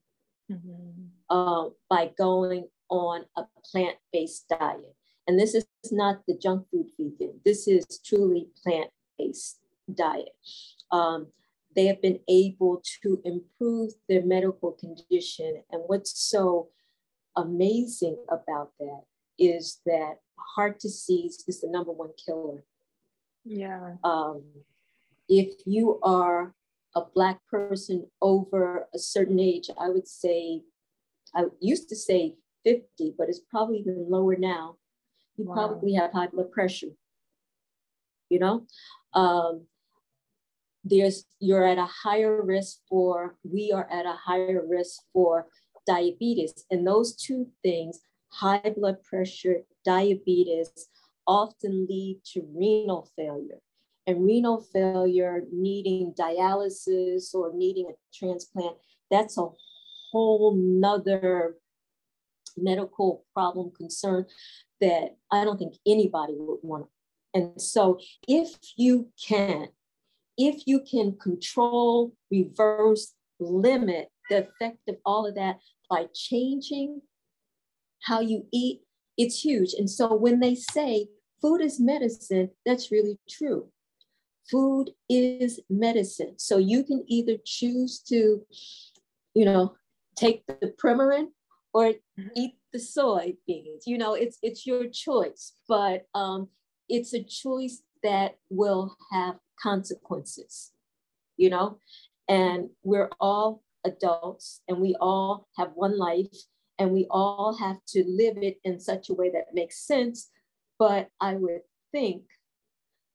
mm-hmm. 0.51 1.05
uh, 1.29 1.69
by 1.89 2.11
going 2.17 2.67
on 2.89 3.25
a 3.37 3.43
plant 3.71 3.97
based 4.11 4.47
diet. 4.49 4.95
And 5.27 5.39
this 5.39 5.55
is 5.55 5.65
not 5.91 6.21
the 6.27 6.37
junk 6.37 6.67
food 6.69 6.87
vegan, 6.99 7.39
this 7.45 7.67
is 7.67 7.85
truly 8.05 8.47
plant 8.63 8.89
based 9.17 9.59
diet. 9.93 10.29
Um, 10.91 11.27
they 11.75 11.87
have 11.87 12.01
been 12.01 12.19
able 12.27 12.83
to 13.01 13.21
improve 13.25 13.93
their 14.07 14.23
medical 14.23 14.73
condition. 14.73 15.63
And 15.71 15.81
what's 15.87 16.19
so 16.29 16.69
amazing 17.35 18.17
about 18.29 18.71
that 18.79 19.01
is 19.39 19.81
that 19.85 20.17
heart 20.37 20.79
disease 20.79 21.43
is 21.47 21.61
the 21.61 21.69
number 21.69 21.91
one 21.91 22.11
killer. 22.23 22.63
Yeah. 23.43 23.95
Um, 24.03 24.43
if 25.29 25.53
you 25.65 25.99
are 26.03 26.53
a 26.95 27.01
Black 27.15 27.39
person 27.49 28.07
over 28.21 28.87
a 28.93 28.99
certain 28.99 29.39
age, 29.39 29.69
I 29.79 29.89
would 29.89 30.07
say, 30.07 30.61
I 31.33 31.45
used 31.59 31.89
to 31.89 31.95
say 31.95 32.35
50, 32.63 33.15
but 33.17 33.29
it's 33.29 33.41
probably 33.49 33.79
even 33.79 34.09
lower 34.09 34.35
now. 34.35 34.77
You 35.37 35.45
wow. 35.45 35.53
probably 35.53 35.93
have 35.93 36.11
high 36.11 36.27
blood 36.27 36.51
pressure. 36.51 36.91
You 38.29 38.39
know, 38.39 38.65
Um, 39.13 39.67
there's 40.83 41.25
you're 41.39 41.65
at 41.65 41.77
a 41.77 41.85
higher 41.85 42.41
risk 42.41 42.79
for 42.89 43.35
we 43.43 43.71
are 43.71 43.87
at 43.89 44.05
a 44.05 44.13
higher 44.13 44.61
risk 44.67 45.01
for 45.13 45.47
diabetes 45.87 46.65
and 46.71 46.85
those 46.85 47.15
two 47.15 47.47
things 47.63 47.99
high 48.29 48.73
blood 48.75 49.01
pressure 49.03 49.61
diabetes 49.85 50.69
often 51.25 51.87
lead 51.89 52.19
to 52.25 52.45
renal 52.53 53.09
failure 53.15 53.61
and 54.07 54.25
renal 54.25 54.61
failure 54.73 55.43
needing 55.51 56.13
dialysis 56.19 57.33
or 57.33 57.51
needing 57.53 57.87
a 57.89 57.93
transplant 58.13 58.75
that's 59.09 59.37
a 59.37 59.47
whole 60.11 60.55
nother 60.55 61.55
medical 62.57 63.25
problem 63.33 63.71
concern 63.75 64.25
that 64.81 65.15
i 65.31 65.43
don't 65.43 65.57
think 65.57 65.75
anybody 65.87 66.33
would 66.37 66.59
want 66.61 66.87
and 67.33 67.59
so 67.59 67.99
if 68.27 68.49
you 68.77 69.07
can 69.27 69.67
if 70.37 70.65
you 70.65 70.79
can 70.79 71.17
control, 71.17 72.13
reverse, 72.31 73.13
limit 73.39 74.09
the 74.29 74.47
effect 74.47 74.79
of 74.87 74.97
all 75.05 75.25
of 75.27 75.35
that 75.35 75.59
by 75.89 76.07
changing 76.13 77.01
how 78.01 78.19
you 78.19 78.45
eat, 78.51 78.81
it's 79.17 79.43
huge. 79.43 79.73
And 79.73 79.89
so 79.89 80.13
when 80.13 80.39
they 80.39 80.55
say 80.55 81.07
food 81.41 81.61
is 81.61 81.79
medicine, 81.79 82.49
that's 82.65 82.91
really 82.91 83.19
true. 83.29 83.67
Food 84.49 84.91
is 85.09 85.59
medicine. 85.69 86.35
So 86.37 86.57
you 86.57 86.83
can 86.83 87.03
either 87.07 87.37
choose 87.45 87.99
to, 88.09 88.45
you 89.33 89.45
know, 89.45 89.75
take 90.15 90.45
the 90.45 90.73
Premarin 90.81 91.27
or 91.73 91.85
mm-hmm. 91.85 92.27
eat 92.35 92.55
the 92.71 92.79
soybeans. 92.79 93.83
You 93.85 93.97
know, 93.97 94.13
it's 94.13 94.37
it's 94.41 94.67
your 94.67 94.87
choice, 94.89 95.53
but 95.67 96.07
um, 96.13 96.49
it's 96.89 97.13
a 97.13 97.23
choice 97.23 97.81
that 98.03 98.37
will 98.49 98.95
have 99.11 99.35
consequences, 99.61 100.71
you 101.37 101.49
know? 101.49 101.79
And 102.27 102.69
we're 102.83 103.09
all 103.19 103.63
adults 103.85 104.61
and 104.67 104.79
we 104.79 104.95
all 104.99 105.47
have 105.57 105.71
one 105.75 105.97
life 105.97 106.35
and 106.79 106.91
we 106.91 107.07
all 107.09 107.57
have 107.57 107.77
to 107.87 108.03
live 108.07 108.37
it 108.37 108.59
in 108.63 108.79
such 108.79 109.09
a 109.09 109.13
way 109.13 109.29
that 109.31 109.53
makes 109.53 109.85
sense. 109.85 110.29
But 110.79 111.09
I 111.19 111.35
would 111.35 111.61
think 111.91 112.23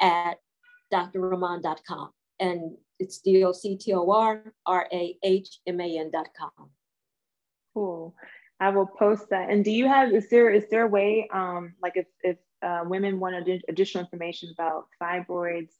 at 0.00 0.38
drrahman.com. 0.92 2.10
And 2.40 2.76
it's 2.98 3.18
D-O-C-T-O-R-R-A-H-M-A-N 3.18 6.10
dot 6.10 6.28
com. 6.38 6.70
Cool. 7.74 8.14
I 8.58 8.70
will 8.70 8.86
post 8.86 9.28
that. 9.30 9.50
And 9.50 9.62
do 9.64 9.70
you 9.70 9.86
have, 9.86 10.12
is 10.12 10.30
there, 10.30 10.50
is 10.50 10.64
there 10.70 10.84
a 10.84 10.88
way, 10.88 11.28
um, 11.32 11.74
like 11.82 11.92
if, 11.96 12.06
if 12.22 12.38
uh, 12.62 12.80
women 12.84 13.20
want 13.20 13.36
additional 13.68 14.04
information 14.04 14.52
about 14.52 14.86
fibroids, 15.00 15.70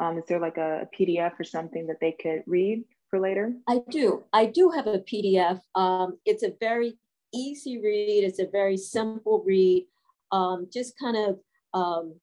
um, 0.00 0.18
is 0.18 0.24
there 0.28 0.40
like 0.40 0.56
a, 0.56 0.88
PDF 0.98 1.38
or 1.38 1.44
something 1.44 1.86
that 1.86 2.00
they 2.00 2.12
could 2.12 2.42
read 2.46 2.84
for 3.08 3.18
later? 3.18 3.54
I 3.68 3.80
do. 3.90 4.24
I 4.32 4.46
do 4.46 4.70
have 4.70 4.86
a 4.86 4.98
PDF. 4.98 5.60
Um, 5.74 6.18
it's 6.24 6.42
a 6.42 6.52
very 6.60 6.98
easy 7.32 7.80
read. 7.80 8.24
It's 8.24 8.38
a 8.38 8.46
very 8.46 8.76
simple 8.76 9.42
read. 9.46 9.86
Um, 10.32 10.68
just 10.72 10.98
kind 10.98 11.16
of 11.16 11.38
um, 11.72 12.14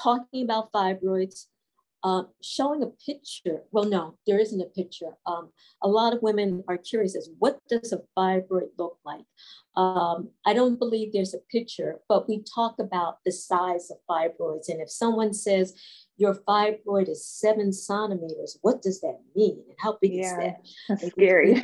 talking 0.00 0.44
about 0.44 0.72
fibroids, 0.72 1.46
uh, 2.04 2.24
showing 2.42 2.82
a 2.82 2.86
picture. 3.04 3.62
Well, 3.72 3.86
no, 3.86 4.18
there 4.26 4.38
isn't 4.38 4.60
a 4.60 4.66
picture. 4.66 5.12
Um, 5.26 5.48
a 5.82 5.88
lot 5.88 6.12
of 6.12 6.22
women 6.22 6.62
are 6.68 6.76
curious 6.76 7.16
as 7.16 7.30
what 7.38 7.58
does 7.68 7.92
a 7.92 8.02
fibroid 8.16 8.68
look 8.78 8.98
like? 9.06 9.24
Um, 9.74 10.28
I 10.44 10.52
don't 10.52 10.78
believe 10.78 11.12
there's 11.12 11.32
a 11.32 11.38
picture, 11.50 12.00
but 12.06 12.28
we 12.28 12.44
talk 12.54 12.78
about 12.78 13.18
the 13.24 13.32
size 13.32 13.90
of 13.90 13.96
fibroids. 14.08 14.68
And 14.68 14.82
if 14.82 14.90
someone 14.90 15.32
says 15.32 15.74
your 16.18 16.34
fibroid 16.34 17.08
is 17.08 17.26
seven 17.26 17.72
centimeters, 17.72 18.58
what 18.60 18.82
does 18.82 19.00
that 19.00 19.18
mean? 19.34 19.62
And 19.66 19.76
how 19.78 19.96
big 20.00 20.12
yeah, 20.12 20.20
is 20.20 20.36
that? 20.36 20.56
That's 20.90 21.06
scary. 21.08 21.62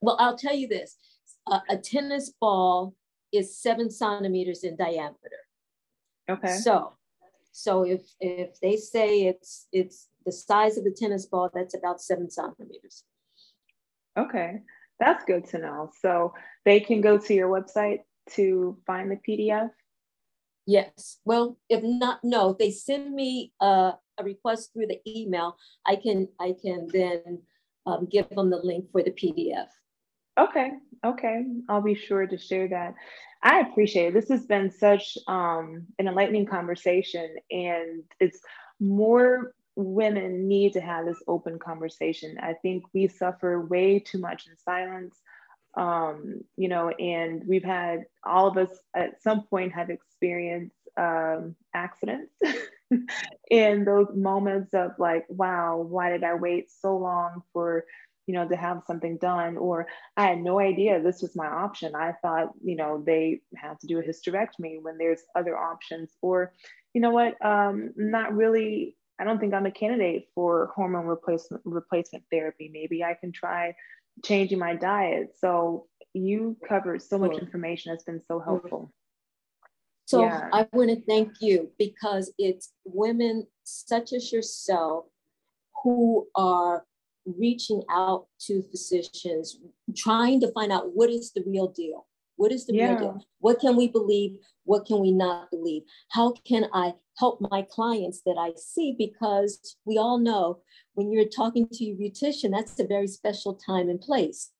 well, 0.00 0.16
I'll 0.18 0.36
tell 0.36 0.54
you 0.54 0.66
this 0.66 0.96
uh, 1.46 1.60
a 1.68 1.76
tennis 1.76 2.32
ball 2.40 2.96
is 3.32 3.56
seven 3.56 3.90
centimeters 3.90 4.64
in 4.64 4.76
diameter. 4.76 5.46
Okay. 6.28 6.56
So 6.58 6.95
so 7.56 7.84
if 7.84 8.02
if 8.20 8.60
they 8.60 8.76
say 8.76 9.22
it's 9.22 9.66
it's 9.72 10.08
the 10.26 10.30
size 10.30 10.76
of 10.76 10.84
a 10.84 10.90
tennis 10.90 11.24
ball, 11.24 11.48
that's 11.54 11.74
about 11.74 12.02
seven 12.02 12.28
centimeters. 12.30 13.04
Okay, 14.18 14.60
that's 15.00 15.24
good 15.24 15.48
to 15.48 15.58
know. 15.58 15.90
So 16.02 16.34
they 16.66 16.80
can 16.80 17.00
go 17.00 17.16
to 17.16 17.34
your 17.34 17.48
website 17.48 18.00
to 18.32 18.76
find 18.86 19.10
the 19.10 19.16
PDF. 19.16 19.70
Yes. 20.66 21.18
Well, 21.24 21.56
if 21.70 21.82
not, 21.82 22.20
no, 22.22 22.54
they 22.58 22.70
send 22.70 23.14
me 23.14 23.54
a, 23.62 23.94
a 24.18 24.22
request 24.22 24.74
through 24.74 24.88
the 24.88 25.00
email. 25.08 25.56
I 25.86 25.96
can 25.96 26.28
I 26.38 26.54
can 26.60 26.88
then 26.92 27.40
um, 27.86 28.06
give 28.10 28.28
them 28.28 28.50
the 28.50 28.58
link 28.58 28.90
for 28.92 29.02
the 29.02 29.12
PDF. 29.12 29.68
Okay. 30.38 30.72
Okay. 31.06 31.42
I'll 31.70 31.80
be 31.80 31.94
sure 31.94 32.26
to 32.26 32.36
share 32.36 32.68
that. 32.68 32.94
I 33.46 33.60
appreciate 33.60 34.08
it. 34.08 34.14
This 34.14 34.28
has 34.30 34.44
been 34.44 34.72
such 34.72 35.16
um, 35.28 35.86
an 36.00 36.08
enlightening 36.08 36.46
conversation, 36.46 37.36
and 37.48 38.02
it's 38.18 38.40
more 38.80 39.54
women 39.76 40.48
need 40.48 40.72
to 40.72 40.80
have 40.80 41.06
this 41.06 41.22
open 41.28 41.60
conversation. 41.60 42.38
I 42.42 42.54
think 42.54 42.82
we 42.92 43.06
suffer 43.06 43.64
way 43.64 44.00
too 44.00 44.18
much 44.18 44.48
in 44.48 44.58
silence, 44.58 45.14
um, 45.76 46.40
you 46.56 46.68
know, 46.68 46.88
and 46.88 47.46
we've 47.46 47.62
had 47.62 48.06
all 48.24 48.48
of 48.48 48.56
us 48.56 48.76
at 48.96 49.22
some 49.22 49.44
point 49.44 49.74
have 49.74 49.90
experienced 49.90 50.74
um, 50.96 51.54
accidents. 51.72 52.34
in 53.50 53.84
those 53.84 54.08
moments 54.14 54.74
of 54.74 54.92
like, 54.98 55.24
wow, 55.28 55.76
why 55.76 56.10
did 56.10 56.24
I 56.24 56.34
wait 56.34 56.70
so 56.70 56.96
long 56.96 57.42
for 57.52 57.84
you 58.26 58.34
know, 58.34 58.46
to 58.48 58.56
have 58.56 58.82
something 58.86 59.16
done, 59.18 59.56
or 59.56 59.86
I 60.16 60.26
had 60.26 60.42
no 60.42 60.58
idea 60.60 61.00
this 61.00 61.22
was 61.22 61.36
my 61.36 61.46
option. 61.46 61.94
I 61.94 62.12
thought, 62.22 62.50
you 62.62 62.76
know, 62.76 63.02
they 63.04 63.40
have 63.56 63.78
to 63.80 63.86
do 63.86 63.98
a 63.98 64.02
hysterectomy 64.02 64.82
when 64.82 64.98
there's 64.98 65.22
other 65.34 65.56
options, 65.56 66.10
or, 66.22 66.52
you 66.94 67.00
know 67.00 67.10
what, 67.10 67.34
um, 67.44 67.92
not 67.96 68.34
really. 68.34 68.96
I 69.18 69.24
don't 69.24 69.38
think 69.38 69.54
I'm 69.54 69.64
a 69.64 69.70
candidate 69.70 70.28
for 70.34 70.72
hormone 70.76 71.06
replacement 71.06 71.62
replacement 71.64 72.24
therapy. 72.30 72.70
Maybe 72.72 73.02
I 73.02 73.14
can 73.14 73.32
try 73.32 73.74
changing 74.24 74.58
my 74.58 74.74
diet. 74.74 75.36
So, 75.40 75.86
you 76.12 76.56
covered 76.66 77.02
so 77.02 77.18
much 77.18 77.36
information 77.38 77.92
that's 77.92 78.04
been 78.04 78.22
so 78.26 78.40
helpful. 78.40 78.92
So 80.06 80.22
yeah. 80.22 80.48
I 80.52 80.66
want 80.72 80.90
to 80.90 81.02
thank 81.04 81.32
you 81.40 81.70
because 81.78 82.32
it's 82.38 82.72
women 82.84 83.46
such 83.64 84.12
as 84.12 84.32
yourself 84.32 85.06
who 85.82 86.28
are 86.34 86.84
reaching 87.26 87.82
out 87.90 88.26
to 88.40 88.62
physicians, 88.70 89.58
trying 89.96 90.40
to 90.40 90.52
find 90.52 90.72
out 90.72 90.94
what 90.94 91.10
is 91.10 91.32
the 91.32 91.42
real 91.46 91.68
deal. 91.68 92.06
What 92.36 92.52
is 92.52 92.66
the 92.66 92.74
yeah. 92.74 92.90
real 92.90 92.98
deal? 92.98 93.24
What 93.40 93.60
can 93.60 93.76
we 93.76 93.88
believe? 93.88 94.36
What 94.64 94.86
can 94.86 95.00
we 95.00 95.12
not 95.12 95.50
believe? 95.50 95.82
How 96.10 96.34
can 96.46 96.66
I 96.72 96.94
help 97.18 97.40
my 97.40 97.62
clients 97.62 98.22
that 98.26 98.36
I 98.38 98.52
see? 98.56 98.94
Because 98.96 99.76
we 99.84 99.96
all 99.96 100.18
know 100.18 100.60
when 100.94 101.10
you're 101.10 101.28
talking 101.28 101.68
to 101.72 101.84
your 101.84 101.96
beautician, 101.96 102.50
that's 102.50 102.78
a 102.78 102.86
very 102.86 103.08
special 103.08 103.54
time 103.54 103.88
and 103.88 104.00
place. 104.00 104.50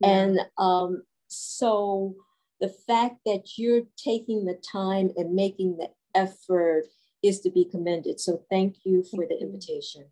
Yeah. 0.00 0.08
And 0.08 0.40
um, 0.58 1.02
so 1.28 2.14
the 2.60 2.68
fact 2.86 3.16
that 3.26 3.56
you're 3.56 3.82
taking 3.96 4.44
the 4.44 4.60
time 4.70 5.10
and 5.16 5.34
making 5.34 5.78
the 5.78 5.88
effort 6.14 6.84
is 7.22 7.40
to 7.40 7.50
be 7.50 7.64
commended. 7.64 8.20
So 8.20 8.42
thank 8.50 8.76
you 8.84 9.04
for 9.04 9.26
the 9.26 9.38
invitation. 9.40 10.06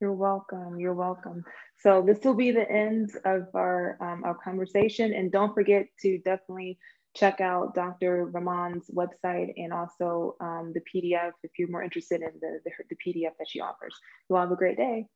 You're 0.00 0.12
welcome. 0.12 0.78
You're 0.78 0.94
welcome. 0.94 1.44
So 1.78 2.02
this 2.06 2.18
will 2.24 2.34
be 2.34 2.50
the 2.50 2.70
end 2.70 3.10
of 3.24 3.48
our 3.54 3.96
um, 4.00 4.22
our 4.24 4.34
conversation, 4.34 5.14
and 5.14 5.30
don't 5.32 5.54
forget 5.54 5.86
to 6.02 6.18
definitely 6.18 6.78
check 7.14 7.40
out 7.40 7.74
Dr. 7.74 8.26
Rahman's 8.26 8.90
website 8.90 9.52
and 9.56 9.72
also 9.72 10.36
um, 10.40 10.74
the 10.74 10.80
PDF 10.80 11.30
if 11.44 11.52
you're 11.58 11.70
more 11.70 11.82
interested 11.82 12.22
in 12.22 12.30
the, 12.40 12.58
the, 12.64 12.70
the 12.90 12.96
PDF 12.96 13.32
that 13.38 13.48
she 13.48 13.60
offers. 13.60 13.94
You 14.28 14.36
all 14.36 14.42
have 14.42 14.50
a 14.50 14.56
great 14.56 14.76
day. 14.76 15.06